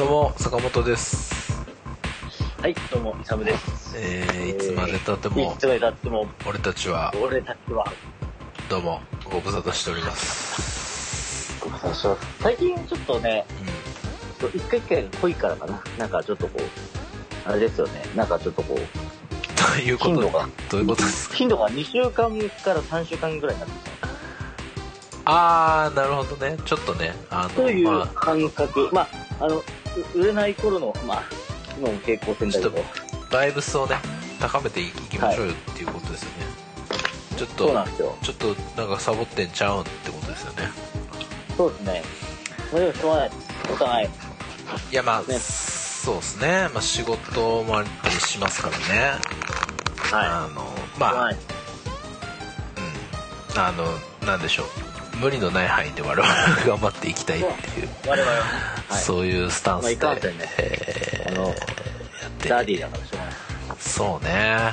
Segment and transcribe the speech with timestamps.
[0.00, 1.52] どうも坂本です
[2.62, 3.94] はい、どうも、イサムです。
[3.98, 7.84] えー、いつまでたってもいつまでたっても、俺たちは俺たちは、
[8.70, 13.44] どうもご無沙汰しておりますご無沙汰してます最近ちょっとね、
[14.42, 15.82] う一回一回が濃いからかな。
[15.98, 16.62] なんかちょっとこう、
[17.50, 18.02] あれですよね。
[18.16, 18.80] なんかちょっとこう、ん
[19.76, 21.36] ということで頻度がどういうことですか？
[21.36, 22.30] 頻度が2週間
[22.64, 24.08] から3週間ぐらいになってきた。
[25.26, 28.88] あーなるほどねちょっとねあのというまあ感覚。
[28.92, 29.08] まあ、
[29.40, 29.62] あの、う
[30.14, 31.22] 売れない頃の、まあ、
[31.78, 32.84] 今も平行線だけどちょっ、
[33.30, 33.96] バイブスをね
[34.40, 36.36] 高めていきましょうよっていうことですよね、
[37.36, 38.16] ちょっそうなとんですよ。
[38.22, 38.46] ちょっと
[38.80, 40.68] なんかサボってんちゃうんってことですよね
[41.56, 42.02] そうですね。
[42.72, 43.30] まあでもしょうがない。
[43.72, 44.08] お互い。
[44.92, 48.84] いやまあ、ねそうですね、まあ、仕事もあったりしますからね
[49.96, 50.64] はあの
[50.98, 51.16] まあ、い。
[51.16, 51.36] はい。
[53.54, 56.34] うん、あのなんでしょう無理のない範囲で我々は
[56.66, 58.79] 頑張っていきたいっていう、我々は。
[58.96, 60.20] そういうスタンスで、まあね。
[60.58, 63.34] えーあのやってダディだからしょうがない。
[63.78, 64.72] そうね。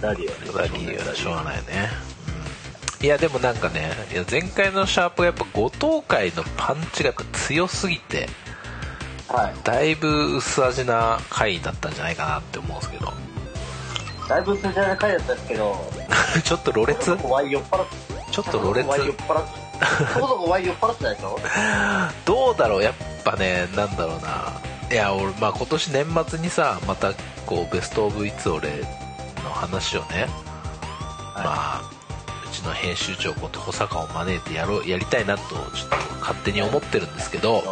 [0.00, 0.52] ダディはね。
[0.52, 1.62] ダディはしょうがないね、
[3.00, 3.06] うん。
[3.06, 8.28] いやでもなんかねいや前回のシャープがやっぱ後藤会のパンチがやっぱ強すぎて
[9.28, 9.54] はい。
[9.62, 13.12] だいぶ薄味な回だったんじゃないかなって思うんですけど。
[14.28, 15.92] だいぶ数字な回だったんですけど、
[16.42, 17.04] ちょっとろれつ？
[17.04, 18.86] ちょっとろれつ？
[18.86, 19.63] お前酔っ払って、
[20.14, 21.38] そこそこお前酔っ払ってたでしょ？
[22.24, 22.82] どうだろう？
[22.82, 24.60] やっぱねなんだろうな。
[24.90, 27.12] いや俺まあ今年年末にさまた
[27.46, 28.68] こうベスト・オブ・イツ俺
[29.42, 30.26] の話をね、
[31.34, 31.90] まあ
[32.48, 37.62] うちの編集長こと保坂を招いてやろうやりたいなとちょっと勝手に思ってるんですけど、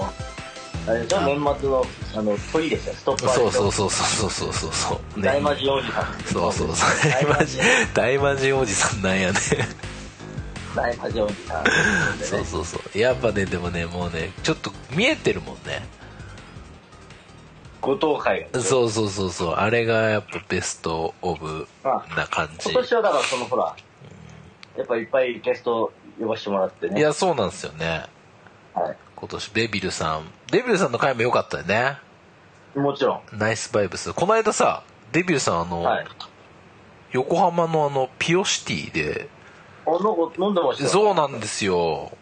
[0.86, 1.20] あれでしょ？
[1.20, 1.84] 年末の、
[2.16, 3.50] あの、鳥でしたよ、ストッパーでしょ？
[3.50, 5.20] そうそうそうそうそうそうそう。
[5.20, 5.26] ね。
[5.26, 6.04] 大魔神おじさん。
[6.24, 6.88] そうそうそう。
[7.04, 7.48] 大大魔神。
[7.94, 9.38] 大魔神おじさんなんやね
[10.74, 11.64] 大魔神おじさん。
[12.18, 15.86] そうそうそうやっぱねでもねもうねちょっと見えてるもんね
[17.80, 18.60] 後藤会が。
[18.60, 21.66] そうそうそうそうあれがやっぱベストオブ
[22.16, 23.76] な感じ今年はだからそのほら、
[24.76, 26.98] やっぱいっぱいゲスト呼ばせてもらってね。
[26.98, 28.06] いやそうなんですよね
[28.74, 31.98] は今年デビルさんデビルさんの回も良かったよね
[32.76, 32.78] い。
[32.78, 33.38] もちろん。
[33.38, 36.06] ナイスバイブスこの間さデビルさんあの、はい。
[37.12, 39.28] 横浜のあのピオシティで
[39.86, 40.84] 飲んでました？
[40.84, 42.12] よそうなんですよ。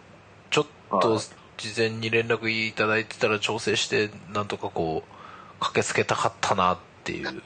[0.50, 0.66] ちょっ
[1.00, 1.20] とはい。
[1.58, 7.42] 事前に連絡いただいてたら調整してなんとかこう駆けつけたかったなっていう。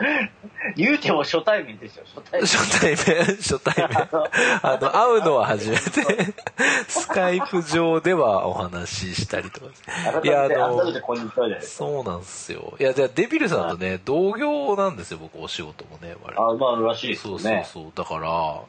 [0.76, 2.46] 言うても初対面ですよ、初対面。
[2.48, 3.88] 初対面 初対面。
[4.62, 5.82] あの 会うのは初めて。
[6.88, 9.66] スカイプ上ではお話ししたりとか。
[10.22, 10.80] いやあの。
[11.60, 12.74] そうなんですよ。
[12.80, 17.62] いやじゃあデビルさんとね同業なんですよ僕お仕事もねあ、まあ、らしいですそうそう。
[17.70, 17.92] そう。
[17.94, 18.60] だから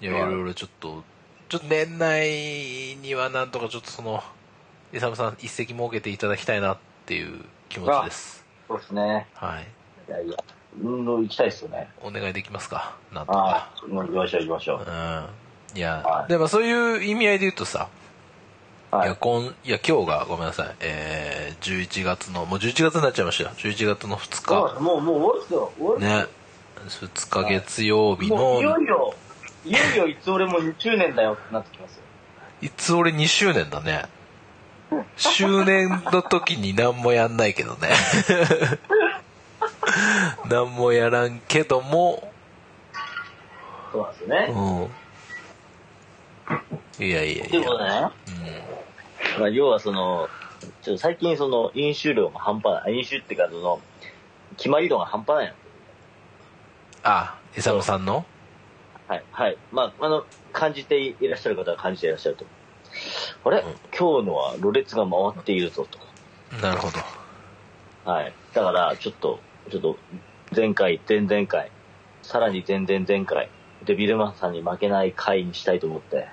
[0.00, 1.02] いやいはいろいろちょっと
[1.48, 1.66] ちょっと。
[1.68, 4.22] 年内にはなんとかちょっとその
[4.92, 8.44] イサムさん一席設けていただきたいなっていう気持ちです。
[8.68, 9.26] そうですね。
[9.34, 9.66] はい。
[10.08, 10.36] いやいや、
[10.82, 11.88] 運動行きたいですよね。
[12.02, 12.96] お願いできますか？
[13.12, 14.78] なんとあか行きましょう行きましょう。
[14.80, 15.78] うん。
[15.78, 16.28] いや、はい。
[16.28, 17.88] でもそういう意味合いで言うとさ、、
[18.90, 19.08] はい。
[19.08, 19.10] い。
[19.10, 20.74] や今いや今日がごめんなさい。
[20.80, 23.50] えー、11月のもう11月になっちゃいましたよ。
[23.56, 24.80] 11月の2日。
[24.80, 25.72] もう、もう終わるっすよ。
[25.78, 26.18] 終わるっすよ。
[26.20, 26.26] ね。
[26.84, 29.14] 2日月曜日のもういよいよ、
[29.64, 32.02] いよいよいつ俺も2周年だよってなってきますよ。
[32.62, 34.04] いつ俺2周年だね。
[35.16, 37.88] 周年の時に何もやんないけどね。
[40.48, 42.32] 何もやらんけども、
[43.92, 44.90] そうなんですよね。
[46.98, 47.06] うん。
[47.06, 47.46] いやいやいや。
[47.46, 48.10] でもね、
[49.38, 50.28] まあ、要はその、
[50.82, 52.94] ちょっと最近その飲酒量が半端ない。
[52.98, 53.80] 飲酒ってかその、
[54.56, 55.54] 決まり度が半端ないの。
[57.04, 58.24] あ、イサムさんの？
[59.08, 59.56] はい、はい。
[59.70, 62.46] まあ、あの、感じていらっしゃる方は感じていらっしゃると。
[63.44, 63.64] あれ、うん
[63.96, 65.98] 今日のはろれつが回っているぞと。
[66.62, 68.10] なるほど。
[68.10, 68.32] はい。
[68.52, 69.98] だから、ちょっと、ちょっと、
[70.54, 71.70] 前回、前々回、
[72.22, 73.50] さらに前々前回、
[73.84, 76.28] で、ビルマンさんに負けない回にしたいと思って、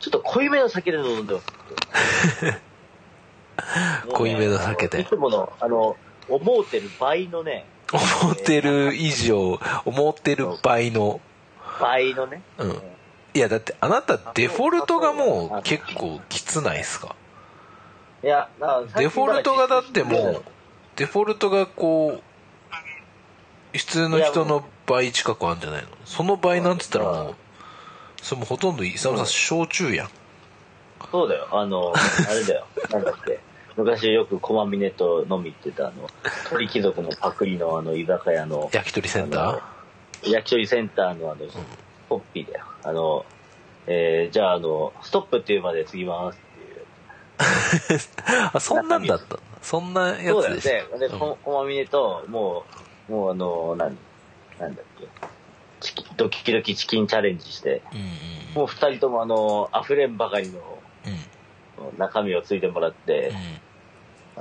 [0.00, 1.46] ちょっと濃いめの酒で飲んでます。
[4.12, 5.96] 濃いめの酒でいつもの、あの、
[6.28, 11.20] 思うてる倍のね、思ってる以上、思ってる倍の。
[11.80, 12.82] 倍のね、うん。
[13.34, 17.14] いや、だってあなたデフォルトがもう結構きつないっすか？
[18.22, 18.48] いや、
[18.96, 20.44] デフォルトがだってもう、
[20.96, 25.88] デフォルトがこう、普通の人の倍近くあるんじゃないの？
[26.04, 27.34] その倍なんつったらもう、
[28.20, 30.08] それもうほとんどイサムさん焼酎やん。
[31.10, 33.40] そうだよ、あの、あれだよ、 なんだっけ。
[33.76, 36.10] 昔よく駒峰と飲み行ってたあの、
[36.50, 39.60] 鳥貴族のパクリのあの居酒屋の、焼き鳥センター？
[40.22, 41.46] 焼き鳥センターのあの、
[42.08, 42.64] ポッピーだよ。
[42.84, 43.24] あの、
[43.86, 48.00] えー、じゃああの、ストップっていうまで継ぎますっていう。
[48.52, 49.38] あ、そんなんだった。
[49.62, 50.60] そんなやそうだよね。
[50.98, 52.64] で、うんここまみねと、も
[53.08, 53.98] う、もうあの、なん、
[54.58, 55.06] なんだっけ。
[55.80, 58.06] チキドキドキチキンチャレンジして、うんうん
[58.50, 60.58] もう二人ともあの、溢れんばかりの
[61.06, 63.36] うん中身をついてもらって、うん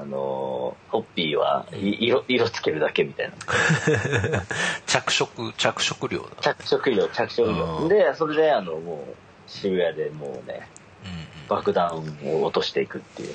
[0.02, 3.34] あの、ホッピーはい色、色つけるだけみたいな。
[4.88, 7.80] 着色着色料だ着色料、着色う料。
[7.82, 9.16] んで、それであの、もう、
[9.50, 10.70] 渋谷でもうね、
[11.04, 11.90] うんうん爆弾
[12.26, 13.30] を落としていくっていう。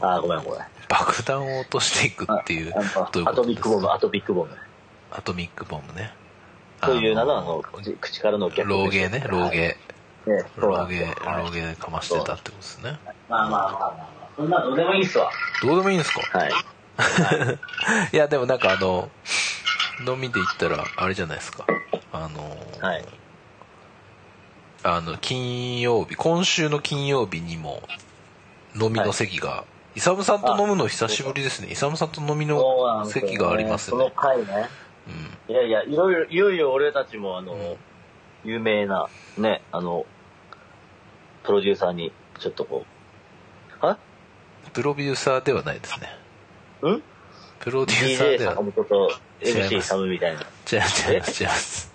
[0.00, 0.60] うんあー、ごめんごめん。
[0.88, 4.50] 爆弾を落としていくっていうアトミックボム、アトミックボム。
[5.12, 6.12] アトミックボムね
[6.80, 9.76] というのの、あのの、口口からの逆老芸ね老芸
[10.26, 12.98] ね、そう老芸なんですよはい老芸でかましてたってことですね
[13.28, 14.21] まあまあまあまあまあ。
[14.36, 15.30] そんなどうでもいいっすわ。
[15.62, 16.38] どうでもいいんですか？
[16.38, 16.52] はい。
[18.12, 19.10] いやでもなんかあの
[20.06, 21.66] 飲みで言ったらあれじゃないですか？
[22.12, 23.04] あのはい。
[24.84, 27.82] あの金曜日今週の金曜日にも
[28.74, 29.64] 飲みの席が、
[29.94, 34.68] イサムさんと飲むの久しぶりですねイサムさんと飲みそうなのんですよね席がありますそのね回ね。
[35.06, 37.76] うんいやいや、いろいろ、いよいよ俺たちもあの、うん
[38.44, 39.08] 有名な、
[39.38, 40.04] ね、あの、
[41.44, 42.91] プロデューサーに、ちょっとこう、あ
[44.72, 46.08] プロデューサーではないですね。
[46.90, 47.02] ん？
[47.60, 49.10] プロデューサーでは坂本と
[49.44, 49.74] 違います。
[49.74, 50.40] MC サムみたいな。
[50.40, 51.92] 違う違います違います。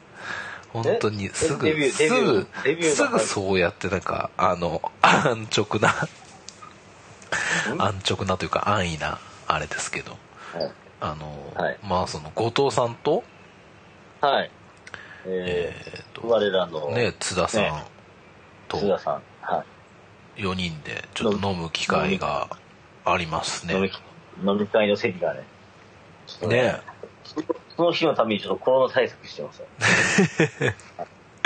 [0.74, 2.48] 本当にすぐすぐ
[2.84, 5.94] すぐそうやってなんかあの 安直な
[7.80, 10.12] 安直なというか安易なあれですけど。
[10.54, 10.72] はい。
[11.00, 11.78] あの、はい。
[11.84, 13.24] まあその後藤さんと
[14.22, 14.52] はい。
[15.26, 17.86] ええー、ー、と我らの、ね津田さんね
[18.68, 19.22] と津田さん。
[19.42, 19.64] は
[20.38, 22.48] 4人でちょっと飲む機会が
[23.14, 23.76] ありますね。
[24.44, 25.44] 飲み会の席がね。
[26.48, 26.82] ね。
[27.76, 29.68] その日のためにちょっとコロナ対策してますよ。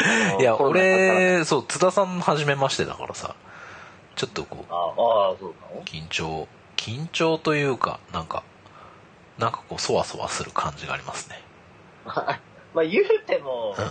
[0.39, 3.35] いや俺そう津田さん初めましてだからさ
[4.15, 5.53] ちょっとこうああ、そう
[5.85, 8.43] 緊張緊張というかなんか
[9.37, 11.41] なんかこうそわそわする感じがありますね、
[12.05, 13.81] まあ言うてもう、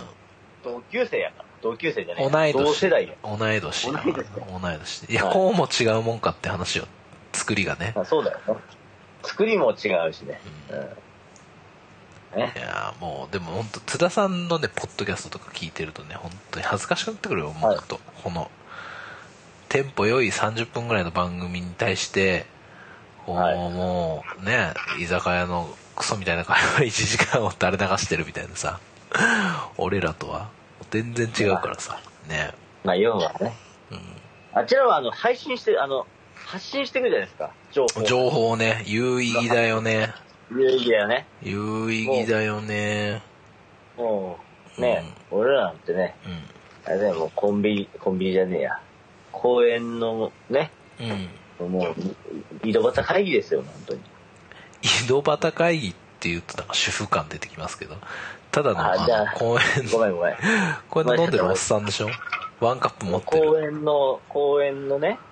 [0.63, 1.45] 同級生やから。
[1.61, 2.63] 同級生じゃないん、同い年。
[2.63, 3.13] 同世代や。
[3.23, 5.07] 同い年同い年。
[5.07, 6.87] 同いや、はいこうも違うもんかって話を
[7.33, 8.55] 作りがね、あそうだよね。
[9.23, 10.39] 作りも違うしね。
[10.69, 12.39] うんうん。
[12.39, 12.59] ねい。
[12.59, 18.49] やーもうでも本当津田さんのねポッドキャストとか聞いてるとね本当に恥ずかしくなってくるよもっと、この
[19.69, 22.45] テンポ良い30分ぐらいの番組に対して
[23.25, 28.79] こう、はいもうね居酒屋のクソみたいな会話1時間を垂れ流してるみたいなさ
[29.77, 30.49] 俺らとは
[30.89, 32.53] 全然違うからさね
[32.83, 33.53] まあ要はね。
[33.91, 34.21] うん
[34.53, 36.05] あちらはあの、配信して、あの、
[36.51, 37.51] 発信してくるじゃないですか。
[37.71, 38.03] 情報。
[38.03, 40.13] 情報ね有意義だよね
[40.51, 41.25] 有意義だよね。
[41.41, 43.21] 有意義だよね
[43.97, 44.37] も
[44.77, 46.31] う、ね、俺らなんてね、うん
[46.83, 48.79] あれだよ、もうコンビニ、コンビニじゃねえや。
[49.31, 50.71] 公園のね、
[51.59, 51.95] うんも
[52.63, 54.01] う、井戸端会議ですよ、本当に。
[55.05, 57.95] 井戸端会議っていうとなんか主婦感出てきますけど
[58.51, 59.07] ただのあの
[59.37, 60.35] 公園ごめんごめん。
[60.89, 62.09] 公園で飲んでるおっさんでしょ？
[62.59, 65.30] ワンカップ持って公る、園の、公園のね、うん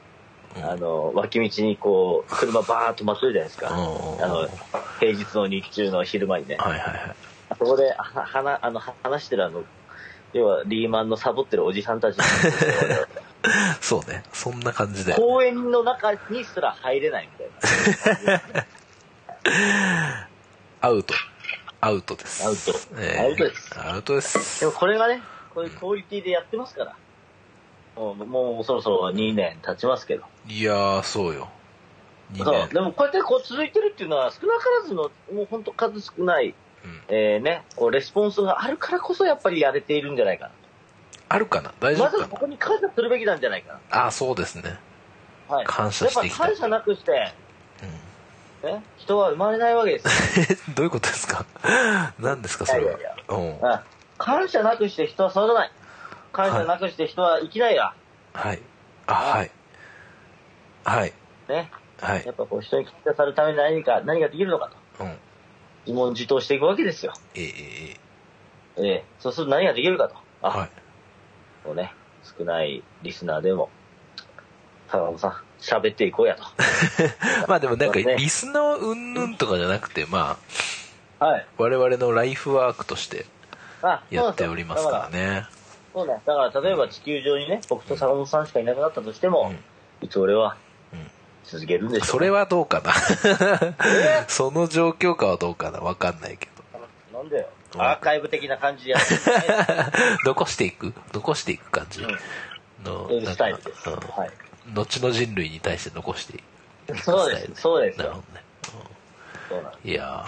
[0.55, 3.69] あの、脇道にこう、車バーッと待ってるじゃないですか。
[3.69, 4.47] あの、
[4.99, 6.57] 平日の日中の昼間にね。
[6.57, 7.15] はいはいはい。
[7.57, 9.63] そこで、は、はあの、話してるあの、
[10.33, 12.17] 要はリーマンのサボってるおじさんたち。
[13.81, 14.23] そうね。
[14.33, 17.47] そんな感じで公園の中にすら入れないみ
[18.23, 18.41] たいな。
[20.81, 21.13] アウト。
[21.81, 22.45] アウトです。
[22.45, 22.73] アウト。
[22.97, 23.23] えー。
[23.23, 23.79] アウトです。
[23.79, 24.59] アウトです。
[24.59, 25.21] でもこれがね、
[25.55, 26.95] こういうクオリティでやってますから。
[27.95, 30.23] もう、もうそろそろ2年経ちますけど。
[30.47, 31.49] いやーそうよ
[32.33, 32.53] 2そう。
[32.53, 40.51] 年でもこうやってこう続いてるっていうのは少なからずの、もう本当数少ない、うんえー、ね、こうレスポンスがあるからこそやっぱりやれているんじゃないか
[41.27, 41.73] あるかな？
[41.79, 41.99] 大な。
[41.99, 44.63] 丈夫かまずここに感謝するべきなんじゃないかなあそうですね
[45.49, 45.55] な。
[45.57, 45.65] はい。
[45.65, 47.33] 感謝していきたいやっぱ感謝なくして、
[48.63, 50.45] うんね、人は生まれないわけですよ。
[50.51, 51.45] え どういうことですか？
[52.19, 52.91] 何ですかそれは？
[52.91, 53.79] いやいやいうんうん
[54.17, 55.71] 感謝なくして人は育たない。
[56.31, 57.93] 感謝なくして人は生きないや。
[58.33, 58.59] はい
[59.07, 59.51] あはい
[60.83, 61.13] はい
[61.47, 61.71] ね。
[61.99, 65.03] はいやっぱこう人に感謝されるために何か、何ができるのかと。
[65.03, 65.15] うん
[65.85, 67.13] 自問自答していくわけですよ。
[67.35, 67.97] えええ
[68.77, 70.15] えええそうすると何ができるかと。
[70.41, 70.69] あ、はい
[71.63, 71.93] こうね、
[72.37, 73.69] 少ないリスナーでも、
[74.87, 76.43] 坂本さん、喋っていこうやと。
[77.47, 80.37] まあでもなんかリスナーうんぬんとかじゃなくてま
[81.19, 81.47] あはい。
[81.57, 83.25] 我々のライフワークとして
[83.81, 85.17] あやっておりますから。
[85.17, 85.45] ね
[85.93, 86.37] そうなんですよ。
[86.37, 89.51] だから、例えば地球上にね、僕と坂本さんしかいなくなったとしても、
[90.01, 90.55] いつ俺は
[90.93, 91.11] うん
[91.45, 92.93] 続けるんでしょう、それはどうかな？
[94.21, 95.79] え その状況かはどうかな？
[95.79, 96.47] わかんないけ
[97.13, 97.49] なんでよ。
[97.75, 97.81] うん。
[97.81, 98.97] アーカイブ的な感じでや。
[98.97, 99.19] ってる
[100.25, 100.93] 残していく？
[101.13, 102.01] 残していく感じ？
[102.01, 102.15] の
[102.83, 103.89] そういうスタイルです。
[103.89, 103.95] うん。
[103.95, 104.31] はい。
[104.73, 106.97] 後の人類に対して残していく。
[107.01, 107.61] そうです。
[107.61, 108.03] そうですよ。
[108.05, 108.43] なるほどね。
[109.49, 110.25] そうなのいや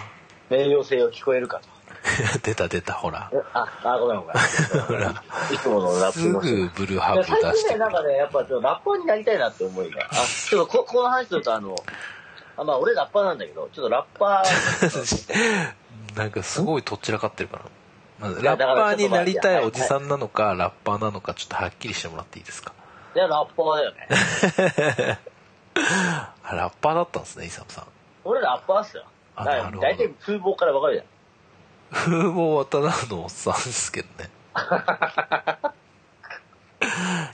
[0.50, 1.68] 名誉性を聞こえるかと。
[2.04, 3.30] ー 出た出た、ほら。
[3.32, 4.82] えあ、あ、ごめんごめん。
[4.86, 5.10] ほら
[5.52, 10.02] いつものラッすプのぐブルーハーいや最近ね、ブ出してくなんかね、やっぱちょっとラッパーになりたいなって思いが。
[10.10, 10.14] あ、
[10.48, 11.76] ちょっとこ、この話するとあの、
[12.56, 15.72] あまあ俺ラッパーなんだけど、ちょっとラッパー、
[16.18, 17.62] なんかすごいとっちらかってるから。
[18.28, 22.72] まラッパーになりたいおじさんなのか、ラッパーなのか、ちょっとはっきりしてもらっていいですか？
[23.14, 25.18] いや、ラッパーだよね。
[26.44, 27.84] あラッパーだったんですね、イサムさん。
[28.24, 29.04] 俺ラッパーっすよ。
[29.34, 31.06] あだからなるほど大体風貌からわかるじゃん。
[31.92, 34.30] 風貌はただのおっさんですけどね。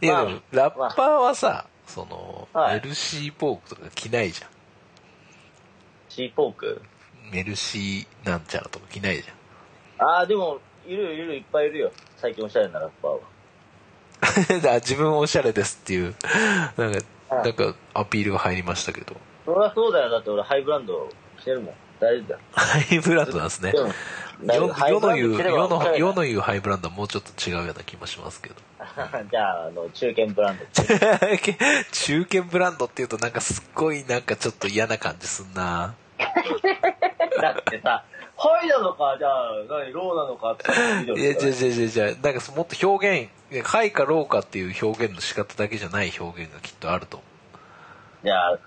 [0.01, 4.49] いや、でも、ラッパーはさ、その、はいメルシーポークとか着ないじゃ
[6.09, 6.83] シーポーク？
[7.31, 7.33] ん。
[7.33, 9.29] メルシーなんちゃらとか着ないじ
[9.99, 11.93] ああ、でも、いるいるいっぱいいるよ。
[12.17, 13.19] 最近おしゃれなラッパーは。
[14.81, 16.15] 自分おしゃれですっていう、
[16.77, 19.15] なんか、はいなんかアピールが入りましたけど。
[19.45, 20.09] そりゃそうだよ。
[20.11, 21.75] だって俺ハイブランドしてるもん。
[22.01, 22.41] 大丈夫だよ。
[22.53, 23.73] ハイブランドなんですね。
[23.75, 23.93] うん
[24.41, 28.55] 世の言う、世の、世の言うハイブランドはもうちょっと違うような気もしますけど。
[29.31, 30.65] じゃあ、あの、中堅ブランド。
[31.91, 35.95] 中堅ブランドっていうとなんかすっごいなんかちょっと嫌な感じすんな。
[37.41, 38.05] だってさ、
[38.37, 47.27] ハイなのか、じゃあ、何、ローなのかっていや、じゃじゃじゃじゃなんかもっと表現、いや快かローかっていう表現の仕方だけじゃない表現がきっとあると思
[48.25, 48.59] じゃあ、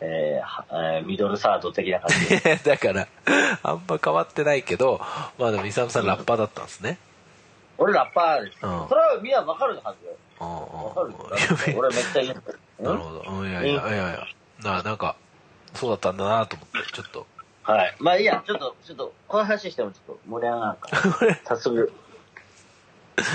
[0.00, 3.08] えーミドルサード的な感じ だから、
[3.62, 5.00] あんま変わってないけど、
[5.38, 6.98] まあでも、イサムさんラッパーだったんですね。
[7.78, 8.58] 俺ラッパーです。
[8.64, 10.12] うんそれはみんなわかるはずよ。
[10.40, 11.76] うんわかる。
[11.76, 12.82] 俺めっちゃ言う。
[12.82, 13.24] なるほど。
[13.28, 14.26] うんいやいやいやいや。
[14.62, 15.16] ななんか、
[15.74, 17.26] そうだったんだなと思って、ちょっと。
[17.62, 17.96] はい。
[17.98, 20.88] まあいいや、ちょっと、ちょっと、この話してもちょっと盛り上がらんか
[21.26, 21.34] ら。
[21.44, 21.92] 早速。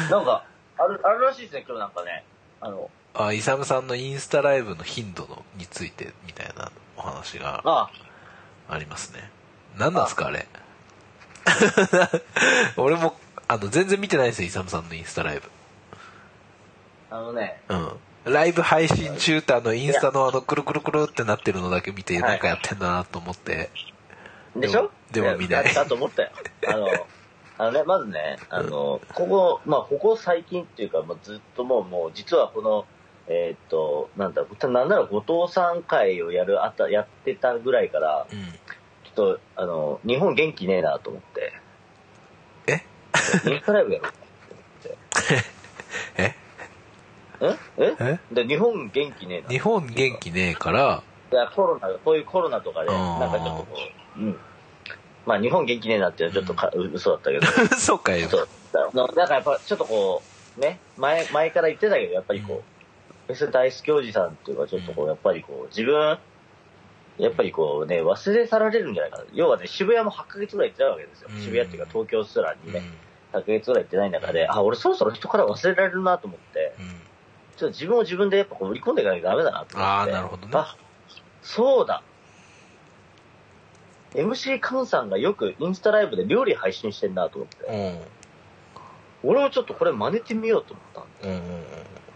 [0.10, 0.44] なんか、
[0.78, 2.24] ある、あるらしいですね、今日なんかね。
[2.60, 7.90] あの、あ、イサムさんのインスタライブの頻度のについてみたいなお話があ
[8.70, 9.30] ありますね。
[9.78, 10.48] 何なんですか、あれ？
[12.78, 13.16] 俺も、
[13.48, 15.50] あの、全然見てないですよ、イサムさんのインスタライブ。
[17.12, 18.00] あのね、うん。
[18.26, 23.70] ライブ配信中ってあの、インスタのあの、くるくるくるってなってるのだけ見て、はいなんかやってんだなと思って。
[24.56, 24.90] でしょ？
[25.12, 26.32] でも見ないやだと思ったよ。
[26.68, 26.88] あの、
[27.60, 32.86] あのね、まずね、あの、ここ、まあ、ここ最近っていうか、もうずっともう、もう、実はこの、
[33.28, 38.44] えーっと、なんだ、なんなら後藤さん会をやる、あた、やってたぐらいから、うん。
[38.44, 41.54] ちょっと、あの、日本元気ねえなと思って。
[42.68, 42.84] え？
[43.50, 44.12] インスタライブやろう
[46.18, 46.36] え？
[47.42, 47.58] え？
[47.78, 47.96] え？
[48.00, 48.20] え？
[48.34, 49.50] で、日本元気ねえな。
[49.50, 53.78] 日本元気ねえから、いや、コロナ、こういうコロナとかで、なんかちょっとこ
[54.18, 54.38] う、うん。
[55.26, 57.46] まあ、日本元気ねえなっていうのはちょっとか、嘘だったけど、
[57.78, 58.28] そうかよ。
[58.30, 58.48] そう。
[58.74, 60.22] だなんかやっぱ、ちょっとこ
[60.58, 62.64] う、ね、前、前から言ってたけど、やっぱりこう、
[63.28, 66.18] フェス大好きおじさんっていうか、ちょっとこう、やっぱりこう、自分、
[67.18, 69.24] やっぱりこうね、忘れ去られるんじゃないかな。
[69.34, 71.30] 要はね、渋谷も8ヶ月ぐらい行ってないわけですよ。
[71.32, 72.82] うん渋谷っていうか、東京すらにね、
[73.34, 73.40] うん。
[73.40, 76.86] 8ヶ月ぐらい行ってない中で、あ、俺そろそろ人から忘れられるなと思って、うん。
[77.56, 79.94] ちょっと自分を自分でやっぱこう売り込んでいかなきゃダメだなと思って。
[80.02, 80.76] あーなるほどねあ、
[81.44, 82.04] そうだ。
[84.16, 87.66] MC カンさんがよくインスタライブで料理配信してんなと思って。
[89.24, 89.30] うん。
[89.30, 91.38] 俺もちょっとこれ真似てみようと思ったんで。
[91.38, 91.64] うんうんうん。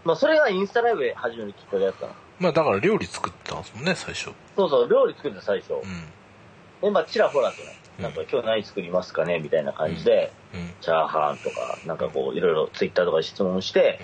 [0.08, 2.12] まあそれがインスタライブで始めるきっかけだったの。
[2.40, 4.30] まあだから料理作ってたんですもんね、最初。
[4.56, 5.74] そうそう、料理作って最初。
[5.74, 5.82] うん。
[6.80, 10.70] で、まあちらほらとね、うんなんか今日何作りますかねみたいな感じで、うん。
[10.80, 14.00] チャーハンとか、なんかこういろいろツイッターとかで質問して、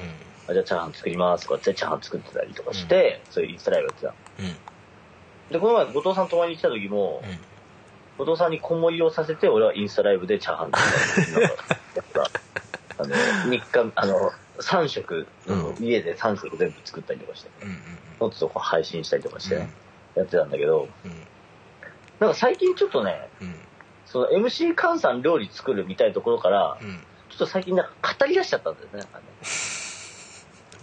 [0.47, 5.55] あじゃあチャーハン作りますとかってチャーハン作ってたりとかして、そういうインスタライブやってた。
[5.55, 8.27] で、この前後藤さん泊まりに来た時も、うん。
[8.27, 11.65] 後藤さんに小盛りをさせて、俺はインスタライブでチャーハン作ったりなんか
[11.97, 12.31] やった。
[12.99, 17.71] あの、3日、あの、3食、うん家で3食全部作ったりとかして、うん。
[18.21, 19.55] もっとそこ配信したりとかして
[20.15, 21.11] やってたんだけど、うん。
[22.21, 23.55] なんか最近ちょっとね、うん。
[24.07, 26.99] その MC 菅さん料理作るみたいなところから、うん。
[27.31, 28.99] ちょっと最近なんか語り出しちゃったんだよね。
[28.99, 29.25] なんかね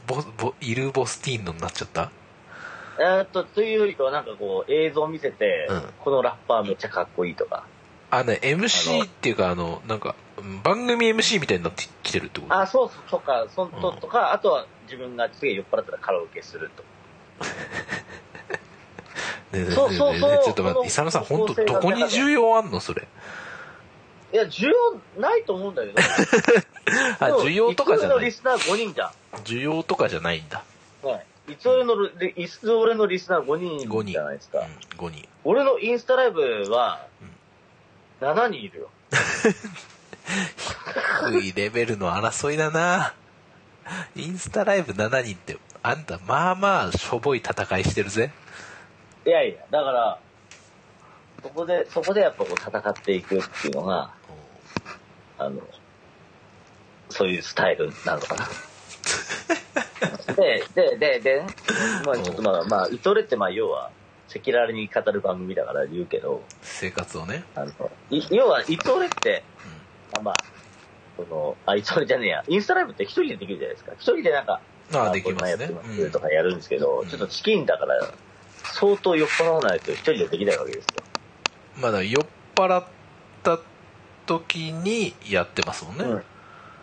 [0.08, 2.12] ボ、ボ、イル・ボスティーノになっちゃった？
[3.00, 7.64] えーっと、というよりかはなんかこう映像見せて、うんこのラッパーめっちゃかっこいいとか。
[8.10, 10.16] あ、ね、あ MC のっていうか、あの、なんか、うん
[10.64, 12.54] 番組 MC みたいになってきてるってこと？
[12.54, 16.84] あ、そうそう、とか、そんと、とか、あとは自分がすげえ酔っ払ったらカラオケすると。
[19.58, 23.08] ねえそうそうそうちょっと待って、イサムさん、本当どこに需要あんのそれ？
[24.34, 26.00] いや、需要ないと思うんだけど。
[27.20, 28.30] あ、需要とかじゃない。
[28.30, 29.12] いつ俺のリスナー5人じゃ
[29.44, 30.64] 需要とかじゃないんだ。
[31.04, 31.06] ん。
[31.06, 31.54] はい。
[31.54, 34.04] いつ俺のリ、いつ俺のリスナー5 5人人。
[34.06, 34.60] じゃないですか。
[34.60, 34.62] う
[35.04, 35.28] ん、5人。
[35.44, 37.06] 俺のインスタライブは、
[38.22, 38.90] 7人いるよ。
[41.30, 43.14] 低いレベルの争いだな。
[44.16, 48.32] インスタライブ7人って、あんた、まあまあ、しょぼい戦いしてるぜ。
[49.26, 50.20] いやいや、だから、
[51.44, 54.14] そこで、そこでやっぱこう戦っていくっていうのが、
[55.38, 55.62] あの、
[57.10, 58.48] そういうスタイルなのかな。
[60.36, 61.48] で、で、で、で、ね、
[62.06, 63.92] まあちょっとまあ、まあ、イトレってまあ要は、
[64.30, 67.44] 赤裸々に語る番組だから言うけど、生活をね。
[67.56, 67.72] あの、
[68.10, 69.81] い要は、イトレって、あ
[70.20, 70.42] まあ、
[71.18, 73.94] その、あ、イトレじゃねえや、インスタライブって一人でできるじゃないですか。
[73.94, 74.62] 一人でなんか、
[74.94, 75.68] ああ、できますね。
[75.68, 78.12] こんなんやってますとかやるんですけど、ちょっとチキンだから、
[78.64, 81.02] 相当酔っ払わないと一人でできないわけですよ。
[81.06, 81.22] うん
[81.82, 82.26] まだ酔っ
[82.56, 82.84] 払っ
[83.44, 83.58] た
[84.28, 86.04] 時にやってますもんね。
[86.04, 86.24] うん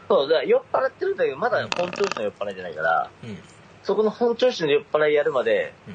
[0.08, 3.36] そう、だ酔っ払ってるんだけど、まだ本調子の酔っ払いじゃないから、うん。
[3.82, 5.94] そこの本調子の酔っ払いやるまで、うん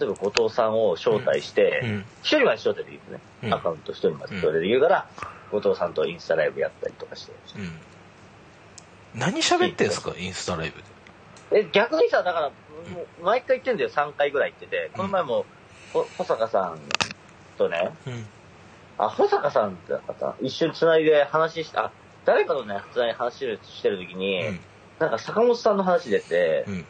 [0.00, 3.20] 例えば後藤さんを招待してうん、一、人まで招待できるんですね。
[3.44, 5.06] うんアカウント一人まで招待できるから、
[5.52, 7.32] 後藤さんとインスタライブやったりとかして。
[7.58, 9.20] うん。
[9.20, 10.78] 何喋ってんすか、インスタライブ
[11.50, 11.60] で？
[11.60, 15.44] え、逆にさ、だから、もう毎回言ってんだよ、3回ぐらい行ってて、この前も、
[15.92, 16.78] ほ保坂さん
[17.58, 18.26] とね、うん。
[18.98, 21.92] あ、保坂さんって方、一緒に繋いで話して、あ、
[22.24, 24.60] 誰かとね、繋いで話してる時に、うん。
[24.98, 26.84] なんか坂本さんの話出て、うん。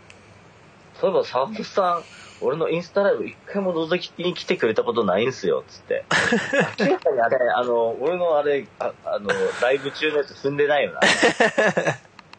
[1.01, 2.03] そういえば坂本さん、
[2.41, 6.05] 俺のインスタライブ一回も覗きに来てくれたことないんすよ、つって。
[6.79, 9.31] 明らかにあれ、あの、俺のあれ、ああの、
[9.63, 11.01] ライブ中のやつ踏んでないよな。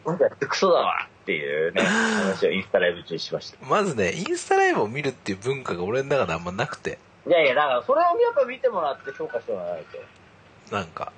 [0.06, 3.58] なんかクソだわっていうね、話をインスタライブ中にしました。
[3.66, 9.84] まずね、インスタライブを見るっていう文化が俺の中であんまなくて、いやいや、だからそれをやっぱ見てもらって評価してもらわない
[10.70, 10.74] と。
[10.74, 11.12] なんか、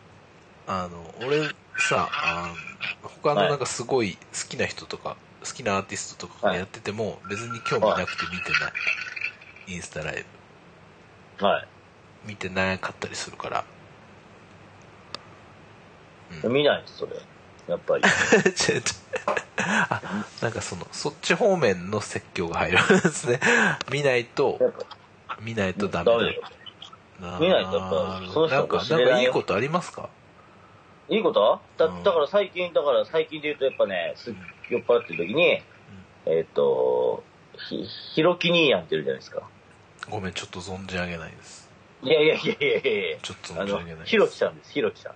[0.66, 1.42] あの、俺
[1.78, 2.54] さ、あ
[3.02, 8.72] の他のなんかすごい好きな人とか、好きなアーティストとかがやってても、別に興味なくて見てない。
[9.68, 10.24] インスタライ
[11.38, 11.46] ブ。
[11.46, 11.68] はい。
[12.26, 13.64] 見てなかったりするから。
[16.44, 17.12] 見ないそれ。
[17.68, 18.04] やっぱり。
[18.04, 18.82] 違う違う
[19.56, 23.40] あ、なんかその、そっち方面の説教が入るんですね。
[23.90, 24.58] 見ないと
[25.40, 26.20] 見ないとダメだ。
[27.40, 30.08] 見ないとやっぱその人なんか、なんかいいことありますか？
[31.08, 31.60] いいこと？
[31.78, 34.34] だうんだから最近、だから最近で言うとやっぱね、す
[34.70, 35.62] 酔っ払ってる時に、
[36.26, 37.24] えっ、と、
[37.68, 39.42] ひ、ひろき兄やんっているじゃないですか。
[40.10, 41.68] ごめん、ちょっと存じ上げないです。
[42.02, 44.10] いやいやいやいやいやちょっと存じ上げない、です。
[44.10, 45.12] ひろきさんです、ひろきさん。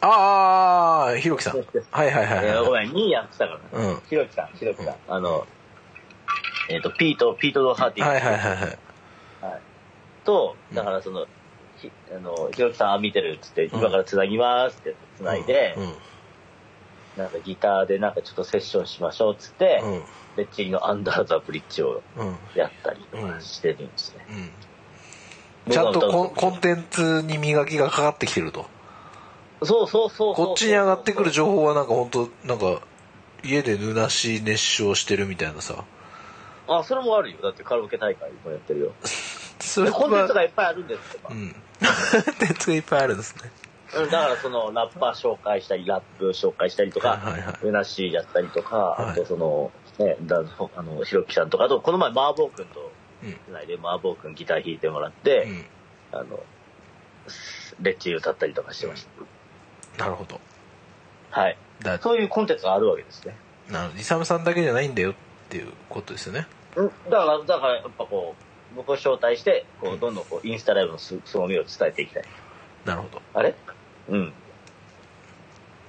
[0.00, 1.56] ああ、ひろきさん。
[1.56, 2.86] はいはいはいいやごはい。
[2.86, 3.88] めん、兄やんって言ったからね。
[3.94, 4.00] うん。
[4.08, 4.96] ひろきさん、ひろきさん。
[5.08, 5.46] あの、
[6.68, 8.12] えっ、と、ピート、ピート・ド・ハーティング。
[8.12, 8.60] はいはいはいはい。
[9.42, 9.60] はい
[10.24, 11.28] と、だからその、ひ
[12.14, 15.94] あの、ひろきさん、あ、見てるっつって、今から繋ぎますって繋いで、うん。
[17.16, 20.02] なんかギターでなんかちょっとセッションしましょうっつって、うん。
[20.36, 22.02] レッチリのアンダーザブリッジを。
[22.56, 24.26] やったりとかしてるんですね。
[25.66, 25.72] うん。
[25.72, 28.66] ちゃんとコンコンンテンツに磨きがかかってきてると。
[29.62, 30.34] そうそうそう。
[30.34, 32.82] こっちに上がってくる情報はなんか本当なんか、
[33.42, 35.84] 家でぬなし熱唱してるみたいなさ。
[36.66, 37.38] あ、それもあるよ。
[37.42, 38.92] だってカラオケ大会もやってるよ。
[39.60, 41.28] それコンテンツは、がいっぱいあるんですとか。
[41.30, 41.54] うん。
[41.84, 43.50] コンテンツがいっぱいあるんですね。
[43.96, 50.42] うんだからそのラッパー紹介したり、ラップ紹介したりとか、はいはいはいうなしやったりとか、はいあとその、ね、だ
[50.76, 52.90] あの、ひろきさんとか、あとこの前マーボー君と
[53.24, 53.36] うん。
[53.46, 55.44] つないで、マーボー君ギター弾いてもらって、
[56.12, 56.18] うん。
[56.18, 56.40] あの、
[57.80, 59.06] レッチリ歌ったりとかしてまし
[59.98, 60.40] なるほど。
[61.30, 61.40] た。
[61.40, 61.56] はい。
[61.80, 63.36] だそういうコンテンツがあるわけですね。
[63.70, 65.14] なイサムさんだけじゃないんだよっ
[65.48, 66.46] ていうことですよね。
[66.76, 68.43] うんだから、だからやっぱこう、
[68.76, 72.24] 僕を招待して、こう、どんどんこう、インスタライブのす凄みを伝えていきたい。
[72.84, 73.22] なるほど。
[73.32, 73.54] あれ？
[74.08, 74.32] うん。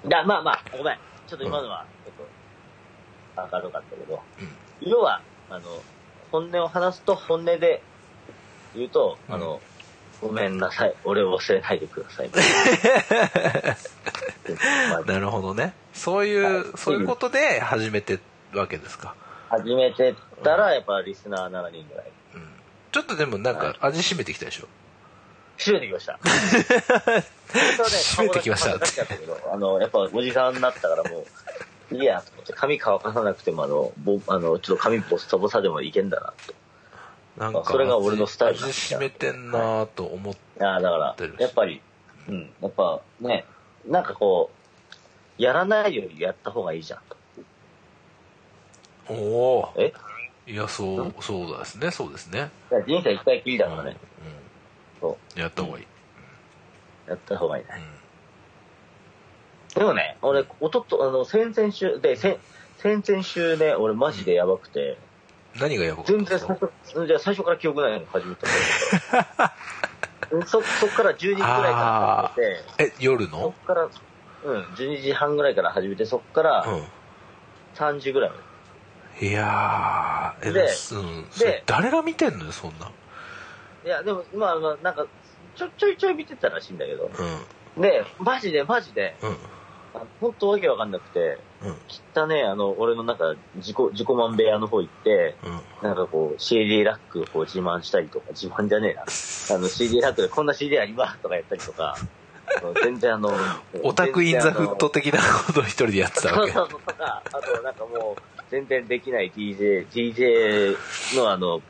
[0.07, 0.97] だまあまあ、ごめん。
[1.27, 2.11] ちょっと今のは、ちょ
[3.45, 4.21] っと、明るかったけど、
[4.81, 5.81] 要は、あの、
[6.31, 7.81] 本音を話すと本音で
[8.75, 9.61] 言うと、あの、
[10.21, 10.95] ごめんなさい。
[11.03, 12.29] 俺を忘れないでください。
[14.89, 15.73] まあなるほどね。
[15.93, 18.19] そういう、はいそういうことで始めて
[18.51, 19.15] るわけですか。
[19.49, 22.05] 始めてったら、やっぱリスナー7人ぐらい。
[22.95, 22.99] うん。
[22.99, 24.67] ちょっとでもなんか味しめてきたでしょ？
[25.57, 26.19] 閉めてきました。
[27.47, 31.25] 閉めてきましたあの、やっぱおじさんになったからも
[31.91, 36.53] う、 いいやと思って、髪乾かさなくても、あの、ぼあの、ちょっと髪ボサボサでもいけんだなと。
[37.37, 40.59] なんか、それが俺のスタイル味しめてんなぁと思って。
[40.59, 41.81] いやだからやっぱり、
[42.27, 43.45] うん、やっぱね、
[43.85, 44.51] なんかこ
[45.39, 47.15] う、やらないよりやった方がいいじゃんと。
[49.07, 49.93] おおえ？
[50.47, 52.51] いや、そう、そうですね、そうですね。
[52.87, 53.97] 人生一回きりだからね、
[55.01, 55.09] うん。
[55.09, 55.85] そやった方がいい。
[57.07, 57.69] う、やった方がいいね。
[59.75, 62.37] うでもね、俺、おとっと、あの、先々週、で、先、
[62.77, 64.99] 先々週ね、俺マジでやばくて、
[65.57, 65.59] ん。
[65.59, 68.47] 何がやばかったん全然最初、じゃあ最初から記憶ないの始めた
[70.45, 72.41] そ、そっから12時ぐらいから始
[72.83, 76.83] めて、え、夜そのっから、うん、12時半ぐらいから始めて、そっからう
[77.75, 78.54] 3時ぐらいまで。
[79.21, 79.25] ん。
[79.25, 81.27] いやー、え、でうん。
[81.31, 82.91] それ誰が見てんのよ、そんな。
[83.83, 85.07] いや、でも、まあまあ、なんか、
[85.53, 87.07] ちょちょいちょい見てたらしいんだけど。
[87.07, 89.37] うんで、マジでマジで、うん
[89.93, 91.77] あ本当わけわかんなくて、うん
[92.13, 99.03] 汚ね、あの、俺のなんか、自己、自己満部屋の方行って、うんなんかこう、CD ラックをこう自慢したりとか、自慢じゃねえな。
[99.03, 101.95] あの、CD ラックでこんな CD ありますとかやったりとか、
[102.83, 103.31] 全然あの、
[103.83, 110.75] オタクインザフット全的なことを一人でやってたわけそうそうそうとか、あとなんかもう、全然できない DJ、DJ
[111.15, 111.61] のあの、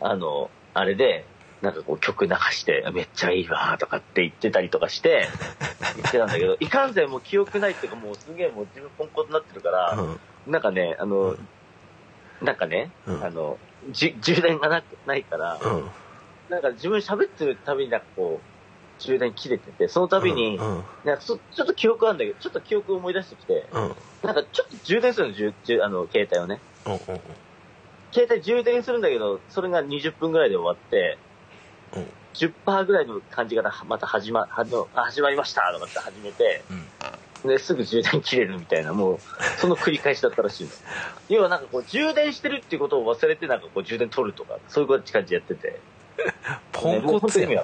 [0.00, 1.28] あの、あれで、
[1.60, 5.28] なんかこう曲流して、めっちゃいいわとかって言ってたりとかして、
[5.96, 10.06] 言ってたんだけど、 いかんせんもう記憶ないっていうかもうすげえもう自分ポンコツになってるから、う
[10.48, 10.52] ん。
[10.52, 11.48] なんかね、あの、うん。
[12.40, 13.24] なんかね、うん。
[13.24, 15.90] あの、じ充電がなくないから、うん。
[16.48, 18.49] なんか自分喋ってるたびになんかこう、
[19.00, 23.82] 充電切れてて、そのたびに、うんなんかちょっと記憶あるんだけど、ちょっと記憶思い出してきて、うん。
[23.84, 26.60] うんなんかちょっと充電するの、充充あの、携帯をね。
[26.86, 27.20] うん
[28.12, 31.16] 携帯充電するんだけど、それが20分ぐらいで終わって、
[31.94, 32.06] うん。
[32.34, 36.62] 10%ぐらいの感じからまた始ま、はのあ始まりましたとかって始めて、
[37.44, 39.18] で、すぐ充電切れるみたいな、もう、
[39.58, 40.70] その繰り返しだったらしいの。
[41.28, 45.80] 要はなんかこう、充電してるっていうことを忘れて、なんかこう、充電取るとか、そういう感じでやってて。
[46.72, 47.50] ポンコツやん。
[47.50, 47.62] ね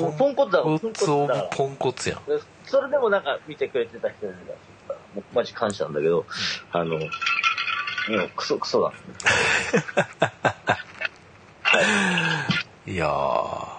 [0.00, 1.48] もう本当に意味わかんないポンコツだわ、ポンコツポンコツオだから。
[1.50, 2.24] ブポンコツやん。
[2.24, 6.26] でそれでもなんか見てくれてた人いるんだから、もうマジ感謝なんだけど、
[6.72, 6.98] あの、
[8.08, 8.92] 今クソクソだ。
[12.86, 13.74] いやー。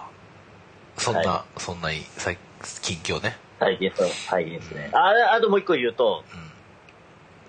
[0.98, 2.38] そんな、はそんない最
[2.82, 3.38] 近況ね。
[3.60, 4.90] 最近そう、最近ですね。
[4.94, 6.24] あ、あともう一個言うと、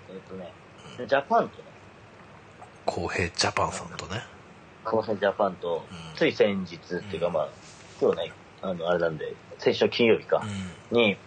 [0.09, 0.15] うん。
[0.15, 0.53] えっ、とね、
[1.07, 1.63] ジャパンとね、
[2.85, 4.21] 公平ジャパンさんとね。
[4.83, 6.15] コーセンジャパンと、うん。
[6.15, 7.49] つい先日っていうかまあ、
[7.99, 10.45] 今日ね、あの、あれなんで、先週の金曜日か。
[10.91, 10.97] う、ん。
[10.97, 11.17] に、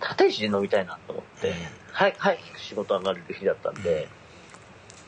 [0.00, 1.54] 立石で飲みたいなと思って、うん。
[1.92, 4.08] はい、早く仕事上がれる日だったんで、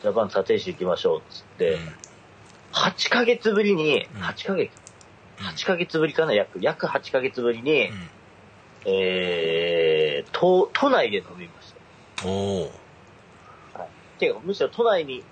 [0.03, 1.79] ジャパン立石行きましょうっつって、うん。
[2.73, 4.23] 8ヶ月ぶりに、うん。
[4.23, 4.71] 8ヶ月、
[5.39, 7.97] 8ヶ月ぶりかな、約、約8ヶ月ぶりに、うん。
[8.85, 11.75] えー、都、都内で飲みまし
[12.23, 12.29] た。
[12.29, 12.71] おお
[14.19, 14.31] てい。
[14.31, 15.23] うか、むしろ都内に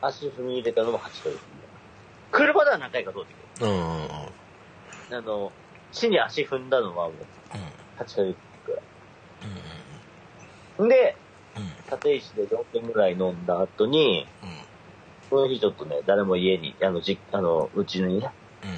[0.00, 1.38] 足踏み入れたのも8ヶ月。
[2.32, 4.08] 車では何回か通ってくうんうんうんうん。
[4.08, 4.08] る。
[5.10, 5.52] あの、
[5.92, 7.14] 地に足踏んだのはもう
[7.98, 8.80] 8ヶ月く
[10.78, 10.86] ら。
[10.86, 10.88] い。
[10.88, 11.16] で、
[11.56, 11.96] うん。
[11.96, 14.26] 立石で4軒ぐらい飲んだ後に、
[15.30, 18.30] この日ちょっとね、誰も家に、あの、じ、あの、うちにね、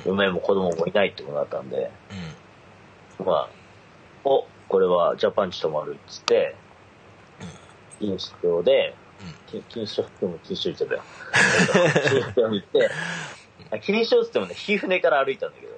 [0.05, 1.91] 嫁も子供もいないってことだったんで、
[3.19, 3.27] うん。
[3.27, 3.49] まあ、
[4.25, 6.55] お、これはジャパンチ泊まるっつって、
[8.01, 8.95] 錦糸町で、
[9.47, 11.03] き錦糸町でも錦糸町行っちゃったよ。
[12.05, 12.89] 錦糸町に行って、
[13.73, 15.73] あ錦糸町っつってもね、日船から歩いたんだけど、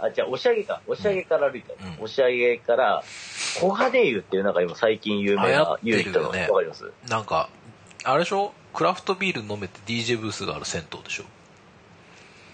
[0.00, 0.80] あ、じゃあ、押上か。
[0.86, 1.90] 押上から歩いたの。
[1.98, 2.04] うん。
[2.04, 3.02] 押上から、
[3.60, 6.28] 小金湯っていうなんか今最近有名な湯行ったの。
[6.28, 6.92] わかります？
[7.08, 7.48] なんか
[8.04, 8.52] あれでしょ？
[8.72, 11.24] クラフトビール飲めて DJ ブースがある銭湯でしょ？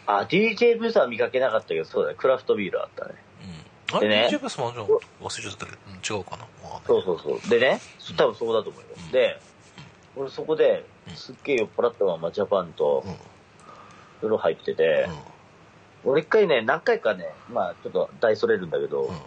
[0.06, 2.16] あ、DJ ブースは見かけなかったけど、そうだね。
[2.16, 3.14] クラフトビールあったね。
[3.90, 3.96] うん。
[3.98, 4.86] あれ、DJ ブースもあるじゃん。
[4.86, 6.46] 忘れちゃったけど、うん違うかな。
[6.86, 7.50] そうそうそう。
[7.50, 7.80] でね、
[8.16, 8.88] 多分そうだと思うよ。
[8.96, 9.10] うん。
[9.10, 9.38] で、
[10.16, 13.14] 俺そこで、すっげえ酔っ払ったままジャパンとうん。
[14.20, 15.08] 風呂入ってて、
[16.04, 19.14] 俺一回ね、何回かね、まあちょっと大それるんだけど、うん。
[19.14, 19.20] うん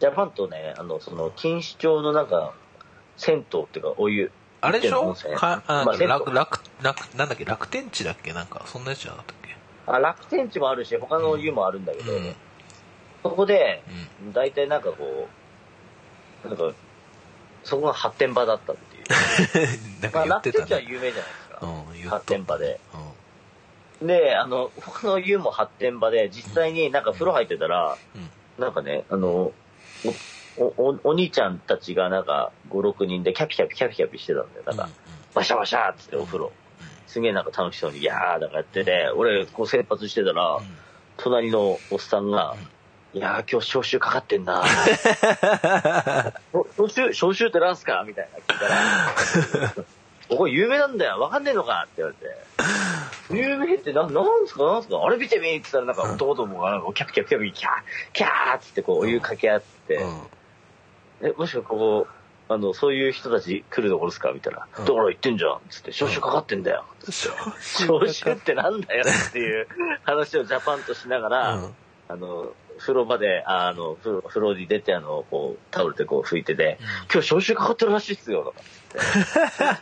[0.00, 2.54] ジャパンとね、あの、その、錦糸町のなんか、
[3.16, 4.32] 銭湯っていうか、お湯。
[4.60, 5.14] あれでしょ？
[5.36, 7.44] かあまあ楽楽楽なんだっけ？
[7.44, 8.32] 楽天地だっけ？
[8.32, 9.56] なんかそんなやつじゃなかったっけ？
[9.86, 12.34] あ、楽天地もあるし、他の湯もあるんだけど、うん。
[13.22, 13.84] そこで、
[14.20, 14.32] うん。
[14.32, 15.28] 大体なんかこ
[16.44, 16.72] う、なんか、
[17.62, 20.02] そこが発展場だったっていう。
[20.02, 21.58] なんまあ、か言ってた楽天地はね有名じゃないですか。
[21.62, 22.80] うん発と展場で。
[22.92, 23.11] うん
[24.06, 28.62] で、あの、他の湯も発展場で、実際になんか風呂入ってたら、うん。
[28.62, 29.52] なんかね、あの、
[30.56, 34.64] お、お、お兄ちゃんたちがなんか、5、6人でキャピキャピキャピキャピしてたんだよ。
[34.66, 34.88] なんか、
[35.34, 36.52] バシャバシャーっつってお風呂。
[37.06, 40.58] すげえなんか楽しそうに、いやーだからやってて、俺、こう生活してたら、
[41.18, 42.56] 隣のおっさんが、
[43.14, 44.62] いやー今日招集かかってんな
[46.54, 49.74] お招集、 招集ってなんすかみたいな聞いたら、
[50.30, 52.34] ここ有名なんだよ、わかんねえのかって言われて、
[53.30, 57.72] 有名ってな、なんすかなんすかあれ見てみって言ったらなんか男どもがキャピキャピキャピキャー、
[58.12, 61.28] キャーっつってこうお湯かけ合って、うん。
[61.28, 62.06] え、もしかここ、
[62.48, 64.66] あの、そういう人たち来るところですかみたいな。
[64.78, 64.84] うん。
[64.84, 66.84] だから言ってんじゃんつって、招集かかってんだよ。
[67.06, 69.68] 招集ってなんだよっていう
[70.02, 71.74] 話をジャパンとしながら、うん。
[72.08, 76.78] あの、風呂場で、ああの、風呂風呂に出て、あの、こう、タオルでこう拭いてて、
[77.12, 78.60] 今日招集かかってるらしいっすよ、とか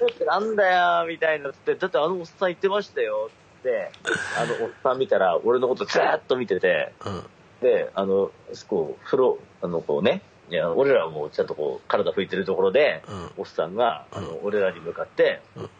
[0.07, 0.25] つって。
[0.29, 3.91] なんだよ、みたいなつって、だってあのおっさん言ってましたよ、って、
[4.39, 7.25] あのおっさん見たら、俺のことずーっと見てて、うん。
[7.63, 8.31] で、あの、
[8.69, 13.31] こう、風呂、あの、こうね、いや、俺らはもうちゃんとこう、体拭いてるところで、うん。
[13.39, 15.71] おっさんが、あの、う俺らに向かって、うん。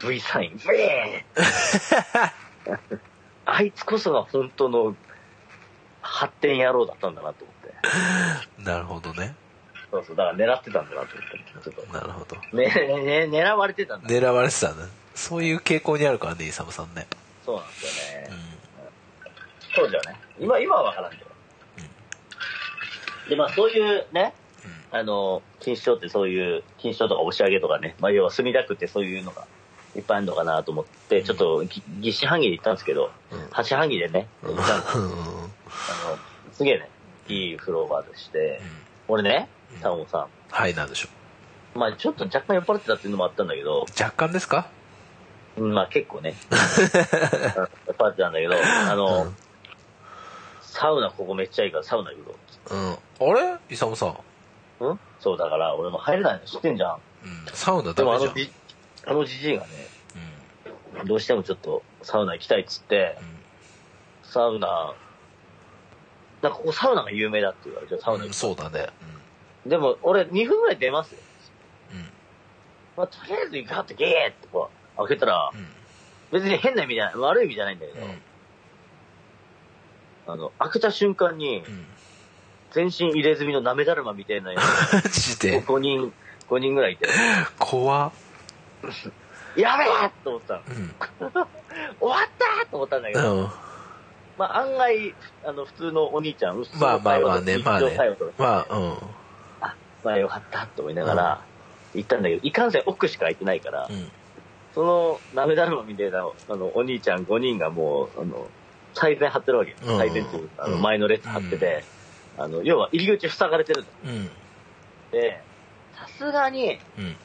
[0.00, 0.62] V サイン、ブ
[3.46, 4.96] あいつこそが本当の
[6.08, 8.64] 発展野郎だったんだなと思って。
[8.64, 9.34] なるほどね。
[9.90, 11.70] そうそう、だから狙ってたんだなと思って。
[11.70, 11.92] ちょっと。
[11.92, 12.36] なるほど。
[12.56, 14.08] ね、ね、狙われてたんだ。
[14.08, 14.86] 狙われてたんだ。
[15.14, 17.06] そういう傾向にあるからね、イサムさんね。
[17.44, 18.28] そうなんですよね。
[18.30, 18.38] うん。
[19.74, 20.20] 当時はね。
[20.38, 21.24] 今、今はわからんけど。
[23.28, 24.34] で、まあそういうね、
[24.90, 29.46] あの、錦糸町ってそういう、錦糸町とか押し上げとかね、まあ要は墨田区ってそういうのが
[29.96, 34.56] いっぱいあるのかなと思って、ちょっとぎぎ四半期で行ったんですけど、うん八半期でね、うん。
[34.56, 34.92] 行ったんです。
[34.96, 36.18] あの、
[36.52, 36.88] すげえね、
[37.28, 38.60] いいフローバーでして、
[39.08, 39.48] 俺ね、
[39.82, 41.08] タモさはい、なんでしょ
[41.78, 44.02] ん、まあちょっと若干酔っ払ってたっていうのもあったんだけど、う。
[44.02, 44.68] 若干ですか？
[45.56, 46.54] うんまあ結構ね、 酔
[46.86, 46.90] っ
[47.96, 48.54] 払ってたんだけど、
[48.90, 49.36] あの、うん
[50.60, 52.36] サウナここめっちゃいいからサウナ行こ
[52.70, 53.30] うん。
[53.30, 53.56] あれ？
[53.70, 54.16] イサムさん。
[54.80, 54.86] う。
[54.86, 55.00] うん？
[55.18, 56.98] そうだから俺も入れないの知ってんじゃん。
[57.24, 57.46] うん。
[57.52, 58.30] サウナでダメじゃん。
[58.30, 58.52] もあのじ、
[59.08, 59.68] あのじじいがね、
[61.06, 63.16] どうしてもちょっとサウナ行きたいっつって、
[64.22, 64.94] サウナ、
[66.42, 68.16] なんかここサウナが有名だって言われて、サうん。
[68.16, 68.88] うん、ウナ行くそうだね。
[69.66, 71.18] でも俺2分ぐらい出ますよ。
[71.94, 72.00] うん。
[72.98, 75.66] まあとりあえず行くかってゲーってこう開けたら、うん。
[76.30, 78.18] 別に変な意味じゃない、悪い意味じゃないんだけど、うん。
[80.26, 81.86] あの、開けた瞬間に、うん。
[82.72, 84.60] 全身入れ墨のなめだるまみたいなや
[84.92, 85.62] マジつで。
[85.62, 86.12] 5人、
[86.50, 87.08] 5人ぐらいいて、
[87.58, 88.12] 怖っ。
[89.56, 89.88] やべえ
[90.24, 90.60] と思ったの。
[90.68, 90.96] うん。
[92.00, 93.48] 終わったと思ったんだけど、うん。
[94.36, 95.14] まあ案外、
[95.44, 97.98] あの、普通のお兄ちゃん、まあまあまあね、まあね。
[98.36, 99.18] まあ、うん。
[100.02, 101.46] まあよかったと思いながら、
[101.94, 104.10] 行ったんだけど、いかんせん奥しか空いてないから、うん。
[104.74, 108.48] その、なめだるまみたいな、あの、お兄ちゃん5人がもう、あの、
[108.94, 111.84] 最前張ってるわけ最前っていう、あの、うん前の列張ってて、
[112.36, 114.30] あの、要は入り口塞がれてるんだうん。
[115.10, 115.40] で、
[115.94, 117.16] さすがに、うん。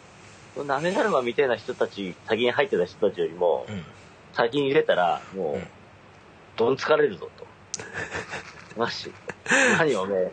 [0.63, 3.83] なめだるまみたいな人たち、先に入ってた人たちよりも、うん。
[4.33, 5.67] 先に入れたら、もう、うん
[6.55, 7.45] どんつかれるぞと。
[8.77, 9.11] マジ。
[9.77, 10.31] 何おめえ、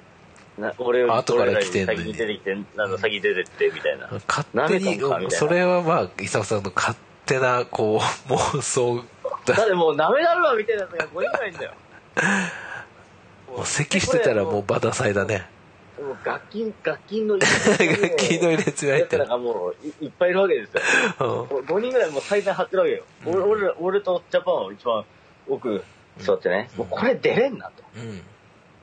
[0.58, 4.08] な俺より後から来てんのに先に出てきて、なんだ先に出てって、みたいな。
[4.28, 7.98] 勝手に舐めたんかみたいなそれはまあ伊沢さんの勝手なこう
[8.32, 9.04] 妄想
[9.46, 11.72] だだってもうなめだるまみたいなやつが5人ぐらいいんだよ。
[13.48, 15.59] もう咳してたらもうバタサイだねう。
[16.00, 20.82] もう楽器、楽器の入楽器の入れ墨入ってるやつらがもういいっぱいいるわけですよ。
[21.20, 23.04] うん5人ぐらいもう最前張ってるわけよ。
[23.26, 25.04] 俺俺ら俺とジャパンは一番
[25.48, 25.84] 奥。
[26.18, 27.82] 座ってね、うんもうこれ出れんなと。
[27.96, 28.18] うん。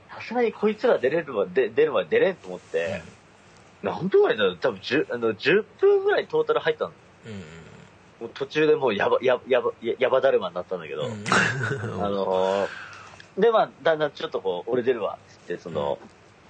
[0.10, 3.04] さすがにこいつら出れるまで、出るまで出れんと思って、
[3.84, 6.92] 何分ぐらいだろう多分 10, あの10分ぐらいトータル入ったの。
[7.26, 7.44] うん
[8.20, 11.24] もう途中でもうやば、やば、やば、ややばだるまになったんだけど、うん。
[12.04, 12.68] あのー
[13.40, 16.00] で、まあ、だんだんちょっとこう、俺出るわ、つって、その、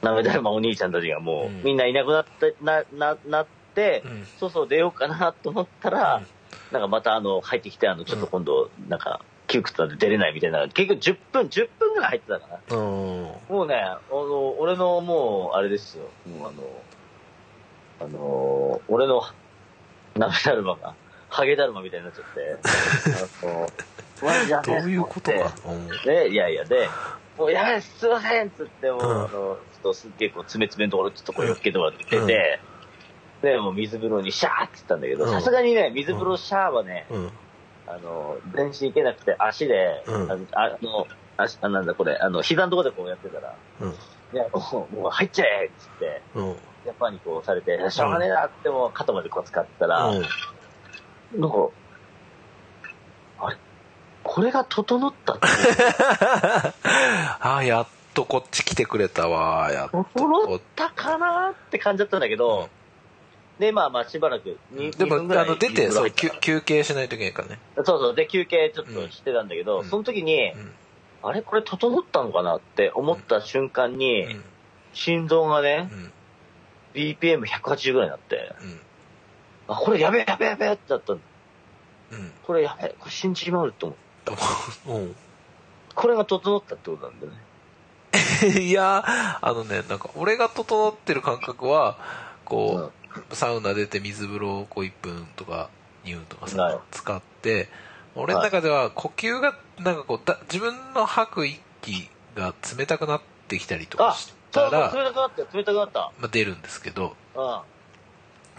[0.01, 1.63] なめだるまお兄ちゃんたちがもう、うん。
[1.63, 4.27] みんないなくなって、な、な、なって、うん。
[4.39, 6.23] そうそう出ようかなと思ったら、
[6.71, 12.75] なんかまたあの、入ってきて、あの、ちょっと今度、なんか、窮屈なんで出れないみたいな、結局10分、10分ぐらい入ってたかな。
[12.75, 13.55] うん。
[13.55, 16.83] もうね、あの、俺のもう、あれですよ、もうあの、
[17.99, 19.21] あの、俺の、
[20.15, 20.95] なめだるまが、
[21.29, 23.67] ハゲだるまみたいになっちゃって、 あの、
[24.21, 26.89] マジやべえどういうことかうんで、いやいや、で、
[27.37, 29.25] もうやべえ、すいませんっつって、もう、うん。
[29.25, 32.59] あの、ちょっとすっげえこう、つめつめのところ、ちょっとこう、よっけてもらってて、
[33.41, 35.31] で、もう水風呂にシャーって言ったんだけど、うん。
[35.31, 37.31] さすがにね、水風呂シャーはね、うん。
[37.85, 40.31] あの、全身行けなくて、足で、うん。
[40.31, 43.91] あの、あの、足、あ、なんだこれ、あの、膝のところでこうやってたら、うん。
[43.91, 43.93] い
[44.35, 46.55] や、もう、もう入っちゃえっつって、うん。
[46.83, 50.21] ジャパンにこうされて、しょうがねえなってもう肩までこう使ったら、うん。
[51.39, 51.69] なんか、
[53.39, 53.57] あれ？
[54.23, 55.47] これが整ったって
[57.39, 57.87] ああやっ
[58.17, 60.03] とこっち来てくれたわやっと。
[60.15, 62.67] 整ったかなって感じだったんだけど、
[63.59, 67.59] で、まあまあしばらくに、でも2分ぐらいあの出てそう休憩しないといけないからね。
[67.75, 69.85] そうそう、で休憩ちょっとしてたんだけど、うん。
[69.85, 70.71] その時に、うん。
[71.21, 74.43] あれこれ整ったのかなって思った瞬間に、うん。
[74.93, 76.11] 心臓がねう、ん。
[76.95, 78.79] BPM180 ぐらいになって、うん。
[79.67, 81.19] あ、これやべえやべえやべえってなったん。
[82.47, 83.95] これやべえ、これ死んじまうと
[84.87, 84.97] 思う。
[84.97, 85.15] うん。
[85.93, 87.46] これが整ったってことなんだよね。
[88.59, 89.03] いや
[89.41, 91.97] あのねなんか俺が整ってる感覚は
[92.45, 92.91] こ
[93.31, 95.69] う、サウナ出て水風呂をこう1分とか
[96.05, 97.69] 2分とかはいさ使って
[98.15, 105.99] 俺の中では呼吸がなんかこうだ自分の吐く息が冷たくなってきたりとかあ、したら、冷たくなったよ、冷たくなった。
[106.19, 107.59] まあ、出るんですけどうん。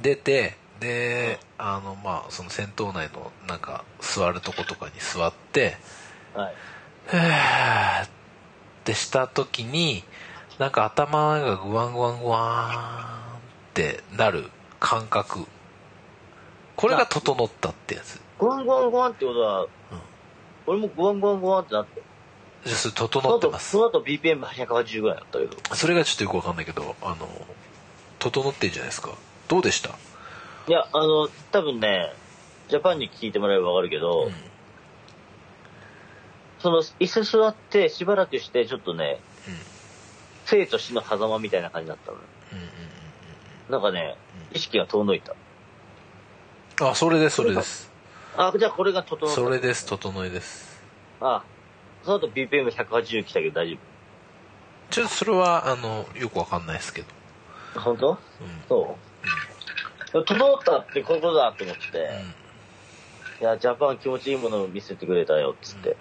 [0.02, 5.76] 出てであのまあその戦闘内のなんか座るとことかに座って
[6.34, 6.54] はい。
[7.06, 8.08] ふーっ
[8.88, 10.03] てした時に
[10.59, 13.40] なんか頭がグワングワングワーンっ
[13.74, 15.46] てなる感覚。
[16.74, 18.20] これが整ったってやつ。
[18.38, 19.66] ゴワンゴワンゴワンってことは、
[20.66, 22.03] 俺もゴワンゴワンゴワンってなって。
[22.64, 23.70] じゃあそれそ整ってます。
[23.72, 25.74] その後 BPM180 ぐらいだったけど。
[25.77, 27.29] それがちょっとよくわかんないけどあの
[28.18, 29.11] 整ってんじゃないですか。
[29.48, 29.90] どうでした？
[29.90, 32.12] いや、あの、多分ね、
[32.68, 34.47] ジャパンに聞いてもらえばわかるけど、うん
[36.61, 39.55] その、椅子座ってしばらくして、ちょっとね、うん
[40.47, 42.25] 生と死の狭間みたいな感じになったのよ。
[42.53, 42.66] うんうん
[43.68, 44.16] なんかね、
[44.55, 45.33] 意識が遠のいた。
[46.81, 47.90] うんあそれですそれです
[48.37, 49.35] あ、じゃあこれが整った。
[49.35, 50.81] それです整いです
[51.21, 51.42] あ、
[52.05, 53.77] その後 BPM180 来たけど大丈
[54.90, 57.09] ちょっとそれはあのよくわかんないですけど
[57.75, 57.81] 夫。
[57.81, 58.11] 本当？
[58.11, 58.18] うん
[58.68, 58.97] そ
[60.09, 61.83] う、でも整ったってこういうことだと思って、
[63.42, 65.90] いや、ジャパン気持ちいいものを見せてくれたよ、っつって。
[65.90, 65.97] うん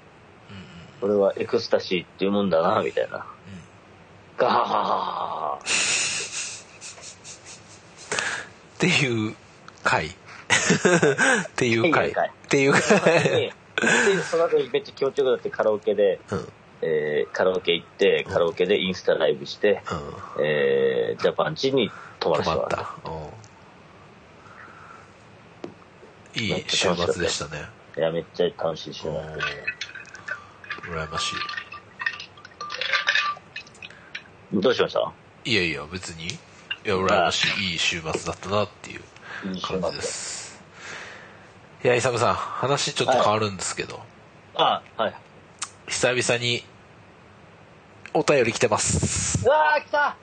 [1.00, 3.26] これはエクスタシーっていうもんだな、みたいな。
[4.38, 5.62] ガハハハっ
[8.80, 9.36] ていう
[9.84, 10.08] 回。
[10.08, 10.10] っ
[11.56, 12.10] ていう回。
[12.10, 12.14] っ
[12.48, 13.24] ていうハ回。
[13.24, 13.54] で、
[14.30, 16.38] その後めっちゃ気持ちよくなってカラオケで、うん。
[16.40, 16.50] うん
[16.82, 19.82] えーカラオケ行って、カラオケでインスタライブして、
[20.40, 22.94] えージャパンチに泊まらせてもらった。
[26.40, 27.64] いい週末でしたね。
[27.98, 29.16] いや、めっちゃ楽しい週うん。
[29.16, 29.24] 末。
[30.88, 31.36] 羨まし
[34.54, 35.12] どうしました？
[35.44, 36.28] いいやいや別に。
[36.28, 36.30] い
[36.86, 39.02] や羨ましいいい週末だったなっていう
[39.62, 40.64] 感じ末です。
[41.84, 44.00] いや勇さん話ちょっと変わるんですけど、
[44.56, 45.16] あ、はい。
[45.88, 46.64] 久々に
[48.14, 49.46] お便り来てます。
[49.46, 50.16] うわー、来た！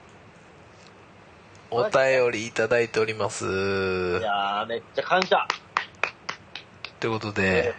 [1.71, 3.45] お便りいただいております。
[3.45, 3.49] い
[4.23, 5.47] やー、めっちゃ感謝。
[7.01, 7.75] ということで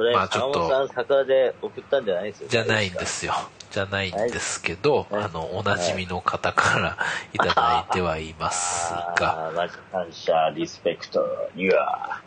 [0.00, 2.48] それ、まあちょっと桜で送ったんじゃないですよ。
[2.48, 3.04] じゃないんで。
[3.04, 3.34] すよ
[3.70, 6.96] じゃないんですけど、はいあのおなじみの方から
[7.34, 11.22] いただいてはいますがあー、マジ感謝、リスペクト、
[11.54, 12.20] いやは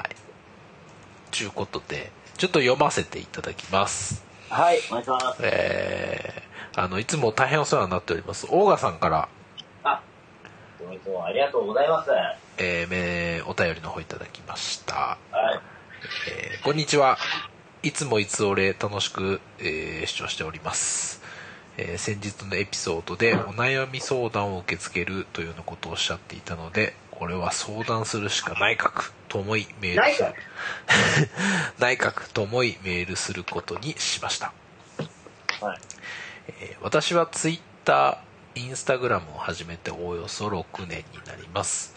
[0.00, 0.16] い
[1.30, 5.40] ちゅうことでちょっと読ませていただきますはい、お願いします。
[5.42, 9.28] えー、あのいつも大変お世話になっておりますオーガさんから
[9.84, 10.02] あ、
[10.80, 12.10] どうもいつもありがとうございます。
[12.10, 15.69] はえーめお便りの方いただきました、い。
[16.02, 17.18] えーこんにちは。
[17.82, 21.20] いつもいつおれ楽しく、えー視聴しております、
[21.76, 30.14] えー先日のエピソードでお悩み相談を受け付けるというようなことをおっしゃっていたのでこれは相談するしかないかくと思いメール。
[30.14, 30.34] する
[31.78, 34.52] 内内閣 と思いメールすることにしました、
[35.60, 35.80] はい。
[36.60, 41.94] えー私はツイッターインスタグラムを始めておおよそ6年になります。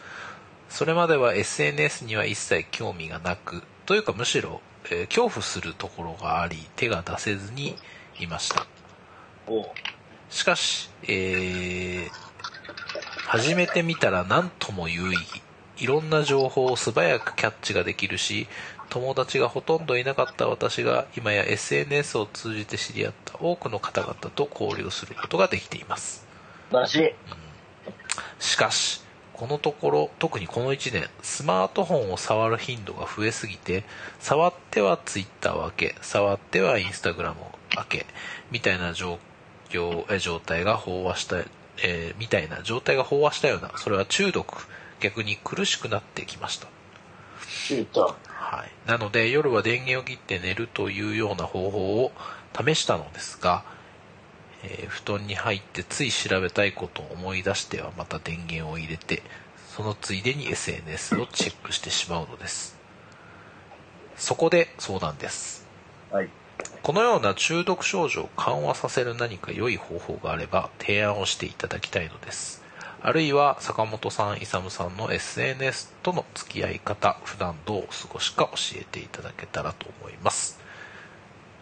[0.69, 7.75] それまでは SNS には一切興味がなくというかむしろ、えー恐怖するところがあり手が出せずに
[8.19, 8.65] いました。
[10.29, 12.09] しかし、えー
[13.27, 15.41] 始めてみたら何とも有意義。
[15.77, 18.47] いろんな情報を素早くキャッチができるし
[18.89, 26.27] 友達がほとんどいなかった私が今や SNS を通じて知り合った多くの方々と交流することができています。
[26.69, 27.15] 素晴らしい。
[28.39, 29.02] しかし
[29.43, 33.83] このところ特にこの1年スマートフォンを触る頻度が増えすぎて
[34.21, 37.35] 触っては Twitter を開け触っては Instagram を
[37.75, 38.05] 開け
[38.51, 39.19] みたいな状
[39.67, 41.39] 況え状態が飽和した、
[41.83, 44.65] えーみたいな状態が飽和したようなそれは中毒
[45.01, 46.67] 逆に苦しくなってきました。
[48.27, 52.13] はい、なので夜は電源を切って寝るというような方法を
[52.57, 53.65] 試したのですが、
[54.63, 59.23] えー布団に入ってつい調べたいことを思い出してはまた電源を入れて
[59.75, 62.77] そのついでに SNS をチェックしてしまうのです。
[64.15, 65.65] そこで相談です。
[66.11, 66.29] はい。
[66.83, 72.63] このような中毒症状を緩和させる何か良い方法があれば提案をしていただきたいのです。
[73.05, 80.62] あるいは坂本さん、勇さんの SNS との付き合い方普段どうお過ごしか教えていただけたらと思います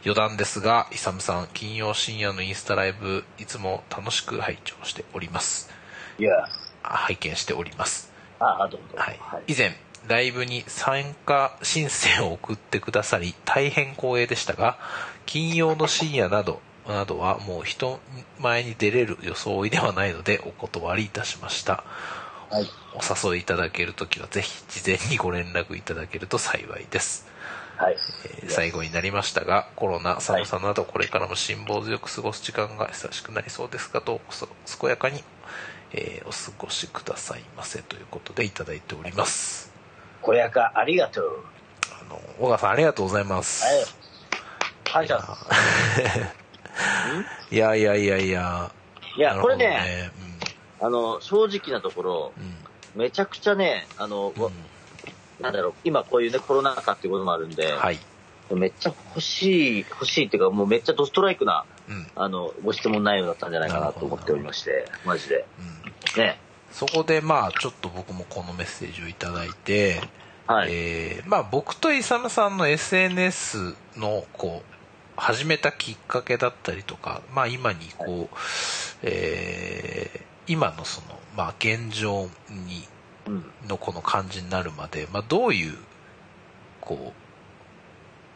[0.03, 5.69] 余談ですが勇さん金曜深夜のインスタライブいつも楽しく拝聴しております
[6.17, 6.31] いや。
[6.83, 9.01] あ拝見しておりますあ、あ、どうもどうも。
[9.03, 9.75] はい、以前
[10.07, 14.79] ライブに参加申請を送ってくださり大変光栄でしたが
[15.27, 17.99] 金曜の深夜などなどはもう人
[18.39, 21.83] 前に出れる装いではないのでお断りいたしました
[22.49, 22.67] はい。
[22.95, 27.25] お誘いいただけるときはぜひ事前にご連絡いただけると幸いです、
[27.81, 27.97] はい。
[28.25, 35.23] えー最後になりましたがコロナ寒さなどこれからも辛抱強く過ごす時間が久しくなりそうですがどうぞ健やかに、
[35.93, 39.71] えーお過ごしくださいませということでいただいております。
[40.21, 41.43] 小やか、ありがとう。
[42.01, 43.85] あの小川さんありがとうございます、はい。
[44.83, 45.23] 感謝で
[47.49, 47.55] す。
[47.55, 48.71] いやいやいやいや
[49.17, 50.11] いや、なるほどこれね、
[50.79, 53.01] あの、正直なところ、うん。
[53.01, 54.51] めちゃくちゃね、あの、うん、
[55.41, 57.99] なんだろう、今こういうね、コロナ禍っていうこともあるんで、うん、はい
[58.55, 65.45] めっちゃ欲しい、欲しいっていうか、もうめっちゃドストライクな、うんあの、ご質問内容だったんじゃないかなと思っておりまして、マジで。
[66.15, 66.39] うん、ね。
[66.71, 70.01] そこでまあちょっと僕もこのメッセージをいただいて、
[70.47, 70.69] はい。
[70.71, 74.71] えーまあ僕とイサムさんの SNS のこう
[75.17, 78.37] 始めたきっかけだったりとか、まあ今にこう、
[79.03, 82.29] えー今のその、まあ現状に、うん。
[83.67, 85.77] のこの感じになるまで、まあどういう、
[86.79, 87.13] こ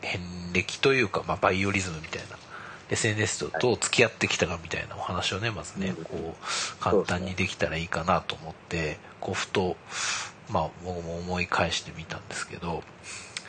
[0.04, 0.22] う、遍
[0.54, 2.38] 歴というか、まあバイオリズムみたいな、
[2.90, 9.76] SNS とどう付き合ってきたかみたいなお話をね、まずね、うんこう、簡単にできたらいいかなと思って、こうふと、
[10.50, 12.84] まあ僕も思い返してみたんですけど、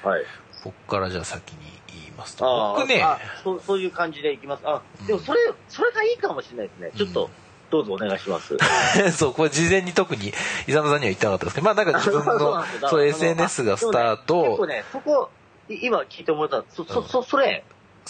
[0.02, 0.24] はい。
[0.64, 1.58] 僕からじゃあ先に
[1.88, 4.62] 言いますと、僕ね、あそう、そういう感じでいきます。
[4.64, 6.90] あ、でもそれ、それがいいかもしれないですね。
[6.96, 7.30] ちょっと、
[7.76, 8.56] どうぞお願いします。
[9.16, 10.32] そう、これ事前に特に、
[10.66, 15.30] 伊沢さんには言ってなかったですけど、まあなんか自分 そうのそう SNS がスターでもね結構ト、ね、そこ、
[15.68, 17.64] い今聞いてもらったら、そ、そ、うんそ、それ、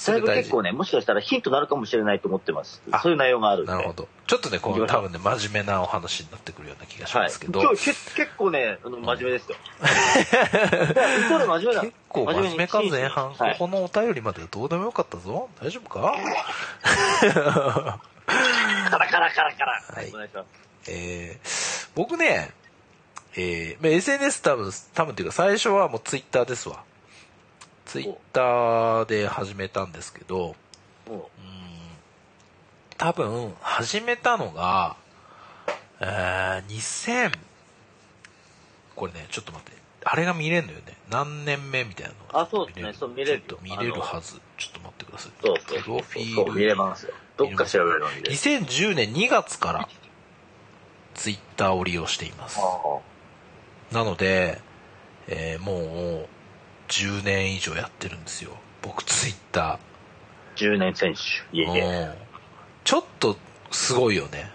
[0.04, 0.36] だい。
[0.38, 3.00] 結構ね、もしかしたらヒントになるかもしれないと思ってますあ。
[3.00, 3.72] そういう内容があるんで。
[3.72, 4.08] なるほど。
[4.26, 7.24] ちょっとね、こうの多分ね、真面目なお話になってくるような気がしはい。
[7.24, 9.56] ますけど、今日け結構ね、あの真面目ですよ。
[9.80, 11.80] いや嘘で真面目だ。
[11.80, 13.56] 結構真面目かに前半、はい。
[13.58, 15.48] このお便りまではどうでもよかったぞ。
[15.62, 16.14] 大丈夫か？
[18.90, 19.72] カラカラカラカラ。
[19.72, 20.14] ははいい。
[20.14, 20.90] お願いします。
[20.90, 22.52] えー僕ね、
[23.36, 26.84] えーまあ SNS 多分、多分っていうか最初はもうツイッターですわ。
[27.86, 30.54] ツイッターで始めたんですけど、
[31.06, 31.56] もうん
[32.98, 34.96] 多分始めたのが、
[36.00, 37.32] えー、2000
[38.94, 47.12] これねちょっと待ってあれが見れるのよね何年目みたいなのがあそうですねそう見れる見れるはずちょっと待ってくださいそうそうプロフィそう、見れールますよ。
[47.36, 48.32] どっか調べるの見れる。
[48.32, 49.88] 2010年2月から
[51.14, 52.98] ツイッターを利用していますあ
[53.94, 54.60] なので、
[55.28, 56.28] えーもう
[56.88, 59.78] 10年以上やってるんですよ僕ツイッターあ
[60.56, 61.56] 10年選手。
[61.56, 61.82] いえいえ。
[62.20, 62.26] うん
[62.84, 63.36] ちょっと
[63.72, 64.48] すごいよね。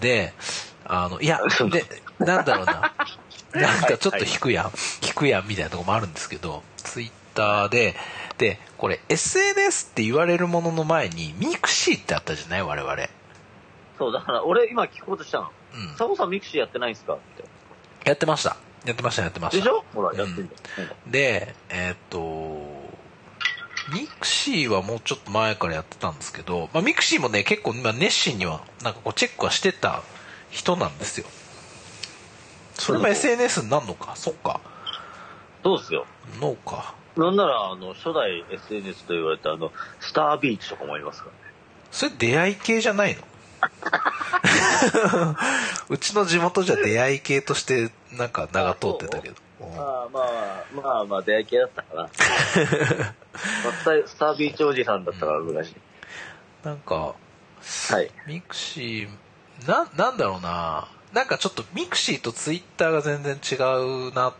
[0.00, 0.32] で、
[0.84, 1.40] あの、いや、
[1.70, 1.84] で、
[2.18, 2.92] なんだろうな。
[3.54, 4.72] なんかちょっと引くやん、
[5.06, 7.94] 引くやんみたいなとこもあるんですけど、ツイッターで、
[8.38, 12.62] で、これ SNS って言われるものの前に mixi ってあったじゃない？
[12.62, 12.96] 我々。
[13.98, 15.50] そう、だから俺今聞こうとしたの。
[15.74, 15.96] うん。
[15.96, 17.14] サボさん mixi やってないんすか？
[17.14, 17.44] って。
[18.08, 18.56] やってました。
[18.84, 19.56] やってました、やってました。
[19.58, 19.84] でしょ？
[19.94, 20.48] ほら、うんやってんだよ。
[21.06, 22.18] で、えーっと、
[23.94, 30.02] mixi はもうちょっと前からやってたんですけど、まあ、 mixi もね、結構今熱心には、なんかこうチェックはしてた
[30.50, 31.26] 人なんですよ。
[32.74, 34.60] それも SNS になるのか、そっか。
[35.62, 36.06] そうっすよ。
[36.40, 36.94] のか。
[37.16, 41.38] なんなら、あの、初代 SNS と言われたあの、スタービーチとかもありますからね。
[41.90, 43.22] それ出会い系じゃないの？
[45.88, 49.34] うちの地元じゃ出会い系としてなんか名が通ってたけど。
[49.60, 52.02] うんまあまあ、まあまあ、出会い系だったかな。
[52.02, 52.12] まあ
[54.06, 55.76] スタービーチおじさんだったから昔。
[56.64, 57.14] なんか、
[57.90, 58.10] はい。
[58.26, 60.88] ミクシー、な、なんだろうな。
[61.12, 64.32] なんかちょっとミクシーとツイッターが全然違うな。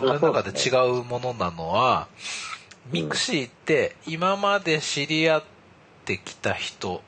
[0.00, 0.70] 俺の中で違
[1.00, 2.08] うものなのは、
[2.90, 5.42] ミクシーって今まで知り合っ
[6.04, 7.02] てきた人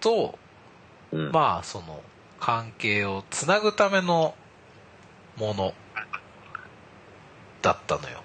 [0.00, 0.38] と、
[1.12, 1.32] うん。
[1.32, 2.02] まあその
[2.40, 4.34] 関係をつなぐための
[5.36, 5.74] もの
[7.62, 8.22] だったのよ。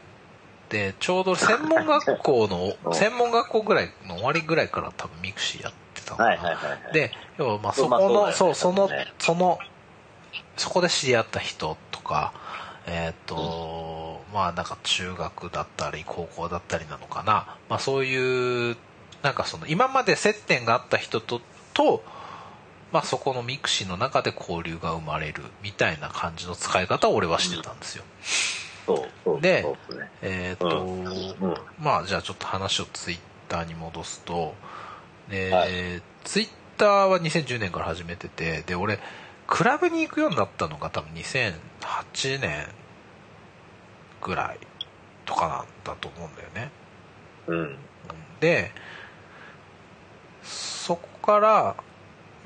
[0.70, 6.30] で、ちょうど専門学校の、 専門学校ぐらいの終わりぐらいから多分ミクシーやってたのかな。
[6.30, 6.94] はいはいはいはい。
[6.94, 9.60] で、要はまあそこの、ねそう、そのその、
[10.56, 12.34] そこで知り合った人とか、
[12.88, 17.56] えっ、と、まあなんか中学だったり高校だったりなのかな。
[17.70, 18.78] まあそういう、
[19.22, 21.42] なんかその今まで接点があった人と、
[21.74, 22.04] と、
[22.92, 28.04] まあそこのミクシーの中で交流が生まれるみたいな感じの使い方を俺はしてたんですよ。
[29.42, 29.66] で。
[30.22, 31.56] えっ、と、うん。
[31.80, 34.56] まあじゃあちょっと話をツイッターに戻すと、
[35.30, 35.68] で、は
[36.24, 39.00] ツイッターは2010年から始めてて、で、俺、
[39.48, 41.14] クラブに行くようになったのが多分
[41.82, 42.68] 2008年
[44.22, 44.60] ぐらい
[45.26, 46.72] とかなんだと思うんだよね。
[47.48, 47.78] うん。
[48.40, 48.72] で、
[50.44, 51.76] そこから、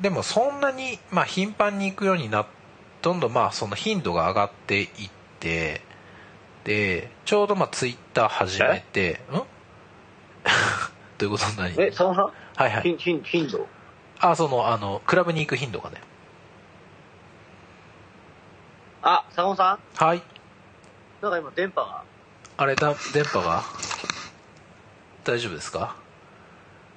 [0.01, 2.45] でもそんなに、まあ頻繁に行くようになっ
[3.01, 4.89] どんどんまあその頻度が上がっていっ
[5.39, 5.81] て、
[6.63, 9.33] で、ちょうどまあツイッター始めて、ん？
[9.35, 9.45] ど
[11.21, 11.45] ういうこと？
[11.61, 11.79] 何？
[11.79, 12.31] え、サボさんは
[12.67, 12.81] いはい。
[12.81, 13.67] 頻頻頻度？
[14.19, 15.97] あ、その、あの、クラブに行く頻度がね。
[19.35, 19.79] あ、サボさん？
[19.95, 20.21] はい。
[21.21, 22.03] なんか今電波が。
[22.57, 23.63] あれだ、電波が？
[25.23, 25.95] 大丈夫ですか？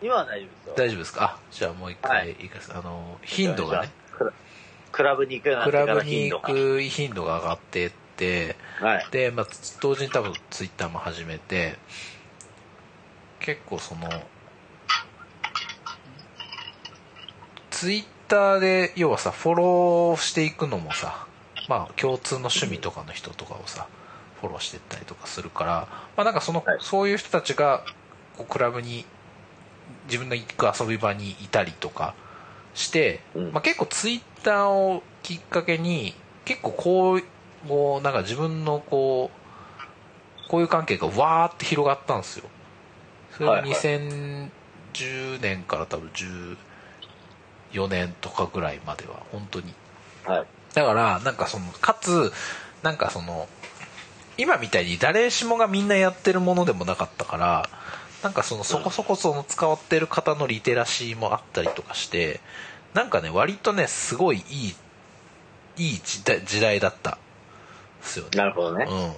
[0.00, 0.74] 今は大丈夫ですよ。
[0.76, 1.24] 大丈夫ですか？
[1.24, 2.60] あ、じゃあもう一はい回いか？
[2.60, 3.90] せ、あの、頻度がね。
[4.92, 5.16] クラ。
[5.16, 6.40] ブに行くようになってからクラブに行。
[6.40, 9.06] く頻度が上がってって、はい。
[9.10, 9.46] で、まあ、
[9.80, 11.76] 同時に多分ツイッターも始めて
[13.38, 14.08] 結構その
[17.70, 21.27] ツイッターで要はさフォローしていくのもさ
[21.68, 23.86] まあ共通の趣味とかの人とかをさ
[24.40, 26.78] フォローしていったりとかするから、まあ、なんかその、はい。
[26.80, 27.84] そういう人たちが
[28.36, 29.04] こうクラブに
[30.06, 32.14] 自分の行く遊び場にいたりとか
[32.74, 33.52] して、うん。
[33.52, 36.14] まあ、結構ツイッターをきっかけに
[36.44, 37.22] 結構こう
[37.66, 42.48] こうなんか自分のこうこういう関係がわーって広がったんですよ。
[43.32, 43.70] それがはいはい。
[43.70, 46.10] 2010年から多分
[47.74, 49.74] 14年とかぐらいまでは本当に。
[50.24, 50.46] はい。
[50.78, 52.32] だからなんかそのかつ
[52.84, 53.48] なんかその
[54.36, 57.68] 今みたいに誰しもがみんなやってるものでもなかったから
[58.22, 62.38] なんかそのそこそこその使ってる方のリテラシーもあったりとかして
[62.94, 64.74] なんかね割とねすごいいい
[65.78, 67.10] いい時代時代だった。
[67.10, 68.30] んですよね。
[68.34, 68.86] なるほどね。
[68.88, 69.12] うん、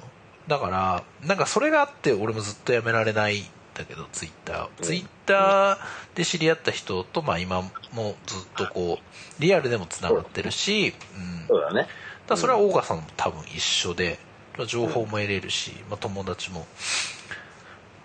[0.48, 3.44] だからなんかそれがあって俺もずっとやめられない
[3.80, 4.84] んだけどツイッター、うん。
[4.84, 5.78] ツイッター
[6.14, 7.62] で知り合った人と、まあ、今
[7.92, 11.82] もずっとこうリアルでもつながってるし、うん、そうだね。
[11.82, 11.88] だか
[12.28, 14.18] らそれは大川さんも多分一緒で、
[14.56, 16.66] まあ情報も得れるし、まあ、友達も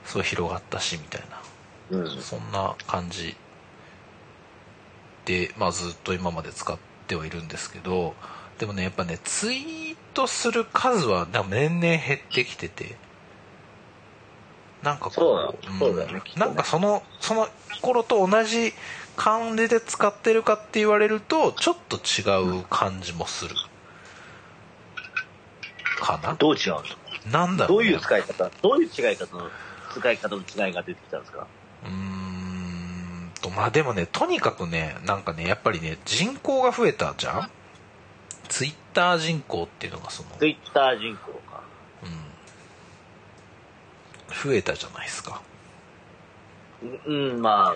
[0.05, 1.23] すごい広がったしみたい
[1.91, 1.97] な。
[1.99, 2.21] うん。
[2.21, 3.35] そんな感じ
[5.25, 8.15] で、まあ、ずっと今まで使ってはいるんですけど
[8.59, 12.95] でもねやっぱねツイートする数は年々減ってきてて
[14.85, 16.45] なんかこそうそうだよねきっとね。
[16.45, 17.49] なんかそのその
[17.81, 18.71] 頃と同じ
[19.17, 23.55] 感じで使ってるかって言われるとちょっと違う感じもする。
[25.99, 26.35] かな？
[26.35, 26.73] どう違う
[27.29, 29.35] んなんだろう、ね、どういう使い方、どういう違い方？
[29.35, 29.49] の、
[29.91, 31.47] 使い方の違いが出てきたんですか？
[31.85, 37.49] うーんとまあでもねとにかくねなんかねやっぱりね人口が増えたじゃん？
[38.49, 41.31] ツイッター人口っていうのがその、ツイッター人口。
[41.31, 41.34] か。
[44.29, 45.41] 増えたじゃないですか。
[47.05, 47.75] うん、うんま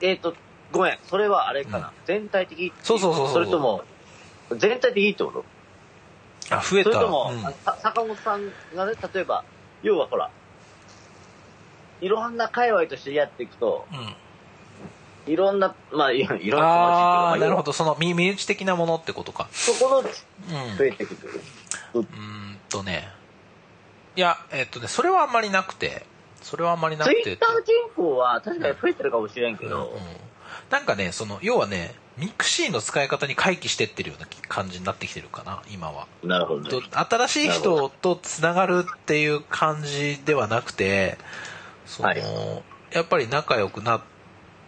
[0.00, 0.34] えっ、と、
[0.72, 1.92] ごめん、それはあれかな。
[2.04, 3.34] 全体的そうそうそうそう。
[3.34, 3.84] それとも、
[4.56, 5.44] 全体的ってこと？
[6.50, 6.92] あ増えた。
[6.92, 7.42] それとも、うん。
[7.64, 9.44] 坂本さんがね、例えば、
[9.82, 10.30] 要はほら、
[12.00, 13.94] いろんな界隈としてやっていくと、う
[15.30, 15.32] ん。
[15.32, 17.72] いろんな、まあ、いろんな友達あまあなるほど。
[17.72, 19.48] その身身内的なものってことか。
[19.52, 20.06] そこのうん。
[20.78, 21.40] 増えてくる。
[21.94, 23.08] うーんとね
[24.18, 26.04] いやえっとねそれはあんまりなくて
[26.42, 27.22] それはあんまりなくて。
[27.22, 30.00] ツイッター人口は確かに増えてるかもしれんけど、うんうん。
[30.70, 36.08] なんかねその要はねミクシーの使い方に回帰してってるような感じになってきてるかな今は。
[36.24, 36.68] なるほどね。
[36.68, 36.82] と。
[36.98, 41.16] 新しい人とつながるっていう感じではなくて
[41.86, 42.22] その、はい。
[42.90, 44.00] やっぱり仲良くなっ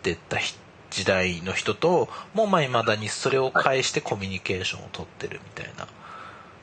[0.02, 0.54] てったひ
[0.90, 5.88] 時代の人ともうまあ未だにそれを介してコミュニケーションを取ってるみたいな、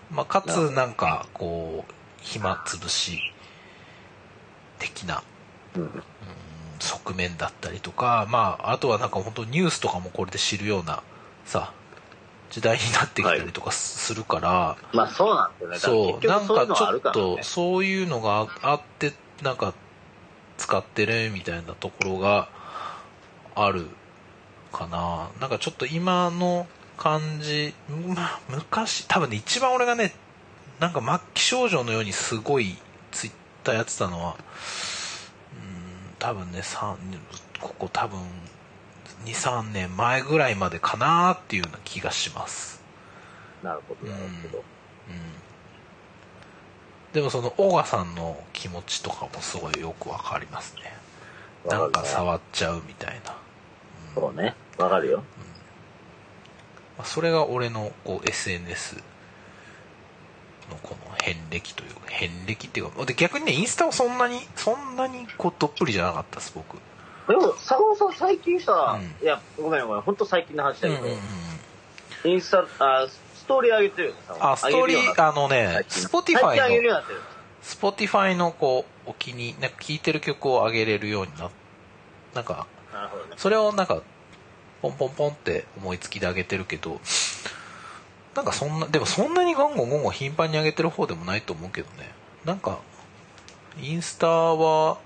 [0.09, 1.96] まあ、かつなんかこう
[2.31, 3.19] 暇つぶし
[4.79, 5.23] 的な
[5.75, 6.03] うん。
[6.79, 11.01] 側面だったりとか、まあ、あとはなんか本当ニュースとかもこれで知るような
[11.45, 11.73] さ
[12.51, 16.19] 時代になってきたりとかするから、まあそうなんですよね。
[16.19, 19.13] そうなんかちょっとそういうのがあって
[19.43, 19.73] なんか
[20.57, 22.47] 使ってるみたいなところが
[23.53, 23.87] ある
[24.71, 25.29] かな。
[25.41, 26.67] なんかちょっと今の
[26.97, 27.73] 感じ、
[28.15, 30.13] まあ、昔多分ね一番俺がね
[30.79, 32.77] なんか末期症状のようにすごい
[33.11, 34.35] ツイッターやってたのは
[35.53, 36.61] うん多分ね
[37.59, 38.19] ここ多分
[39.25, 42.81] 23年前ぐらいまでかなっていうような気がします。
[43.63, 44.57] なるほど、なるほど。
[44.59, 44.63] うん。
[47.13, 50.95] でもそのオガさんの気持ちとかもすごいよくわかりますね。
[51.67, 53.35] なんか触っちゃうみたいな、
[54.15, 54.55] そうね。
[54.77, 55.23] わかるよ。
[56.97, 59.03] まあ、それが俺のこう SNS
[60.69, 66.77] のこの遍歴というか遍歴っていうかで逆にねインスタはそんなにそんなにこうどっぷりじゃなかったです僕。
[67.27, 69.25] でも、坂本さん最近さ、うん。
[69.25, 71.17] いや、ごめんごめん、ほんと最近の話だけど、うんうん
[72.23, 72.31] うん。
[72.31, 77.21] インスタ、あ、ストーリー上げてるよね、あストーリーあのね最近 Spotify 最近上げるようのになってる。
[77.63, 81.49] Spotify のこうお気になんか聴いてる曲を上げれるようにな
[82.35, 83.35] なんかなるほどね。
[83.37, 84.01] それをなんか
[84.81, 86.99] ポンポンポンって思いつきで上げてるけど
[88.37, 92.07] なんかそんなでもそんなにゴンゴンゴンゴン頻繁に上げてる方でもないと思うけどね。
[92.45, 92.77] なんか
[93.81, 94.99] インスタは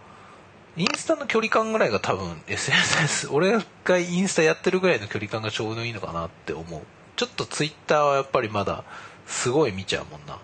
[0.75, 6.81] インスタの距離感ぐらいが多分 SNS 俺がインスタやってるぐらいの距離感がちょうどいいのかなって思う。
[7.15, 8.83] ちょっとツイッターはやっぱりまだ
[9.27, 10.37] すごい見ちゃうもんな。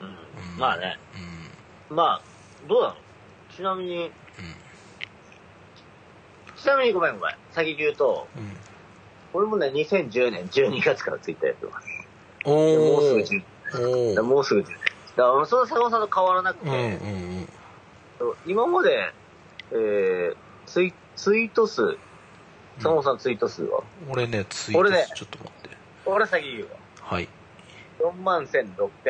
[0.00, 0.08] うん。
[0.08, 0.10] う
[0.56, 0.98] んまあね。
[1.90, 1.96] うん。
[1.96, 2.22] まあ、
[2.68, 2.96] どうなの？
[3.56, 4.10] ちなみに、
[6.60, 7.36] ちなみにごめんごめん。
[7.52, 8.26] 先に言うと、
[9.36, 11.88] うん俺もね、2010年12月からツイッターやってます。
[12.44, 13.42] おもうすぐ
[13.74, 14.76] お10おおもうすぐ10年。
[15.16, 16.80] だから、その坂本さんと変わらなくて、うんうん
[17.40, 17.48] うん
[18.46, 19.12] 今まで、
[19.72, 21.98] えー、ツイツイート数、
[22.78, 25.76] 坂本さんツイート数は、俺ねツイート俺ねちょっと待って
[26.06, 26.68] 俺先言うわ。
[27.02, 27.28] はい
[28.00, 28.58] 4万1625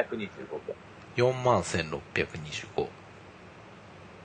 [0.06, 0.74] 件。
[1.16, 2.88] 4万1625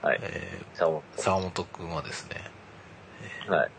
[0.02, 0.20] はい。
[0.22, 2.42] え坂本ー、沢本くんはですね
[3.46, 3.56] さん。
[3.56, 3.72] はい。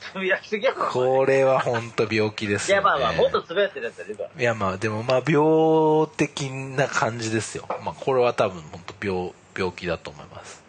[0.00, 0.72] つぶやきすぎや。
[0.72, 4.30] これは本当病気ですいや、よねまあまあ、もっとつぶやいてるやついるから。
[4.36, 7.68] いやまあでもまあ病的な感じですよ。
[7.84, 10.62] まあこれは多分本当病病気だと思います、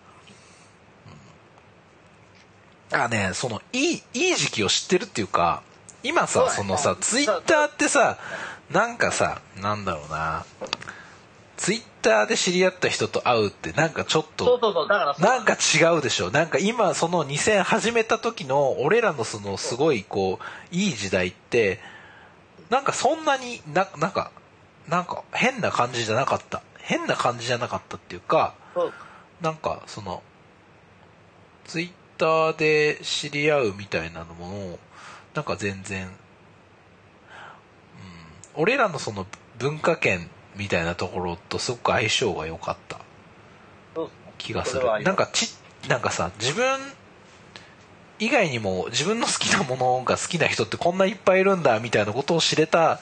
[2.92, 5.62] うん、あねそのいいいい時期を知ってるっていうか
[6.04, 6.94] 今さそのさう。
[6.96, 8.18] んツイッターってさ
[8.72, 10.46] なんかさなんだろうな。
[11.58, 16.32] ツイッターで知り合った人と会うってなんかちょっとそうそうそう、だからそうなんか違うでしょ。
[16.32, 21.80] なんか今その2000始めた時の俺らのそのすごいこういい時代って
[22.72, 24.32] なんかそんなにななんか
[24.88, 26.64] なんか変な感じじゃなかった。
[26.80, 28.94] 変な感じじゃなかったっていうかそう。
[29.42, 30.24] なんかその
[31.66, 34.80] ツイッターで知り合うみたいなのも
[35.36, 36.12] なんか全然、うん、
[38.56, 39.26] 俺らのその
[39.58, 43.00] 文化圏みたいなところとすごく相性が良かった。
[44.38, 45.56] 気がするなんかち
[45.88, 46.80] なんかさ自分
[48.18, 53.00] 以外にも自分の好きなものが好きな人ってこんないっぱいいるんだみたいなことを知れた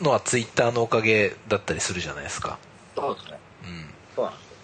[0.00, 2.58] のはツイッターのおかげだったりするじゃないですか
[2.94, 3.38] そうですね。
[3.64, 4.56] うんそうなんですよ。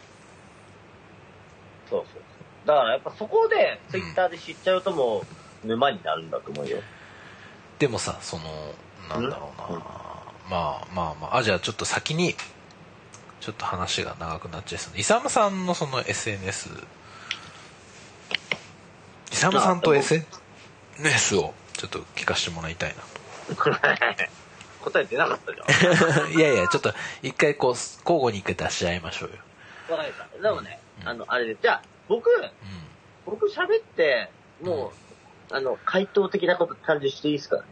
[1.91, 2.23] そうそう。
[2.67, 5.23] だからやっぱそこで、ツイッターで知っちゃうとも
[5.65, 6.79] う、沼になるんだと思うよ。
[7.79, 8.45] でもさその
[9.09, 9.83] なんだろうな、うん。
[10.51, 11.37] まあまあまあ。
[11.39, 12.35] あじゃあちょっと先に
[13.41, 14.95] ちょっと話が長くなっちゃいそう。
[14.95, 16.71] で勇さんのその SNS
[19.33, 23.03] 勇さんとあ SNS をちょっと聞かせてもらいたいな
[24.85, 26.33] 答え出なかったじゃん。
[26.37, 26.93] いやいや、ちょっと
[27.23, 29.37] 一回こう、交互に一回出し合いましょうよ。
[29.89, 30.43] わかりました。
[30.43, 31.09] でもね、うん。
[31.09, 32.53] あの、あれで、じゃあ、僕、う
[33.25, 34.31] 僕喋って、
[34.61, 34.93] も
[35.51, 37.57] う、あの、回答的なこと感じしていいですか？
[37.57, 37.65] ん。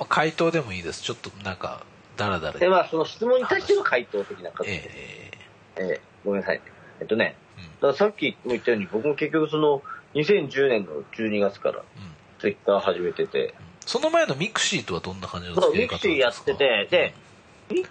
[0.00, 1.02] まあ、回答でもいいです。
[1.02, 1.84] ちょっとなんか、
[2.16, 2.58] だらだら。
[2.58, 4.80] で、まあ、その質問に対しての回答的な形えで。
[4.86, 5.30] え
[5.76, 6.64] ええごめんなさいね。
[7.00, 9.82] えっとね、ええだからさっきも言ったように、僕も結局その、
[10.14, 12.02] 2010年の12月からうん。
[12.02, 12.16] うん。
[12.38, 17.14] ツイッター始めてて、その前のミクシーとはどんな感じのそう、付き合いミクシーやって方なんですかて、
[17.68, 17.90] で、ミク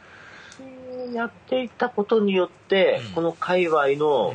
[0.58, 4.34] シーやっていたことによって、うんこの界隈うの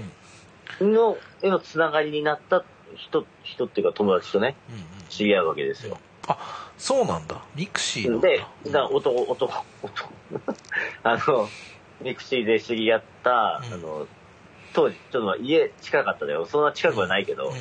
[0.87, 2.64] ん、の、へのつながりになった
[2.95, 4.83] 人、人っていうか友達とね、うんうん。
[5.09, 6.01] 知り合うわけですよ。
[6.29, 7.49] あ、そうなんだ。
[7.55, 8.29] ミクシーなんだ。
[8.29, 10.18] で、だから男、男、男、
[11.03, 11.51] あの、
[12.01, 14.09] ミクシーで知り合った、うんあの、
[14.72, 16.47] 当時、ちょっとまあ家近かっただよ。
[16.47, 17.55] そんな近くはないけど、うん。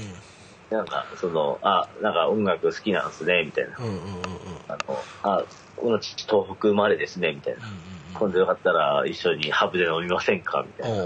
[0.70, 3.78] なんか、その、あ、なんか音楽好きなんですね、みたいな。
[3.78, 4.62] うんうんうんうん。
[4.68, 5.46] あの、あ、
[5.78, 7.68] 同じ東北生まれですね、みたいな。
[8.14, 10.98] 今度よかったら一緒にハブで飲みませんかみたいな。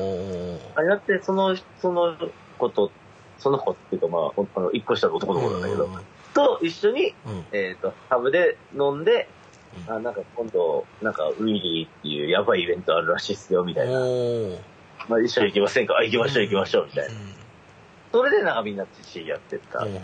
[0.75, 2.17] あれだって、その、その
[2.57, 2.93] 子と、
[3.35, 5.89] その子っていうか、まあ、あの、一個下の男の子なんだけど、
[6.37, 7.31] と一緒に、うん。
[7.31, 9.27] うんえっ、と、ハブで飲んで、
[9.87, 9.93] うん。
[9.93, 13.93] あ、なんか今度、なんか、ウィリーっていうやばいイベントあるらしいっすよ、みたいな。
[15.09, 15.95] まあ、一緒に行きませんか？
[15.97, 17.13] あ、行きましょう、行きましょう、みたいな。
[17.13, 17.33] うん。
[18.11, 20.01] それでなんかみんな知り合ってった感じ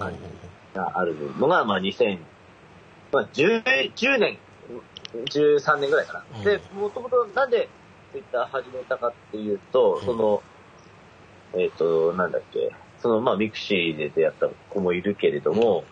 [0.74, 2.18] があるのが、まあ、2000、
[3.12, 4.38] まあ、10, 10年、
[5.14, 6.40] 13年ぐらいかな。
[6.40, 6.44] うん。
[6.46, 7.70] で、もともとなんで
[8.12, 10.06] ツイッター始めたかっていうと、うん。
[10.06, 10.44] その、
[11.60, 12.72] えっ、と、なんだっけ、
[13.04, 15.84] その、まあ、ミクシーで出会った子もいるけれども、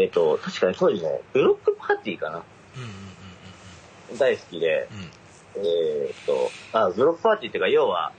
[0.00, 2.36] えっ、と、確かに当時ね、 Bloc Partyかな。
[2.76, 5.62] うんうん大好きで、うん。
[5.62, 8.12] うんえっ、と、あ、 Bloc Partyっていうか、要は、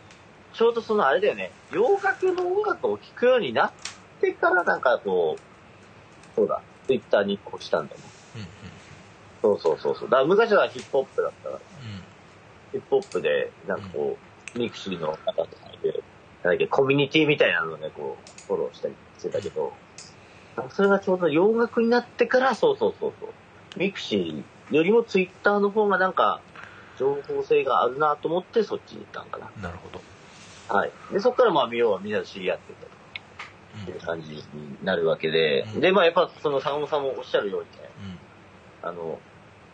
[0.54, 3.72] ちょうどそのあれだよね、洋楽の音楽を聴くようになっ
[4.20, 8.02] てからなんかこう、そうだ、ツイッターに移行したんだね。
[8.36, 8.48] うんうん。
[9.42, 10.10] そうそうそうそう。
[10.10, 11.62] だから昔はヒップホップだったら、うん
[12.72, 14.18] ヒップホップで、なんかこ
[14.56, 16.04] う、ミクシーの中とかで、
[16.44, 19.74] なんだっけ、コミュニティみたいなのをね、こう、フォローしたりしてたけど、
[20.70, 23.30] それがちょうど洋楽になってから、そうそうそうそう。
[23.78, 26.42] ミクシーよりもツイッターの方がなんか、
[26.98, 29.50] 情報性があるなと思ってそっちに行ったんかな。
[29.62, 30.02] なるほど。
[30.76, 30.92] はい。
[31.12, 32.92] で、そっからまあ、要はみんなで知り合ってた
[33.76, 34.44] うんっていう感じに
[34.84, 37.90] なるわけで、うんで、まあやっぱその坂本さんもおっしゃるようにね、
[38.84, 39.20] うんあの、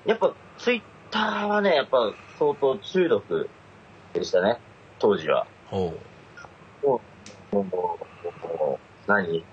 [0.06, 3.50] やっぱツイッターはね、やっぱ相当中毒
[4.14, 4.60] でしたね、
[5.00, 5.48] 当時は。
[5.68, 5.94] ほ
[6.84, 7.02] も
[7.52, 9.44] う、もうもう何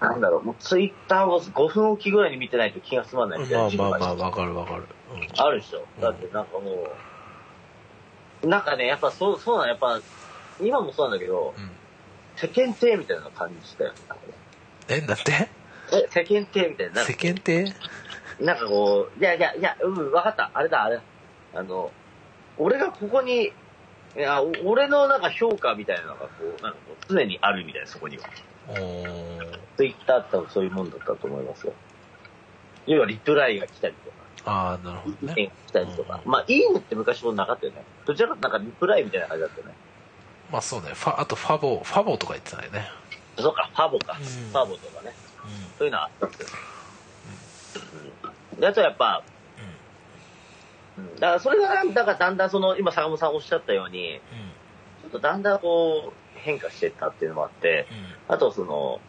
[0.00, 3.48] なんだろう、もうツイッターを5分おきぐらいに見てないと気が済まないみう。
[3.48, 4.84] たいなまあまあまあ、わかるわかる。
[5.12, 5.84] うんあるでしょ。
[6.00, 6.88] だってなんかも
[8.44, 10.00] う、なんかね、やっぱそう、そうなの、やっぱ、
[10.60, 11.70] 今もそうなんだけど、うん
[12.40, 13.90] 世間体みたいな感じしたよ。
[13.90, 13.96] ね
[14.90, 15.32] え、なんて？
[15.92, 17.02] え、世間体みたいな。
[17.02, 17.74] 世間体？
[18.38, 20.48] なんかこう、いやいやいや、うん、わかった。
[20.54, 21.00] あれだ、あれ。
[21.52, 21.90] あの、
[22.56, 23.52] 俺がここに、
[24.16, 28.24] いや、お俺のなんか評価みたいなのがこう、なんかこう常にあるみたいな、そこには。
[29.76, 31.72] ツイッターって多分そういうもんだったと思いますよ。
[32.86, 34.18] 要はリプライが来たりとか、
[34.50, 35.32] ああ、なるほどね。
[35.32, 36.20] 意見が来たりとか。
[36.24, 37.84] まあ、いいねって昔もなかったよね。
[38.06, 39.74] どちらかとなんかリプライみたいな感じだったよね。
[40.50, 40.90] まあそうね。
[40.94, 42.88] ファ、あとファボ、ファボとか言ってたよね。
[43.38, 44.16] そうか、ファボか。
[44.18, 45.12] うんファボとかね。
[45.44, 46.48] うそういうのはあったんですよ。
[48.54, 48.60] うん。
[48.60, 49.37] であとやっぱ、うん
[51.20, 54.20] だからそれが、だからだんだんその、今坂本さんおっしゃったように。
[55.02, 57.86] ちょっとだんだんこう、変化していったっていうのもあって、
[58.28, 58.34] うん。
[58.34, 59.00] あとその、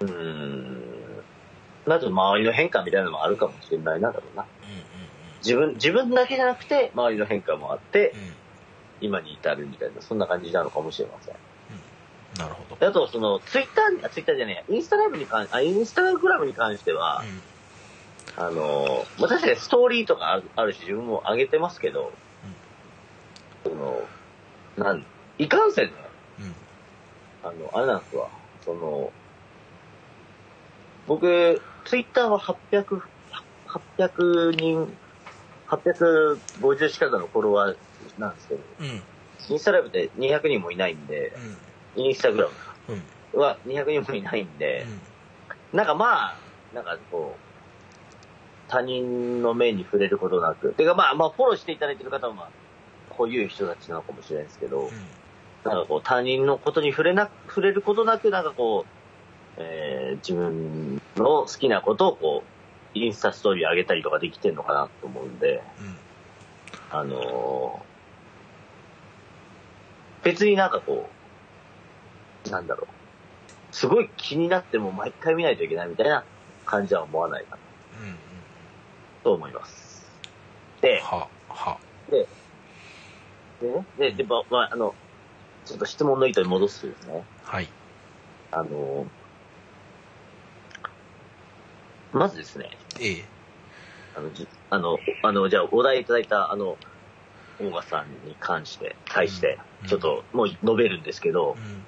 [0.00, 1.24] うーん、
[1.86, 4.46] なんと周りの変化みたいなのもあるかもしれないな、だろうな。
[5.38, 8.14] 自分、自分だけじゃなくて、周りの変化もあって。
[9.00, 11.34] 今に至るみたいな、そんな感じなのかもしれません。
[12.38, 12.76] なるほど。
[12.76, 17.24] であと、その、ツイッターツイッターじゃねえ、インスタライブに関あ、インスタグラムに関しては、
[18.36, 22.12] あの、まあ、確かにストーリーとかあるあるし、自分も上げてますけど、
[23.64, 24.08] その、
[24.84, 25.04] なん、
[25.38, 25.94] いかんせんね、
[26.38, 26.44] うん。
[26.44, 26.54] うん。
[27.42, 29.12] あの、あれなんですわ、その、
[31.06, 33.00] 僕、ツイッターは800、
[33.98, 34.96] 800人、
[35.66, 37.76] 850近くのフォロワー
[38.18, 38.86] なんですけど、うん。
[38.86, 39.04] うん。
[39.48, 41.32] インスタライブって200人もいないんで、
[41.96, 42.50] インスタグラう
[42.92, 42.94] ん。
[42.94, 43.04] うん。
[43.32, 44.86] ムは200人もいないんで、
[45.72, 47.49] なんかまあ、なんかこう、
[48.70, 52.48] 他人の目に触れることなく、てかまあまあフォローしていただいてる方はまあ、
[53.10, 54.90] こういう人たちなのかもしれないですけど、
[55.64, 58.86] なんかこう他人のことに触れな、触れることなく、なんかこ
[59.58, 62.42] う、えー自分の好きなことをこ
[62.94, 65.96] う、インスタストーリー上げたりとかできてんのかなと思うんで、うん。
[66.90, 67.90] あのー
[70.22, 71.08] 別になんかこ
[72.46, 76.24] う、なんだろう、すごい気になっても毎回見ないといけないみたいな
[76.66, 77.56] 感じは思わないかな
[78.06, 78.29] うん。
[79.24, 79.30] うん。
[79.30, 80.20] と思います。
[80.80, 81.80] で、は、は。
[82.10, 82.28] で、
[83.60, 84.96] でね、で、で、ま、まあ、あの、
[85.64, 87.68] ちょっと質問の意図に戻すとですね、はい。
[88.50, 89.12] あの、
[92.12, 93.30] まずですね、ええ。
[94.14, 96.78] あの、じあの、あの、じゃあ、お題いただいた、あの、
[97.58, 101.86] 大賀さんに関して、対してう、んちょっと、もう述べるんですけどう、ん。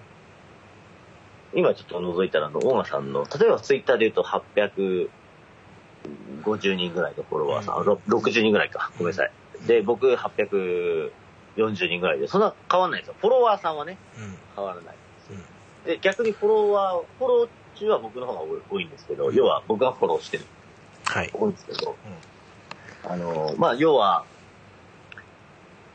[1.54, 4.22] 今ちょっと覗いたら、あの、大賀さんの、例えばツイッターで言うと
[6.44, 9.30] 850人ぐらいのフォロワーさん、うんろ60人ぐらいか、ごめんなさい。
[9.66, 11.10] で、僕840
[11.88, 13.14] 人ぐらいで、そんな変わんないですよ。
[13.20, 14.36] フォロワーさんはね、うん。
[14.56, 14.96] 変わらない。
[15.30, 15.86] うん。
[15.86, 17.48] で、逆にフォロワー、フォロー
[17.78, 20.44] 中は僕の方が多い多いんですけど、うん要は僕がフォローしてる、
[21.04, 21.30] はい。
[21.32, 21.96] 多いんですけど、
[23.04, 24.24] あの、まあ、要は、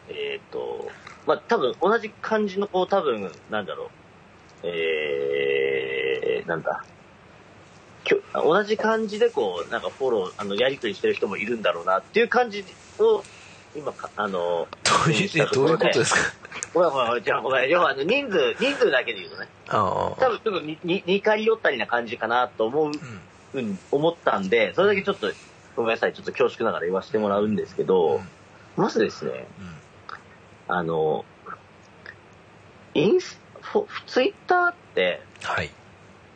[0.09, 0.89] えっ、と、
[1.25, 3.87] まあ、多分同じ感じの、こう、多分、なんだろう、
[4.63, 6.83] えー、なんだ、
[8.33, 12.63] 同じ感じでこう、なんかフォロー、あの、やりとりしてる人もいるんだろうなっていう感じ
[12.99, 13.23] を、
[13.75, 14.67] 今か、あの、ど
[15.07, 16.19] ういう、えどういうことですか？
[16.73, 19.47] ごめんごめん、じゃあごめん、要はあの、人数、人数だけで言うとね。
[19.69, 23.21] 多分ちょっとにに似通ったりな感じかなと思う、うん。
[23.53, 25.31] うん、思ったんで、それだけちょっと、
[25.75, 28.21] ごめんなさい、ちょっと恐縮ながら言わせてもらうんですけど、
[28.75, 29.47] まずですね、
[30.69, 30.75] うん。
[30.75, 31.25] あの、
[32.93, 35.69] インス、フォツイッターって、はい。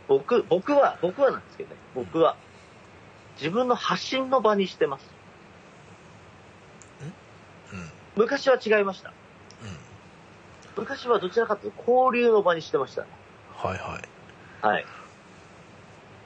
[0.08, 2.38] 僕、僕は、僕はなんですけどね、僕は、
[3.40, 5.22] 自分の発信の場にしてます。
[8.16, 9.14] 昔は違いました。
[10.78, 13.08] 昔はどちらかというと交流の場にしてましたね。
[13.56, 14.66] はいはい。
[14.66, 14.86] はい。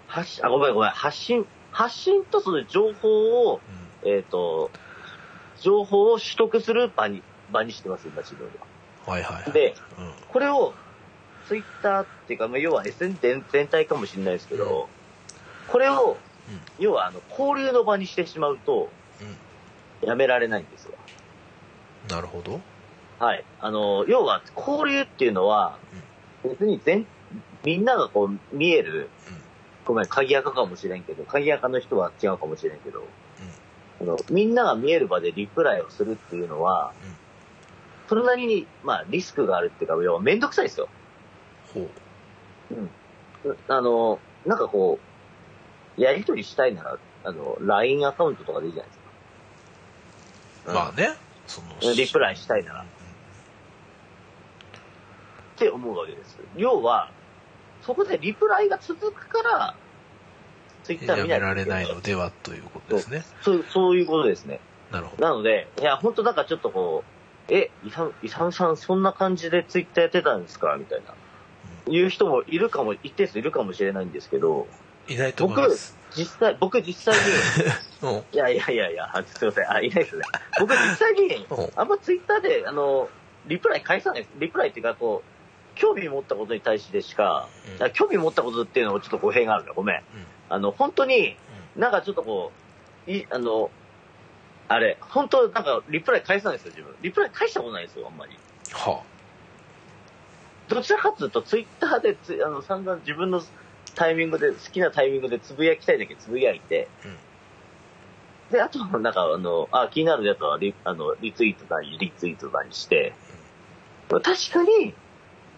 [0.08, 3.62] 発信、あ、ごめんごめん、発信、発信とその情報を、
[4.04, 4.72] うえっ、と、
[5.60, 9.12] 情報を取得する場に、場にしてます、今自分は。
[9.12, 9.12] ん。
[9.12, 9.52] はいはいはい。
[9.52, 10.14] で、うん。
[10.28, 10.74] これを、
[11.48, 14.90] ツイッターっていうか、まあ要は SN 全全体かもしれないですけど、
[15.68, 16.18] これを、
[16.80, 18.90] 要はあの、交流の場にしてしまうと、
[20.02, 20.08] うん。
[20.08, 20.92] やめられないんですよ。
[22.10, 22.60] なるほど。
[23.20, 23.44] はい。
[23.62, 25.78] あの、要は、交流っていうのは、
[26.44, 27.06] 別に全、
[27.64, 29.10] みんながこう、見える、
[29.86, 33.08] ごめん、鍵垢かもしれんけど、鍵垢の人は違うかもしれんけど、
[34.02, 37.16] あのみんなが見える場でリプライをするっていうのは、うん
[38.08, 40.88] それなりに、まあ、リスクがあるっていうか、要はめんどくさいですよ。
[41.74, 41.90] ほう。
[42.72, 45.00] うあの、なんかこ
[45.98, 49.00] う、やりとりしたいなら、あの、LINE アカウントとかでいいじゃないです
[50.68, 50.74] か。
[50.74, 51.16] まあね。
[51.48, 52.86] その、リプライしたいならっ
[55.58, 56.38] て思うわけです。
[56.58, 57.12] 要は、
[57.84, 59.76] そこでリプライが続くから、
[60.84, 63.24] ツイッターや見ないめられないのではということですね。
[63.42, 64.60] そう、そういうことですね。
[64.92, 65.24] なるほど。
[65.24, 67.04] なので、いや、ほんとなんかちょっとこ
[67.50, 70.76] う、え、イサム、イサムさんそんな感じでツイッターやってたんですか？
[70.78, 71.14] みたいな。
[71.88, 74.68] いう人もいるかも、一定数いるかもしれないんですけど、
[75.08, 77.16] いないと思います実際、僕実際
[78.02, 80.24] に、 うんいやいやいやいや、あすいません、あ、いないですね。
[80.60, 83.10] 僕実際にうん、あんまツイッターで、あの、
[83.48, 84.32] リプライ返さないです。
[84.38, 87.48] リプライっていうか、こう、興味持ったことに対してしか、
[87.80, 89.74] うんあ興味持ったことっていうのもちょっと語弊があるんだ。
[89.74, 90.04] ごめん。
[90.50, 91.36] あの、本当に、
[91.76, 92.52] なんかちょっとこ
[93.08, 93.70] う、い、あの、
[94.68, 96.96] あれ、本当なんかリプライ返さないですよ、自分。
[97.02, 98.38] リプライ返したことないですよ、あんまり。
[98.72, 99.04] は
[100.68, 103.42] どちらかというと、ツイッターでつ、あの、散々自分の
[103.96, 107.16] タイミングで、好きなタイミングでつぶやきたいだけつぶやいて、うん
[108.52, 113.14] で、あと、なんか、あの、あ、気になるやつはリ、あの、リツイートだに、リツイートだにして、
[114.08, 114.94] 確かに、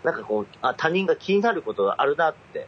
[0.04, 2.68] なんかこう、あ、他人が気になることがあるなって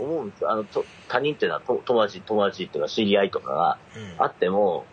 [0.00, 0.50] うん思うんですよ。
[0.50, 3.78] あの、と他人っていうのはと友達、友達っていうか知り合いとかが
[4.18, 4.86] うんあっても、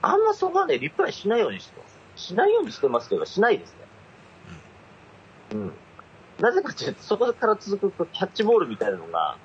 [0.00, 1.98] あんまそこはね、リプライしないようにしてます。
[2.16, 3.76] しないようにしてますけど、しないですね。
[5.52, 5.72] うん。
[6.40, 9.36] なぜかっていうと、そこから続くキャッチボールみたいなのが、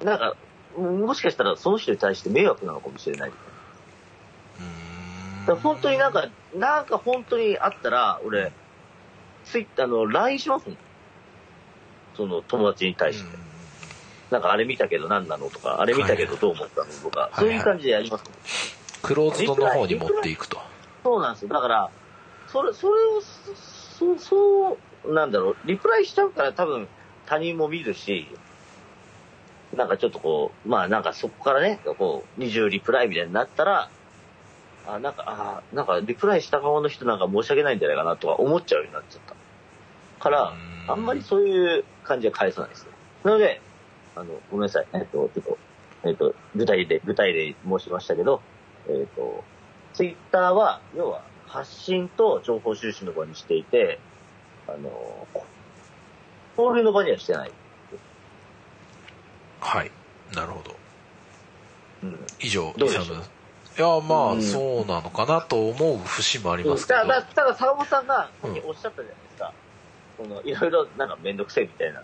[0.00, 0.36] うんなんか、
[0.76, 3.32] うんもしかしたらその人に対して迷惑なのかもしれない。
[5.46, 8.52] だ本当になんか、なんか本当にあったら、俺、
[9.44, 10.78] ツイッターの LINE しますもん。
[12.16, 13.44] その友達に対して。
[14.30, 18.34] なんかあれ見たけど何なのとか、あれ見たけどどう思ったのとか、いそういう感じでやりますもん。
[19.02, 20.58] クローズドの方に持っていくと
[21.04, 21.48] そうなんですよ。
[21.50, 21.90] だから、
[22.48, 26.88] それ、それを、そ、そう、なんだろう、リプライしちゃうから多分
[27.26, 28.26] 他人も見るし、
[29.76, 33.88] なんかちょっとこう、まあなんかそこからね、こう、20リプライみたいになったら、
[34.86, 39.34] あ、なんか、あ、なんかリプライした側の人なんか申し訳ないんじゃないかなとか思っちゃうようになっちゃった。
[40.22, 42.90] から、うんあんまりそういう感じは返さないですね。
[43.24, 43.60] なので、
[44.16, 44.86] あの、ごめんなさい。
[44.92, 45.58] えっと、ちょっと、
[46.04, 48.42] えっと、具体で、具体で申しましたけど、
[48.88, 49.42] えっと、
[49.94, 53.98] ツイッターは、要は、発信と情報収集の場にしていて、
[54.68, 55.26] あの、
[56.56, 57.50] 交流の場にはしてない。
[59.60, 59.90] はい
[60.34, 60.76] なるほど
[62.02, 62.26] うん。
[62.38, 63.04] 以上どうでしょう？
[63.04, 63.22] イサム
[63.76, 69.52] いやまあ、うんそうなのかなと思う節もありますけど、ただ、ただ、坂本さんが、さっきうんおっしゃったじゃないですか。
[70.18, 72.02] その、いろいろ、なんかめんどくせえみたいな。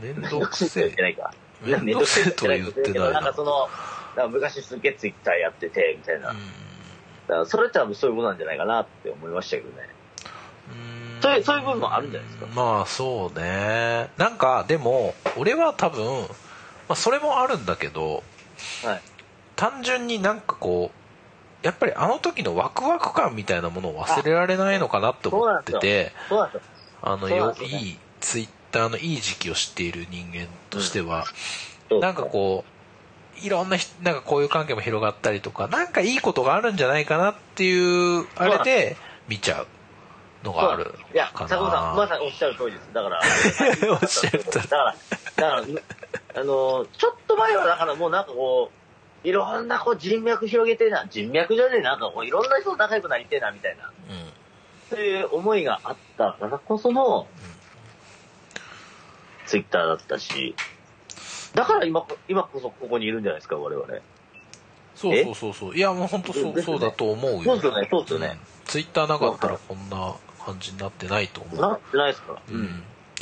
[0.00, 1.34] めんめんどくせどくせえって言ってないか。
[1.66, 3.68] えめんどくせえとは言ってないななんかその、
[4.16, 6.30] なんか昔すげえツイッターやってて、みたいな。
[6.30, 6.36] うん
[7.28, 9.88] だからそれって多分そういうことなんじゃないかなって思いましたけどね。
[11.30, 12.46] うんそういうそういう部分もあるんじゃないですか。
[12.54, 14.10] まあそうね。
[14.16, 16.26] なんかでも俺は多分、ま
[16.90, 18.22] あ、それもあるんだけど
[18.84, 19.02] はい。
[19.56, 26.12] 単純になんかこうやっぱりあの時のワクワク感みたいなものを忘れられないのかなって思ってて。
[27.04, 27.66] あのよね。
[27.66, 31.24] いいツイッターのいい時期を知っている人間としては、
[31.88, 38.96] そうなんかこういろんな人なんか交友関係も広がったりとかなんかいいことがあるんじゃないかなっていうあれで
[39.28, 39.66] 見ちゃう
[40.44, 42.92] のがあるいや、坂本さん、まさにおっしゃる通りです。
[42.92, 43.20] だから、
[43.92, 44.68] おっしゃる通り。
[44.68, 44.94] だから、
[45.36, 45.62] だから、
[46.34, 48.70] あの、ちょっと前はだからもうなんかこ
[49.24, 54.32] う、いろんなこう人脈広げてえな、人脈じゃねえな、なんかこういろんな人と仲良くなりてえな、みたいな、うん。
[54.90, 57.26] そういう思いがあったからこその、
[59.46, 60.54] ツイッターだったし、
[61.54, 63.86] だから今、今こそここにいるんじゃないですか、我々。
[64.94, 65.74] そうそうそうそう。
[65.74, 67.42] いやもう本当そうそうだと思うよ。
[67.42, 68.38] そうですよね、そうですよね。
[68.66, 70.14] ツイッターなかったらこんな
[70.44, 72.32] 感じになってないと思うなってないですか？
[72.34, 72.42] ら。
[72.50, 72.68] うんっ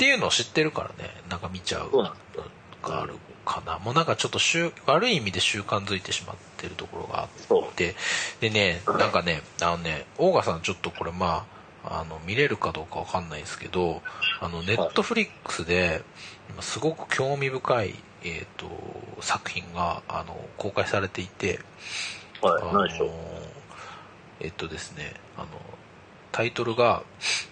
[0.01, 2.43] ていうのを知ってるからねなんか見ちゃうそうなんですよ。
[2.81, 3.13] がある
[3.45, 7.29] かなもうなんかちょっと習悪い意味で習慣づいてしまってるところがあっ
[7.75, 7.95] て。
[8.41, 11.45] ででねなんかねあのねオーガさんちょっとこれま
[11.83, 14.01] ああの見れるかどうかわかんないですけど
[14.39, 16.01] あのネットフリックスで
[16.49, 18.67] 今すごく興味深い、えー、と
[19.21, 21.59] 作品があの公開されていて
[22.41, 23.09] はい、あの何でしょう？
[24.39, 25.47] えっとですねあの
[26.31, 27.03] タイトルが、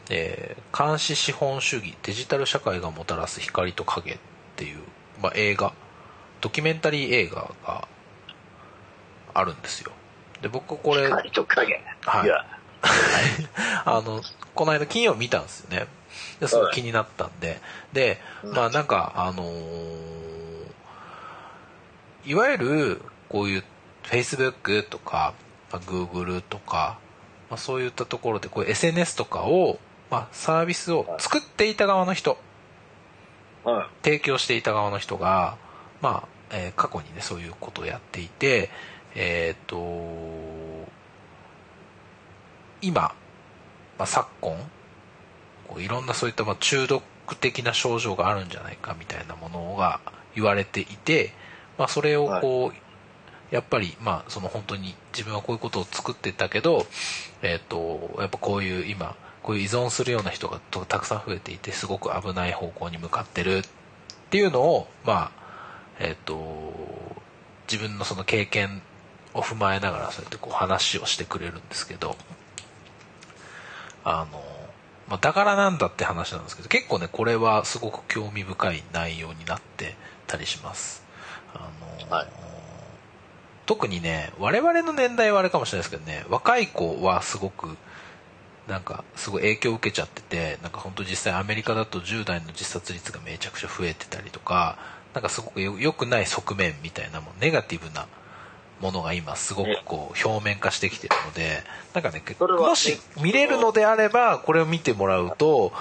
[0.10, 4.18] えー監視資本主義デジタル社会がもたらす光と影」っ
[4.56, 4.80] ていう、
[5.22, 5.74] まあ、映画
[6.42, 7.88] ドキュメンタリー映画が
[9.34, 9.92] あるんですよ。
[10.42, 11.84] で僕これ光と影。
[12.06, 12.28] はい。
[12.28, 12.46] や、
[13.86, 14.22] あの
[14.56, 15.88] この間金曜見たんですよね。
[16.40, 17.60] ですごい気になったんで。
[17.92, 20.10] でまあなんかあのー
[22.26, 23.64] いわゆるこういう
[24.04, 25.34] Facebook とか、
[25.72, 27.00] まあ、Google とか、
[27.50, 29.80] まあ、そういったところでこう SNS とかを、
[30.10, 32.38] まあ、サービスを作っていた側の人
[33.64, 35.58] は提供していた側の人が、
[36.02, 38.70] まあえー過去にねそういうことをやっていて
[39.16, 39.78] えっ、と
[42.82, 43.14] 今、ま
[44.00, 44.58] あ、昨今
[45.68, 47.04] こういろんなそういったまあ中毒
[47.40, 50.00] 的な症状があるんじゃないかみたいなものが
[50.36, 51.34] 言われていて、
[51.78, 52.89] まあ、それをこう、
[53.52, 56.86] やっぱりまあその本当に自分はこういうことを作ってたけど、
[57.42, 63.64] えっとやっぱこういう今こういう依存するような人がたくさん増えていてすごく危ない方向に向かってるっ
[64.30, 65.32] ていうのをまあ
[66.00, 66.74] えっ、と
[67.72, 68.82] 自分のその経験
[69.34, 72.16] を踏まえながらそうやってこう話をしてくれるんですけど
[74.04, 74.42] あの、
[75.08, 79.96] まあ、だからなんだって話なんですけど結構ねこれはすごく興味深い内容になって
[80.28, 81.04] たりします。
[81.54, 81.70] あ
[82.06, 82.28] の、はい。
[83.70, 87.78] 特にね我々の年代はあれかもしれないですけどね若い子はすごく
[88.68, 94.80] なんかすごい影響を受けちゃっててなんか本当実際アメリカだと10代の自殺率がめちゃくちゃ増えてたりとか
[95.14, 98.08] なんかすごくよ良くない側面みたいなもんネガティブな
[98.82, 101.62] ものが今すごくこう表面化してきてるので
[101.94, 105.74] なんかねもし見れるのであればこれを見てもらうと,、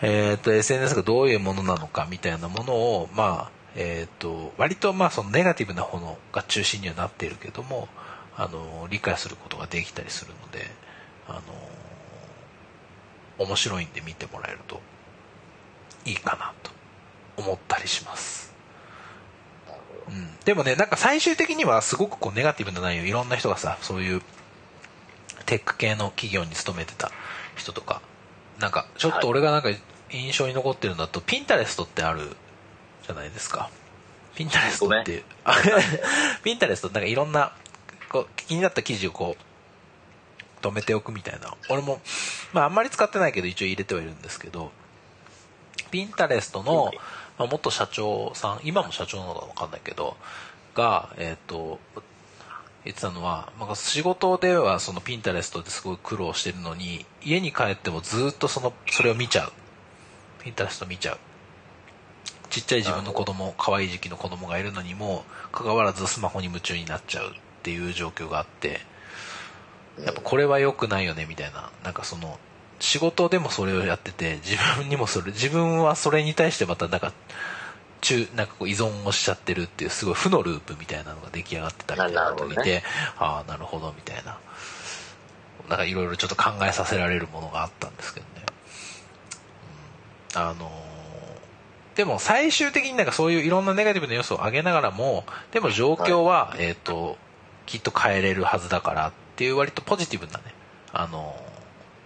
[0.00, 7.88] えー、と SNS がどういうものなのかみたいなものをまあえー、と割とまあそのネガティブなものが中心にはなっているけども
[8.36, 10.66] あの理解することができたりするので
[11.28, 11.34] あ
[13.38, 14.80] の面白いんで見てもらえると
[16.04, 16.70] いいかなと
[17.36, 18.52] 思ったりします。
[20.08, 24.22] うん、でもねなんか最終的にはすごくこうネガティブな内容いろんな人がさそういう
[25.44, 27.10] テック系の企業に勤めてた
[27.56, 28.00] 人とか
[28.58, 29.68] なんかちょっと俺がなんか
[30.10, 32.36] 印象に残ってるんだと、ピンタレストってある
[33.08, 33.70] じゃないですか。
[34.34, 35.12] ピンタレストって。
[35.12, 35.56] いうあ
[36.44, 37.52] ピンタレストなんかいろんな
[38.10, 41.54] こう気になった記事をこう止めておくみたいな。
[41.70, 42.00] 俺も、
[42.52, 44.70] まあ、あんまり使ってないけど一応入れてはいるんですけど
[45.90, 46.92] ピンタレストの、
[47.38, 50.16] まあ、元社長さん今も社長なのか分かんないけど
[50.74, 51.80] がえっ、と
[52.84, 59.52] 言ってたのは、まあ、仕事ではそのピンタレストですごい苦労してるのに家に帰ってもずっとそのそれを見ちゃう。
[60.42, 61.18] ピンタレスト見ちゃう
[62.60, 67.32] ちっちゃい自分の子供可愛い時期の子供がいるのにもかかわらずスマホに夢中になっちゃうっ
[67.62, 68.80] ていう状況があって
[70.04, 71.70] やっぱこれは良くないよねみたいな。
[71.84, 72.38] なんかその
[72.80, 77.12] 仕事でもそれをやってて自分にもそれ自分はそれに対してまたなんか
[78.00, 82.82] 中なんかこう依存をしちゃってるっていうすごい負のループみたいなのが出来上がってたみたいなことを見て、
[83.18, 84.38] ああなるほどみたいな。
[85.68, 88.46] なんかいろいろちょっと考えさせられるものがあったんですけどね、
[90.34, 90.87] うん、あの
[91.98, 97.18] でも最終的になんかそういういろんなネガティブな要素を上げながらもでも状況は、えっ、と
[97.66, 100.44] きっと変えれるはずだからっていう割とポジティブなね
[100.92, 101.34] あの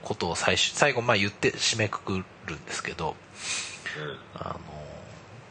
[0.02, 3.16] ことを最終最後まあ言って締めくくるんですけど
[4.34, 4.60] あの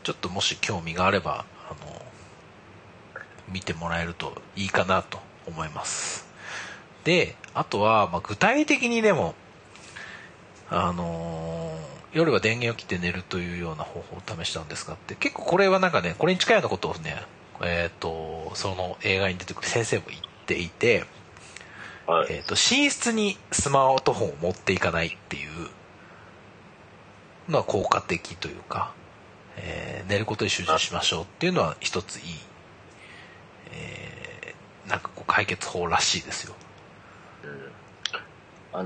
[0.02, 2.02] ちょっともし興味があればあの
[3.48, 6.26] 見てもらえるといいかなと思います。
[7.04, 9.36] であとは、まあ、具体的にでも
[10.72, 11.51] あの
[12.14, 17.24] 夜は電源を切って寝るというような方法を試したんですがって結構これはなんかねこれに近いようなことをね
[17.64, 21.06] えっ、とその映画に出てくる先生も言っていて
[22.08, 22.28] はい。
[22.30, 25.70] えー、と寝室にスマートフォンを持っていかないっていう
[27.50, 28.94] のは効果的というか、
[29.58, 32.24] えー寝ることに集中しましょうっていうのは一ついい、
[33.72, 36.56] えーなんかこう解決法らしいですよ
[38.74, 38.86] あの、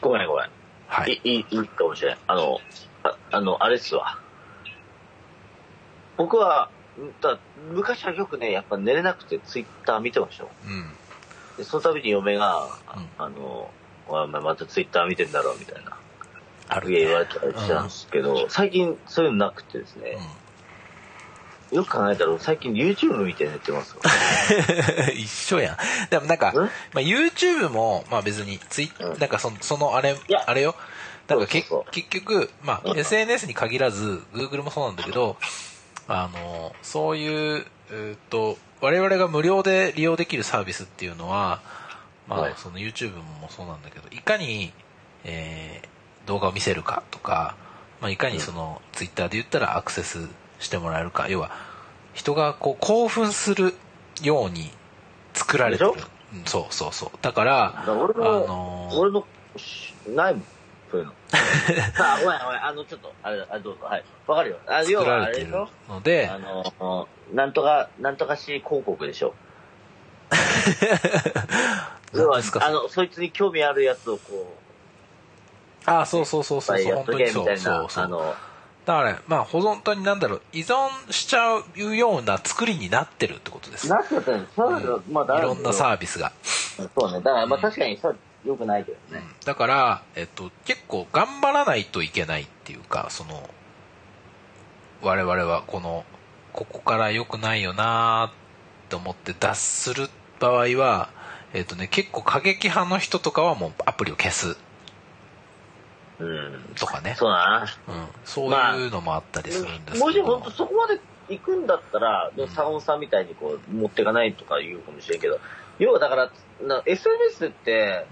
[0.00, 0.59] ごめんごめん。
[0.90, 2.16] はいいい、いいかもしれん。
[2.26, 2.58] あの、
[3.04, 4.18] ああの、あれっすわ。
[6.16, 6.68] 僕は、
[6.98, 7.38] んだ
[7.72, 10.50] 昔はよくね、やっぱ寝れなくてツイッター見てましたよ。
[10.66, 10.96] うん
[11.56, 12.66] で、その度に嫁が、
[12.96, 13.70] うんあの、
[14.08, 15.96] お前またツイッター見てんだろ、みたいな。
[16.68, 20.18] あるいや言われたりしたんですけど、最近そういうのなくてですね、
[21.72, 24.00] よく考えたら最近 YouTube 見て寝てますわ。
[25.08, 25.76] う ん一緒やん。
[26.10, 26.56] でもなんか、ん？
[26.56, 26.62] ま
[26.96, 29.18] あ、YouTube も、まあ、別にツイうん。
[29.18, 30.44] なんかそのそのあれいや。
[30.46, 30.74] あれよ。
[31.28, 31.68] なんか結
[32.08, 32.98] 局、まあ、うん。
[32.98, 35.36] SNS に限らず Google もそうなんだけど
[36.08, 41.60] あのそういうえーっと我々が無料で利用できるサービスっていうのは、
[42.26, 42.54] まあはい。
[42.56, 44.72] その YouTube もそうなんだけどいかに、
[45.24, 45.88] えー
[46.26, 47.56] 動画を見せるかとか、
[48.00, 50.28] まあ、いかにその Twitter で言ったらアクセス
[50.60, 51.28] してもらえるか。
[51.28, 51.50] 要は
[52.14, 53.74] 人がこう興奮する
[54.22, 54.70] ように
[55.34, 55.90] 作られてる。
[56.46, 57.10] そうそうそう。
[57.22, 59.24] だから俺の、あのー俺の、
[59.56, 60.44] しないもん、
[60.90, 61.12] そういうの。
[61.98, 64.04] あ、ごめんごめん、あの、ちょっと、あれ、あどうぞ、はい。
[64.26, 64.56] わかるよ。
[64.68, 65.68] あ、要はあれでしょ？
[65.88, 69.34] のであの、なんとか、なんとかし広告でしょ。
[72.14, 72.66] 要は何ですか？
[72.66, 74.56] あの、そいつに興味あるやつをこ
[75.86, 76.78] あそうそうそうう、そう。
[76.78, 77.56] そうと当にそうそう
[77.90, 78.04] そう。
[78.04, 78.36] あの、
[78.86, 84.54] だから、ね、まあ本当になんだろう依存しちゃうような作りになってるってことですなっちゃったんです。
[84.56, 87.18] そういまあ、だいろんなサービスが、そうね。
[87.18, 89.22] だから、まあ確かにそう、よくないけどね。
[89.44, 93.48] だから、えっと、結構頑張らないといけないっていうかその
[95.02, 96.04] 我々はこの
[96.52, 98.32] ここから良くないよなーっ
[98.88, 100.08] て思って脱する
[100.40, 101.10] 場合は
[101.52, 104.56] えっ、とね、結構過激派の人とかはもうアプリを消すうん。
[106.76, 107.14] とかね。
[107.16, 107.66] そうだな。
[107.88, 108.08] うん。
[108.24, 110.04] そういうのもあったりするんですけど。
[110.04, 115.38] もし本当そこまで行くんだったら、でも坂本さんみたいにこう持っていかないとか言うかもしれんけど、
[115.78, 116.30] 要はだから、
[116.62, 118.06] な SNS って、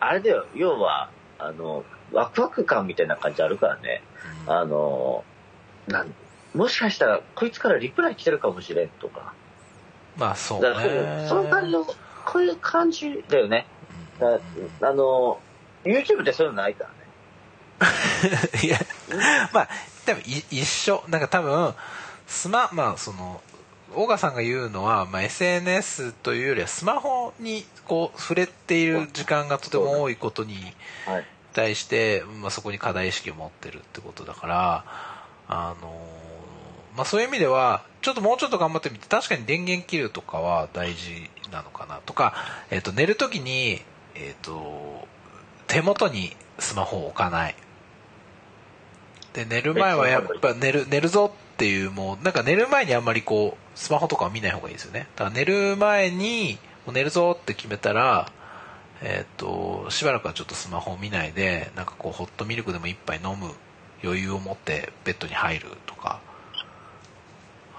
[0.00, 4.02] あれだよ、要は、あの、ワクワク感みたいな感じあるからね。
[4.46, 5.24] うんあの、
[5.88, 6.14] なん
[6.54, 9.34] もしかしたら、こいつからリプライ来てるかもしれんとか。
[10.16, 10.86] まあそうだから、
[11.22, 11.26] ね。
[11.28, 13.66] その感じの、こういう感じだよね。
[14.18, 14.40] だ
[14.88, 15.38] あの、
[15.84, 16.95] YouTube ってそういうのないからね。
[18.62, 18.78] いや、
[19.52, 19.68] まあ、
[20.04, 21.04] 多分い一緒。
[21.08, 21.74] なんか多分、
[22.26, 23.40] スマ、まあその、
[23.94, 30.56] オガさんが言うのは、まあ、SNS というよりはスマホにこう触れている時間がとても多いことに
[31.06, 31.26] はい。
[31.54, 34.84] 対して、まあ、そこに課題意識を持ってるってことだから、
[35.48, 35.96] あの
[36.94, 42.34] まあ、そういう意味ではちょっともうちょっと頑張ってみて確かに電源切るとかは大事なのかなとか、
[42.70, 43.80] えっと寝るときに、
[44.14, 45.08] えっと
[45.66, 47.54] 手元にスマホを置かない
[49.36, 55.08] で寝る前はやっぱ寝る寝るぞっていうもうなんか寝る前にあんまりこうスマホとかは見ない方がいいですよね。
[55.14, 58.32] だから寝る前にもう寝るぞって決めたら
[59.02, 63.50] えっ、としばらくはちょっとスマホを見ないでなんかこうホットミルクでも一杯飲む
[64.02, 66.20] 余裕を持ってベッドに入るとか。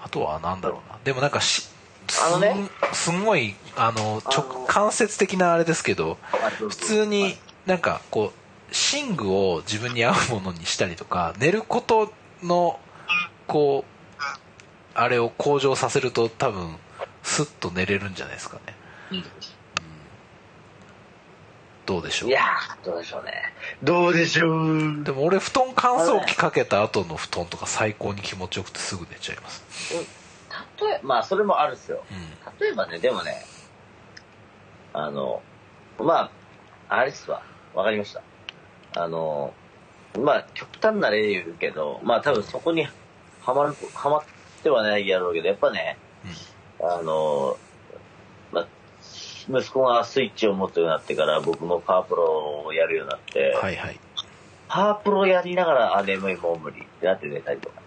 [0.00, 0.98] あとはなんだろうな。
[1.04, 1.68] でもなんかし
[2.08, 2.52] すあのね。
[2.52, 6.18] んすんごいあの直間接的なあれですけど
[6.58, 7.36] 普普通に
[7.66, 12.12] なんかこう寝具を自分に合うものにしたりとか寝ること
[12.42, 12.78] の
[13.46, 13.98] こう
[14.94, 16.76] あれを向上させると多分
[17.22, 19.22] スッと寝れるんじゃないですかね
[21.86, 23.32] どうでしょいうやー、どうでしょうね。
[23.82, 25.04] どうでしょう。
[25.04, 29.94] でも俺布団乾燥機かけた後の布団とか最高に気持ちよくてすぐ寝ちゃいます
[30.82, 32.04] 例えまあ、それもあるっすよ。
[32.10, 32.18] うん
[32.60, 33.42] 例えばね、でもね、
[34.92, 35.40] あの、
[35.98, 36.30] ま
[36.88, 37.42] あ、あれっすわ。
[37.74, 38.22] わかりました。
[38.98, 39.54] あの、
[40.18, 42.82] まあ、極端な例言うけど、まあ、多分そこに
[43.42, 44.22] はまる、はまっ
[44.62, 45.96] てはないやろうけど、やっぱね、
[46.80, 47.56] あの、
[48.52, 48.66] まあ、
[49.48, 54.00] 息子がスイッチを持つようになってから僕もパワープロをやるようになって、はいはい。
[54.66, 56.82] パワープロやりながら、あ、眠いもう無理。
[56.82, 57.80] ってなって寝たりとか。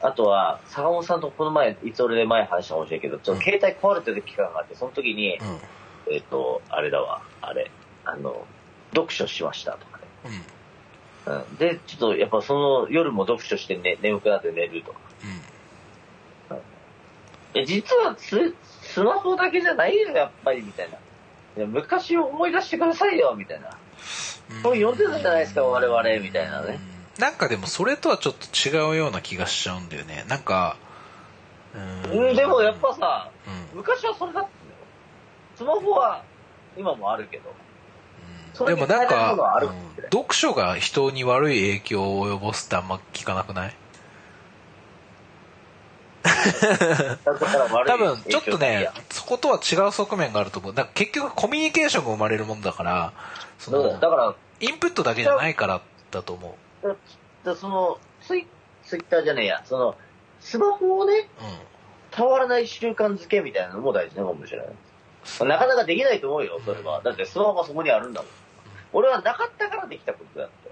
[0.00, 6.12] あとは、坂本さんとこの前、いつ俺で前話したかもしれんけど、ちょっと携帯壊れてる期間があって、その時に、うん。
[6.12, 7.70] えっ、と、あれだわ、あれ、
[8.04, 8.44] あの、
[8.94, 9.91] 読書しましたと。
[10.24, 14.98] うんうん、で、ちょっとやっぱその夜も読書して、ね、眠くなって寝るとか。
[17.54, 20.96] え、実はス、スマホだけじゃないよ、やっぱり、みたいな。
[21.54, 23.68] いや昔を思い出してくださいよ、みたいな。
[23.68, 26.78] うんこれ読んでたじゃないですか、我々、みたいなね。
[27.18, 30.78] なんかでもそれとはちょっと違うような気がしちゃうんだよねなんか
[31.74, 34.76] ううん、でもやっぱさ、うん昔はそれだったんだよ。
[35.56, 36.22] スマホは
[36.76, 37.54] 今もあるけど。
[38.66, 39.36] でもなんか
[40.12, 43.74] 読書が人に悪い影響を及ぼすってあんま聞かなくない？
[47.86, 50.74] 多分ちょっとねそことは違う側面があると思う。
[50.74, 53.12] だから結局コミュニケーションが生まれるもんだから
[53.58, 55.80] そのだから、インプットだけじゃないから
[56.10, 56.96] だと思う。
[57.44, 58.46] だそのツイ、
[58.84, 59.96] ツイッターじゃねえや、その、
[60.40, 61.26] スマホをね、うん。
[62.10, 64.68] 触らない習慣づけみたいなのも大事なのかもしれない。
[65.48, 67.00] なかなかできないと思うよ、それは。
[67.02, 68.30] だってスマホがそこにあるんだもん。
[68.92, 70.70] 俺はなかったからできたことだって。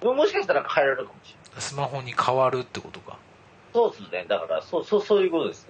[0.00, 1.62] でももしかしたら変えられるかもしれない。
[1.62, 3.18] スマホに変わるってことか
[3.72, 4.26] そうですね。
[4.28, 5.66] だから、そう、そう、そういうことです。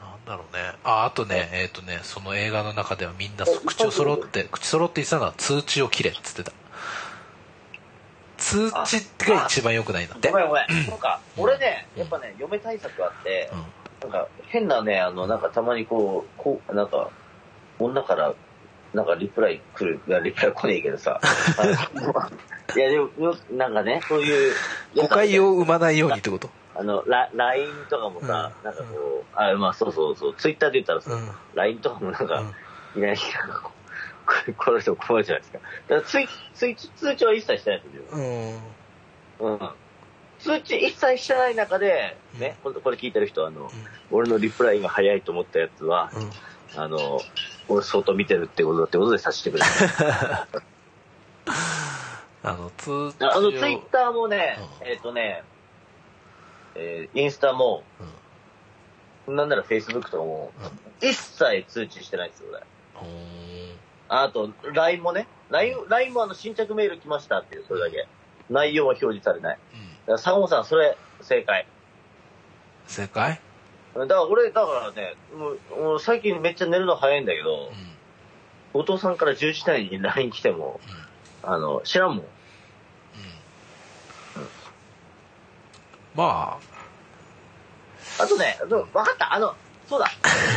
[0.00, 6.52] なんだろうねああとねえっ、とねその映画の中ではみんな口を揃って口揃って言ってたのは通知を切れっつってた
[8.38, 10.84] 通知が一番良くないんだってごめんごめん。
[10.84, 11.20] そうか。
[11.36, 13.64] 俺ね、やっぱね、嫁対策あって、うん
[14.04, 17.08] なんか変なね、あの、なんかたまにこう、こう、なんか、
[17.78, 18.34] 女から、
[18.92, 21.20] なんかリプライ来る、いや、リプライ来ねえけどさ。
[22.76, 23.08] いや、でも、
[23.52, 24.54] なんかね、そういう。
[24.94, 26.50] 誤解を生まないようにってこと？
[26.76, 32.52] あの、ラ LINE とかもさ、うんなんかこう、あ、まあそうそうそう、ツイッターで言ったらさ、うん LINE とかもなんか、うんい
[32.94, 35.58] きなりなんかこう、これこの人困るじゃないですか。
[35.88, 38.02] だからツイツイ通知は一切してないんですよ。
[39.40, 39.70] うんうん。
[40.44, 43.70] 通知一切してない中で、ね、これこれ聞いてる人は、あの、
[44.10, 46.80] 俺のリプライが早いと思ったやつは、うん。
[46.80, 47.20] あの、
[47.68, 49.64] 俺相当見てるってことだってことで察してくれ。
[52.42, 53.34] あの通知を。
[53.34, 54.86] あの、ツイッターもね、うん。
[54.86, 55.44] えっ、とね、
[56.74, 57.82] えーインスタも、
[59.26, 60.52] なんならフェイスブックとかも、
[61.00, 62.62] 一切通知してないんですよ、俺。
[64.08, 68.06] あと、LINE もね、LINE、LINE もあの、新着メール来ましたっていう、それだけ。
[68.50, 69.58] 内容は表示されない。
[69.58, 69.64] だか
[70.12, 71.66] ら、坂本さん、それ、正解。
[72.86, 73.40] 正解？
[73.94, 77.70] だから俺、だからね、もうもう最近めっちゃ寝るの早いんだけど
[78.74, 80.80] うん、後藤さんから10時台に LINE 来ても、
[81.42, 82.24] あの、知らんもん。
[86.16, 86.58] ま
[88.20, 88.26] あ。
[88.26, 89.54] とね、分かった、あの、
[89.88, 90.06] そうだ、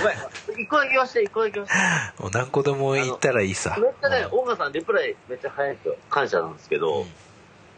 [0.01, 1.77] ごめん、一個だけ言わして、一個だけ言わして。
[1.77, 3.75] あ もう何個でも言ったらいいさ。
[3.79, 5.95] めっちゃね、大川さんリプライめっちゃ早いんですよ。
[6.09, 7.07] 感謝なんですけど、うん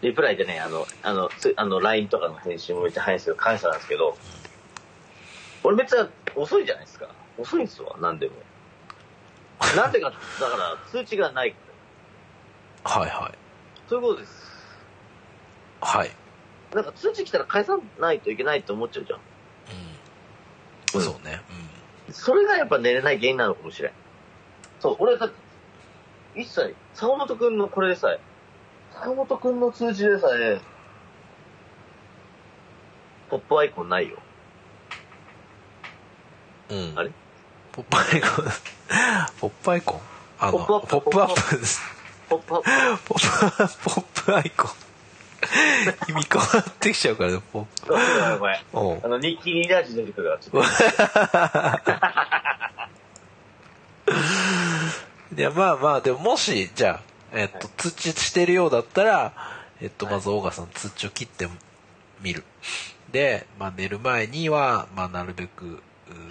[0.01, 4.17] リプライでね、あの、あの、つあの、LINE とかの返信もめっちゃ早いんですけど、感謝なんですけど、
[5.63, 7.09] 俺めっちゃ遅いじゃないですか。
[7.37, 8.33] 遅いんですわ、なんでも。
[9.75, 11.55] なんでか、だから、通知がない。
[12.83, 13.37] はいはい
[13.89, 14.49] そういうことです。
[15.81, 16.11] はい
[16.73, 19.19] なんか通知来たら返さないといけないって思っちゃうじゃん。
[20.95, 21.41] うんうんそうね
[22.11, 23.91] それがやっぱ寝れない原因なのかもしれん。
[24.79, 25.35] そう、俺だって、
[26.39, 28.19] 一切、坂本くんのこれでさえ、
[28.93, 30.59] 坂本くんの通知でさえ、
[33.29, 34.17] ポップアイコンないよ。
[36.69, 37.11] うん、うん、あれ？
[37.71, 38.45] ポップアイコン？
[39.39, 39.99] ポップアイコン？
[40.39, 41.01] あのポップアップ。
[41.01, 41.81] ポップアップです。
[42.29, 42.61] ポップアッ
[42.97, 43.03] プ。
[43.05, 44.71] ポップポップアイコン。
[46.09, 47.93] 意味変わってきちゃうからねポップ。
[47.93, 48.57] ごめんごめん。
[48.73, 50.69] おうあの、日記にラジ出てくるから、ちょっと。
[55.37, 59.33] いやまあまあでももしじゃあ、えっと通知してるようだったら、
[59.81, 61.47] えっと、まず大川さん通知を切って
[62.21, 62.43] みる
[63.11, 65.79] で、まあ、寝る前には、まあ、なるべくう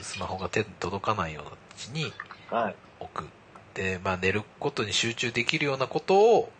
[0.03, 1.55] スマホが手に届かないような位
[1.91, 2.12] 置に
[2.51, 2.75] はい。
[3.01, 3.29] 置く
[3.75, 6.51] で、まあ、寝ることに集中できるようなことを、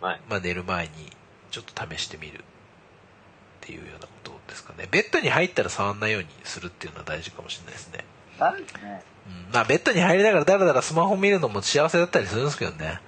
[0.00, 0.20] はい。
[0.28, 0.92] まあ、寝る前に
[1.50, 2.42] ちょっと試してみるっ
[3.60, 8.04] ていうようなことですかねベッドに入ったら触んないようにするっていうのは大事かもしれないですね
[8.82, 9.02] ね。
[9.26, 13.00] うんまあベッドに入りながらだらだらスマホ見るのも幸せだったりするんですけどね。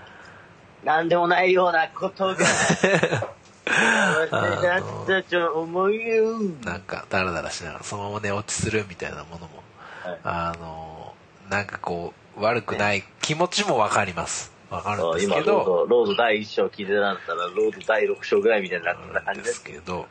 [0.85, 4.31] なんでもないようなことが、私
[4.63, 6.39] だったと思うよ。
[6.65, 9.63] なんかだらだらしながらそのまま寝落ちするみたいなものも、
[10.03, 11.15] はいあの、
[11.49, 14.53] なんかこう悪くない気持ちもわかります。
[14.71, 19.65] わかるんですけど、ド、ロード第1章聞いてたんだったら、ロード第6章ぐらいみたいにな感じですす。
[19.65, 20.07] けど、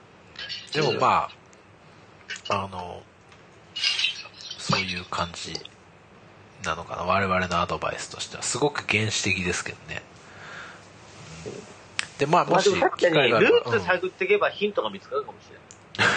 [0.74, 1.30] でもま
[2.50, 3.04] あ、あの、
[4.58, 5.54] そういう感じ
[6.64, 7.04] なのかな。
[7.04, 8.44] 我々のアドバイスとしては。
[8.44, 10.02] すごく原始的ですけどね。
[12.14, 16.14] うんで、まあ、もしまあ確ルーツ探っていけばヒントが見つかるかもしれない。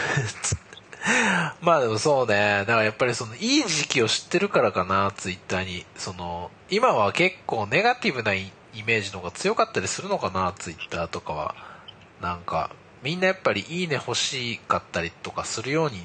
[1.61, 2.61] まあでもそうね。
[2.61, 5.85] だからやっぱりそのいい時期を知ってるからかな、ツイッターに。
[5.97, 11.55] その、今は結構ネガティブなイイメージの方が強かったりするのかな、ツイッターとかは。
[12.21, 12.71] なんか、
[13.03, 16.03] みんなやっぱりいいね欲しかったりとかするように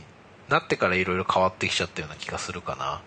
[0.50, 3.02] なってからいろいろ変わってきちゃったような気がするかな。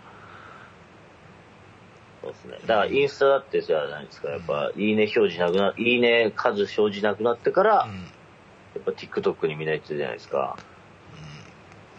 [2.25, 2.57] そうですね。
[2.65, 4.29] だからインスタだってじゃないですか。
[4.29, 7.93] やっぱ、いいね表示なくな、いいね数表示なくなってから、うん。
[7.93, 10.57] やっぱ TikTok にみんな言ってるじゃないですか。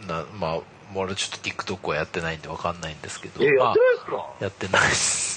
[0.08, 0.60] なまあ、
[0.94, 3.42] 俺ちょっと TikTok はやってないんでわかんないんですけど。
[3.42, 4.34] え、やまあってないですか？
[4.40, 5.36] やってないです。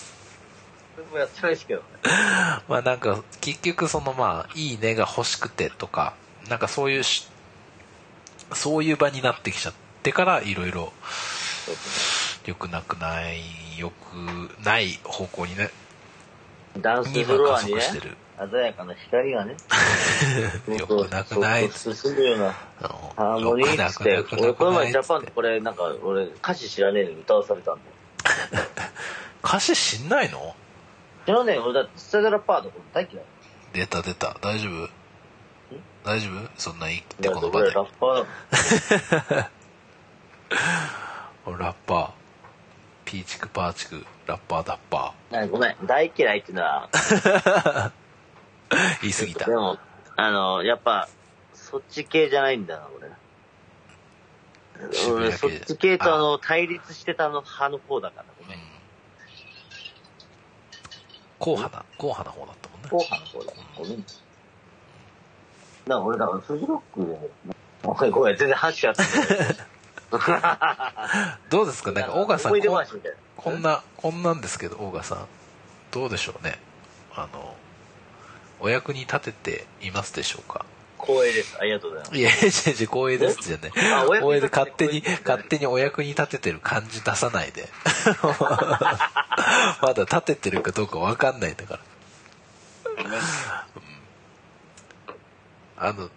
[0.98, 1.86] 僕もやってないですけどね。
[2.68, 6.14] まあなんか結局そのまあいいねが欲しくてとか
[6.49, 7.28] なんかそういうし
[8.53, 10.91] そういう場になってきちゃってからいろいろ
[11.66, 13.40] そうです良くなくない
[13.80, 14.14] 良く
[14.64, 15.65] ない方向にね。
[15.65, 15.69] ね
[16.77, 19.56] ダンスにフロアにね、鮮やかな光がね、
[20.68, 27.81] 良くなくない進むようなハーモニーって、俺この前ジャパンでこれなんか俺歌詞知らねえのに歌わされたんで。
[29.43, 30.56] 歌詞知んないの？
[31.26, 31.64] 知らねえよ。
[31.64, 33.26] 俺だってスタジャラパーと大嫌い。
[33.73, 34.38] 出た出た。
[34.41, 34.89] 大丈夫？
[36.03, 36.49] 大丈夫？
[36.57, 37.72] そんな言ってだこの場で。
[37.72, 38.27] ラッパーだ
[41.45, 41.57] もん。
[41.60, 42.19] ラッパー
[43.10, 47.91] ピーチクパーチクラッパーダッパあごめん、大嫌いっていうのは、ー
[49.02, 49.45] 言い過ぎた。
[49.45, 49.80] でも、
[50.15, 51.10] あの、やっぱ、
[51.56, 53.10] そっち系じゃないんだな、俺。
[55.11, 58.60] 俺、そっち系とあの、対立してたの派の方だから、ごめん。
[61.40, 62.90] 硬派な硬派な方だったもんね。
[62.91, 64.02] 後派の方だごめん。
[64.02, 64.14] だか
[65.88, 69.03] ら俺、だから、フジロックで、ごめん、ごめん、全然話があった。
[71.49, 71.91] どうですか？
[71.91, 72.57] なんか、大川さんこ。
[73.38, 75.26] こんな、こんなんですけど、大川さん。
[75.91, 76.60] どうでしょうね？
[77.15, 77.56] あの、
[78.60, 80.65] お役に立てていますでしょうか？
[81.02, 81.57] 光栄です。
[81.60, 82.18] ありがとうございます。
[82.18, 82.48] いや、違う違
[82.84, 83.72] う、光栄ですじゃね。
[83.73, 87.69] 光栄で勝手に、勝手にお役に立ててる感じ出さないで。
[89.81, 91.80] まだ立ててるかどうかわかんないんだから。
[95.77, 96.10] あの、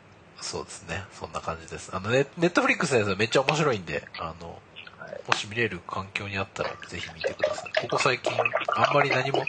[0.42, 1.04] そうですね。
[1.12, 1.94] そんな感じです。
[1.94, 4.50] あのね、ネットフリックスのやつはめっちゃ面白いんで、あの、
[4.98, 7.72] はいもし見れる環境にあったらぜひ見てください。
[7.82, 8.32] ここ最近、
[8.74, 9.44] あんまり何も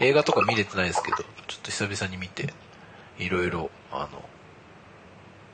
[0.00, 2.54] 映画とか見れてないですけど、ちょっと久々に見て、
[3.18, 4.22] いろいろ、あの、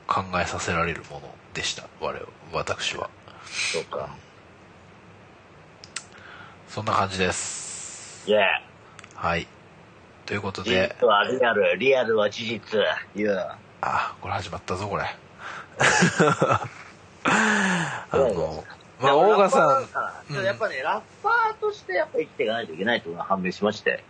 [0.07, 1.87] 考えさせられるものでした。
[1.99, 3.09] 我々、私は。
[3.73, 4.09] そうか。
[6.69, 8.29] そんな感じです。
[8.29, 8.41] イェー
[9.15, 9.47] はい。
[10.25, 12.79] ということ事で、実はリアル、リアルは事実。
[13.85, 15.03] あ、これ始まったぞ、これ。
[17.23, 18.63] あの、
[18.99, 19.87] まあ、オーガさん、
[20.33, 24.03] うんやっぱね、ラッパーとしてやっぱ生きていかないといけないというのが判明しまして。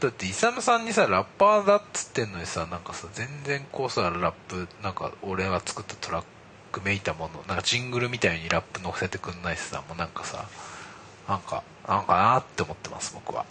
[0.00, 6.24] だって、イサムさんにさ、ラッパーだっつってんのにさ、なんかさ、全然こうさ、ラップ、なんか、俺が作ったトラッ
[6.72, 10.46] クめいたもの、なんかジングルみたいにラップ乗せてくんないしさ、もうなんかさ、
[11.28, 13.44] なんか、なんかなって思ってます、僕は。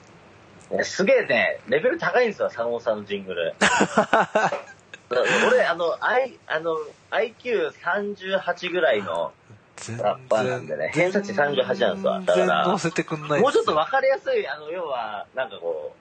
[0.72, 3.56] ねすげえね、レベル高いんですよ、坂本さんのジングル。
[5.12, 6.78] 俺、あの、I、あの、
[7.12, 9.34] IQ38 ぐらいの、
[9.78, 16.00] 全ラッパーなんでね偏差値38なんですわだ全からもうちょっとわ分かりやすい、あの、要は、なんかこう、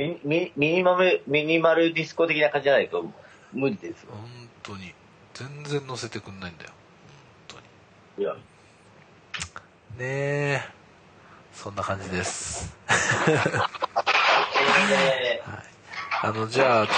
[0.00, 3.04] ミミミニマム、ミニマルディスコ的な感じじゃないと
[3.52, 4.12] 無理ですよ。
[4.12, 4.94] 本当に。
[5.34, 6.70] 全然乗せてくんないんだよ。
[7.48, 7.60] 本
[8.16, 8.24] 当に。
[8.24, 8.38] いや、ね
[10.00, 10.62] え。
[11.52, 12.74] そんな感じです。
[14.92, 15.42] え
[16.22, 16.88] あの、じゃあ、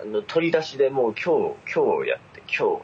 [0.02, 2.84] あの取り出しでもう今日、今日やって、今日、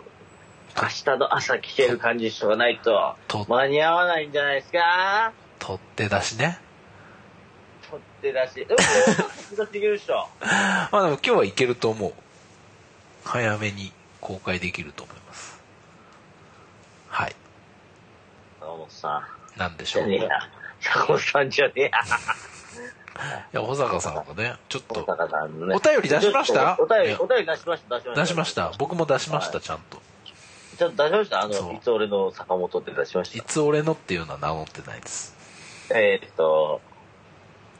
[0.81, 5.31] 明日の朝聞ける感じにしとかないと、と、間に合わないんじゃないですか？
[5.59, 6.59] 取って出しね。
[7.89, 8.53] 取って出し。
[8.55, 8.85] でも、取っ
[9.49, 10.27] て出しできるでしょ。
[10.91, 12.13] まあでも今日はいけると思う。
[13.25, 13.91] 早めに
[14.21, 15.59] 公開できると思います。
[17.09, 17.35] はい。
[18.59, 19.59] 坂本さん。
[19.59, 20.09] なんでしょう。
[20.81, 21.91] 坂本さんじゃねえや。
[23.51, 25.05] や、保坂さんがね、ちょっと、ね。
[25.75, 26.77] お便り出しました？
[26.79, 28.21] お便り、お便り出しました、出しました。
[28.21, 28.71] 出しました。
[28.77, 29.97] 僕も出しました、はいちゃんと。
[30.77, 33.45] ちょっと出しましたあの、いつ俺の坂本って出しましいた。
[33.45, 35.35] つ俺のっていうのは名乗ってないです。
[35.93, 36.81] えーっと、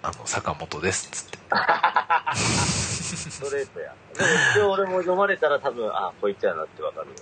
[0.03, 1.38] あの、坂本です、つって。
[2.36, 3.94] ストレートや。
[4.16, 7.14] でも一応俺も読まれたら多分、あ、こいつやなってわかるよ。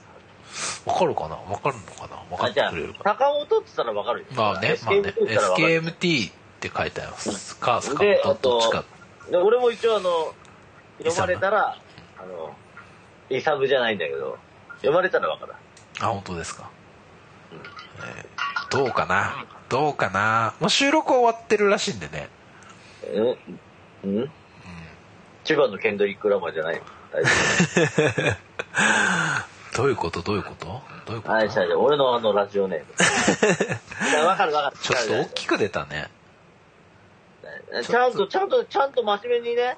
[0.85, 1.35] わかるかな？
[1.35, 2.15] わかるのかな？
[2.31, 3.11] わかあ、ってくれるか、な？
[3.11, 4.25] 坂本って言ったらわかるよ。
[4.35, 5.13] まあね、まあね。
[5.17, 7.55] SKMT って書いてあります。
[7.57, 8.83] か、坂で本どっちか。
[9.29, 10.33] で俺も一応あの、
[10.99, 11.77] 読まれたら、
[12.19, 12.55] あの、
[13.29, 14.37] イサムじゃないんだけど、
[14.77, 15.53] 読まれたらわかる。
[16.01, 16.69] あ、本当ですか。
[17.51, 18.27] えー
[18.69, 22.27] どうかなどうかなもう収録終わってるらしいんでね。
[23.13, 23.37] うん？
[24.17, 24.31] うん？
[25.45, 26.75] 千葉のケンドリック・ラマーじゃない？
[26.75, 26.81] よ。
[27.13, 27.29] 大丈
[29.77, 30.21] どういうこと？
[30.21, 30.65] どういうこと？
[30.65, 31.21] どういう夫。
[31.21, 31.31] こと？
[31.31, 32.83] はい、じゃあ俺のあのラジオネー
[34.19, 34.27] ム。
[34.27, 34.77] わかるわかる。
[34.81, 36.09] ちょっと大きく出たね。
[37.83, 39.77] ちゃんと、ちゃんと、ちゃんと真面目にね、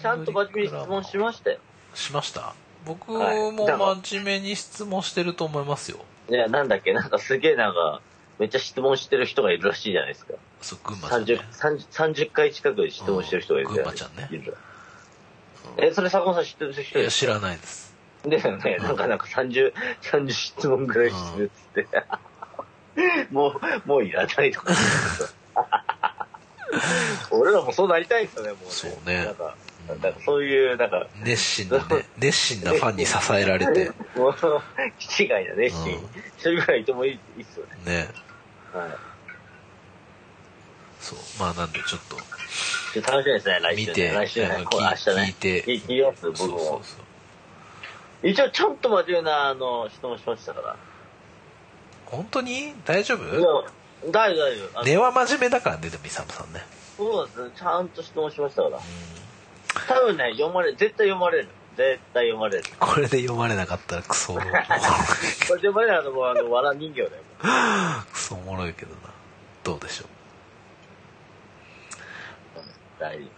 [0.00, 1.58] ちゃんと真面目に質問しましたよ。
[1.94, 2.54] しました？
[2.84, 3.66] 僕はいも
[4.02, 5.98] 真面目に質問してると思いますよ。
[6.28, 8.00] いや、なんだっけ、なんかすげえなんか、
[8.38, 10.34] めっちゃ質問してる人がいるらしいじゃないですか。
[10.60, 14.10] そう、群馬ちゃん、30ね。、30 30回近く質問してる人がいるじゃないですか。
[14.10, 14.58] うん群馬ちゃんね
[15.78, 17.94] え、それ坂本さん知ってる人いや、です知らないです。
[18.26, 18.76] だよね。
[18.78, 19.72] なんかなんか30、
[20.02, 21.88] 30質問ぐらいしてるっつって。
[23.32, 23.48] も
[23.84, 24.72] う、もういらないとか。
[27.30, 28.70] 俺らもそうなりたいですよね、もうね。
[28.70, 29.56] そうねなんか、
[29.88, 34.34] なんかそういう、なんか、熱心なね、 熱心なファンに支えられて、もう、
[34.98, 35.96] 気違いな熱心。
[35.96, 38.00] うん一人ぐらいいてもいいいいっすよね。
[38.02, 38.08] ね。
[38.74, 38.90] はい。
[41.00, 41.18] そう。
[41.40, 42.16] まあなんでちょっと、
[42.92, 43.88] ちょっと楽しみですね、来週、ね。
[43.88, 44.94] 見て来週ね明日ね。
[44.94, 46.58] 聞いて聞聞きます、僕そうも。
[46.58, 46.96] そうそ
[48.22, 48.28] う。
[48.28, 50.76] 一応、ちゃんと真面目な、あの、質問しましたから。
[52.06, 52.74] 本当に？
[52.84, 53.64] 大丈夫？
[54.10, 54.84] 大丈夫、大丈夫。
[54.84, 56.60] 根は真面目だからね、でもイサムさんね。
[56.96, 58.78] そうですね、ちゃんと質問しましたから。
[59.88, 61.48] 多分ね、読まれる、絶対読まれる。
[61.76, 62.64] 絶対読まれる。
[62.78, 64.46] これで読まれなかったらクソ、 これ
[65.48, 67.12] 読まれないのもう、あの、わら人形だよ。
[68.12, 69.10] クソおもろいけどな。
[69.64, 70.08] どうでしょう。
[73.00, 73.28] 大事。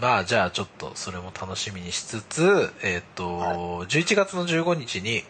[0.00, 3.54] まあじゃあちょっとそれも楽しみにしつつ、えっ、と、は
[3.86, 5.24] 11月の15日に、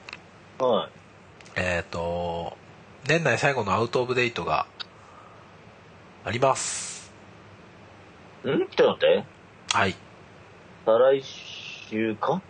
[0.58, 0.88] は
[1.56, 2.56] えっ、と、
[3.08, 4.66] 年内最後のアウトオブデートが
[6.24, 7.10] あります。
[8.44, 9.24] ちょっと待って。
[9.72, 9.96] はい。
[10.86, 12.34] 再来週か？
[12.34, 12.40] うん。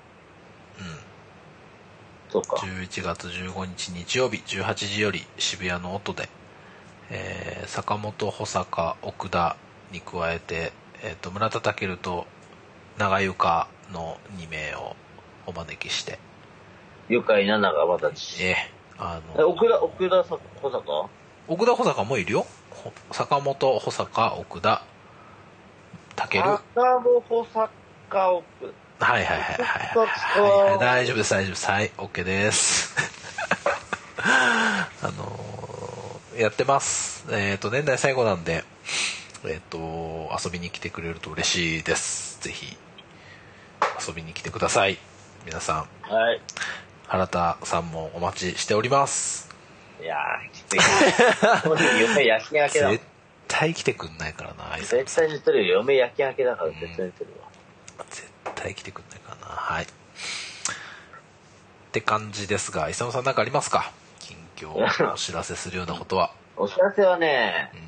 [2.28, 2.56] そうか。
[2.56, 6.28] 11月15日日曜日18時より渋谷の音で、
[7.10, 9.56] えー坂本保坂奥田
[9.90, 10.72] に加えて、
[11.02, 12.26] えー、と村田健と
[12.98, 14.96] 長湯香の2名を
[15.46, 16.18] お招きして、
[17.08, 18.44] 愉快な長私。
[18.44, 21.08] えーあえ、の奥田、奥田さ、小坂？
[21.48, 22.46] 奥田保坂もいるよ。
[22.70, 24.82] ほ坂本保坂奥田
[26.28, 28.44] 健は坂本坂奥。
[28.66, 30.04] いはいはいはいはいは
[30.68, 30.70] い。
[30.70, 31.66] はい大丈夫です大丈夫です。
[31.70, 32.94] はい OK です。
[35.02, 37.26] あのーやってます。
[37.30, 38.64] えっ、と年内最後なんで
[39.44, 42.40] えっ、と遊びに来てくれると嬉しいです。
[42.40, 42.76] ぜひ
[44.06, 44.96] 遊びに来てください。
[45.44, 46.10] 皆さん。
[46.10, 46.40] はい。
[47.12, 49.50] 原田さんもお待ちしております
[50.00, 50.78] いやー、きつい。
[52.00, 52.90] 嫁焼き明けだ。
[52.90, 53.04] 絶
[53.48, 55.74] 対来てくんないからな挨絶拶対ってるよ。
[55.80, 57.10] 嫁焼き明けだから絶対てる
[57.98, 58.04] わ。
[58.08, 59.86] 絶対来てくんないからなはいっ
[61.92, 63.92] て感じですが勇さん何かありますか？
[64.18, 64.82] 近況を
[65.12, 67.80] お知らせするようなことは お知らせはねう、ん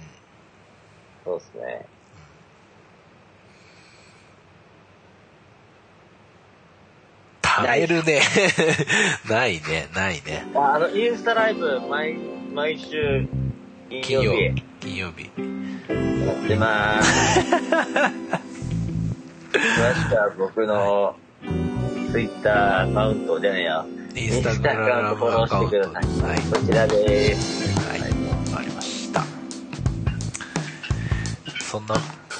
[1.25, 1.87] そうですね。
[7.63, 8.21] 耐えるね
[9.29, 12.15] ないねないねあの、インスタライブ、毎、
[12.53, 13.27] 毎週、
[13.89, 15.25] 金金曜曜日金曜日
[16.27, 17.41] やってまーす。
[19.53, 21.17] 詳しくは僕の、
[22.13, 23.87] ツイッターアカウントじゃねえよ。
[24.17, 26.05] インスタグラムフォローしてください。
[26.23, 27.79] はいこちらでーす。
[27.89, 28.01] はい
[28.53, 29.25] わかりました
[31.65, 31.97] そんな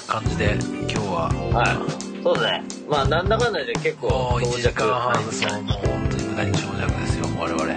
[0.07, 2.04] 感じで今日ははい。
[2.25, 2.63] そうね。
[2.89, 7.73] まあ、なんだかんだで結構、もう1時間半そうもう本当に無駄に長尺ですよ我々本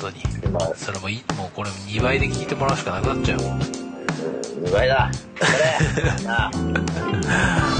[0.00, 5.12] 当に今、それもいもうこれ2倍で聞いてもらうしかなくなっちゃうもん2倍だ。
[5.38, 6.24] これ。
[6.26, 6.50] な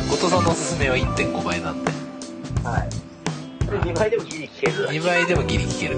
[0.09, 1.91] 後藤さんのおすすめは1.5倍なんで
[2.63, 2.71] あ。
[2.71, 2.89] はい。
[3.67, 4.89] これ2倍でもギリ聞ける。
[4.89, 5.97] 2倍でもギリ聞ける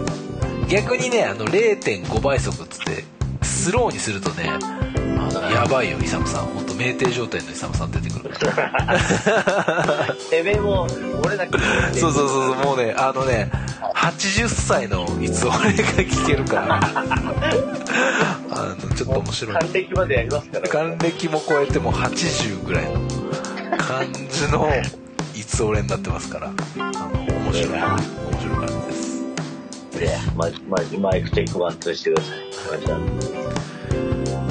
[0.67, 3.05] 逆にねあの0.5倍速っつって
[3.43, 4.49] スローにするとね
[5.55, 6.47] やばいよイサムさん。
[6.47, 8.35] 本当酩酊状態のイサムさん出てくる
[10.31, 10.87] てめえも、
[11.25, 11.59] 俺だけ
[11.99, 13.51] そうそうそうそうもうねあのね
[13.95, 16.81] 80歳のいつ俺が聞けるから。
[18.51, 19.57] あのちょっと面白い。
[19.57, 20.69] 還暦までやりますから。
[20.69, 23.01] 還暦も超えても80ぐらいの
[23.79, 24.69] 感じの
[25.35, 26.49] いつ俺になってますから。
[26.49, 26.53] あ
[26.93, 27.09] の
[27.53, 27.79] 面白い。
[27.79, 27.99] 面
[28.41, 29.23] 白い感じです。
[29.99, 32.45] で、ま、ま、マイクテイクワンツーしてください。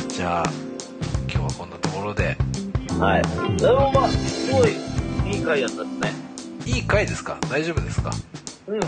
[0.10, 0.73] じゃあ
[2.14, 2.38] で。
[3.00, 3.24] はい。
[3.58, 4.72] でもまあ、すごい、
[5.32, 6.14] いい回だったですね。
[6.66, 7.38] いい回ですか？
[7.50, 8.12] 大丈夫ですか？
[8.68, 8.80] うん。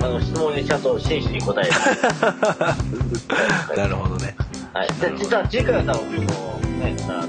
[0.00, 1.70] あの、質問にちゃんと真摯に答える。
[3.76, 4.34] なるほどね。
[4.72, 4.88] はい。
[5.00, 6.32] で、実は次回は多分、こ
[6.62, 7.26] の、ね、あの、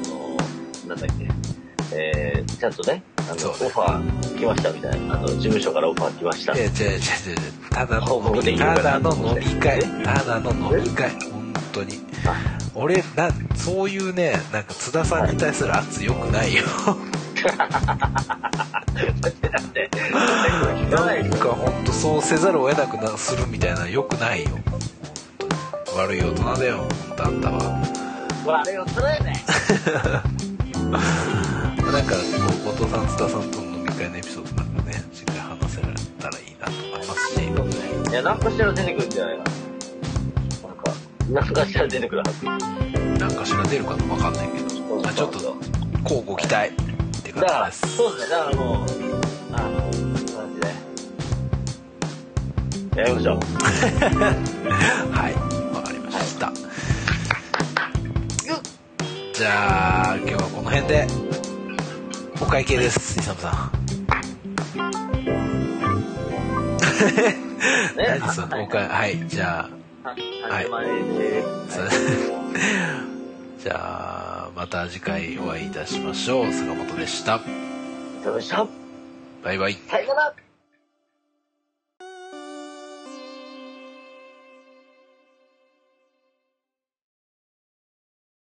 [0.88, 1.27] なんだっけ、
[1.91, 6.53] えー、ちゃんとね、あの、オファー来ましたみたいな、あの、事務所からオファー来ました。
[6.53, 6.57] い。
[6.60, 6.99] や違う違う違う。
[7.69, 9.80] ただ報の飲み告できるかただの飲み会。
[9.80, 11.10] えただの飲み会。
[11.11, 11.32] 本
[11.74, 12.00] 当に
[12.76, 16.64] 俺なそういうねなんか津田さんに対する圧よくないよ
[20.91, 24.52] なんか本当そうせざるを得なくなするみたいなのよくないよ
[25.98, 26.88] 悪い大人だよ本
[27.18, 28.04] 当あんたは
[28.45, 29.44] 悪い大人だよね。
[30.84, 32.16] なんか
[32.66, 37.44] 後藤さん津田さんとの飲み会のエピソードなんかねしっかり話せられたらいいなと思いますし。
[38.12, 39.62] いや、何かしら出てくるんじゃないかな。
[41.30, 42.45] 何かしら出てくるはず。
[43.20, 45.40] 何かしら出るかわかんないけど、まあ、ちょっと
[46.04, 46.74] 交互期待っ
[47.24, 48.36] て感じですそうですね。
[48.36, 48.88] だからもう、
[49.54, 49.91] あの、感
[50.56, 50.62] じ
[52.91, 53.02] で。
[53.02, 53.40] やりましょう。
[55.14, 55.34] はい
[55.76, 56.52] わかりました、
[59.34, 61.08] じゃあ今日はこの辺で
[62.41, 63.84] お会計ですイサムさん
[67.16, 67.40] ね。
[68.20, 70.67] 何そのお会はいじゃあはい。
[73.63, 76.51] じゃあまた次回お会いいたしましょう。
[76.51, 77.39] 坂本でした。
[79.43, 79.77] バイバイ。
[79.88, 80.43] さよなら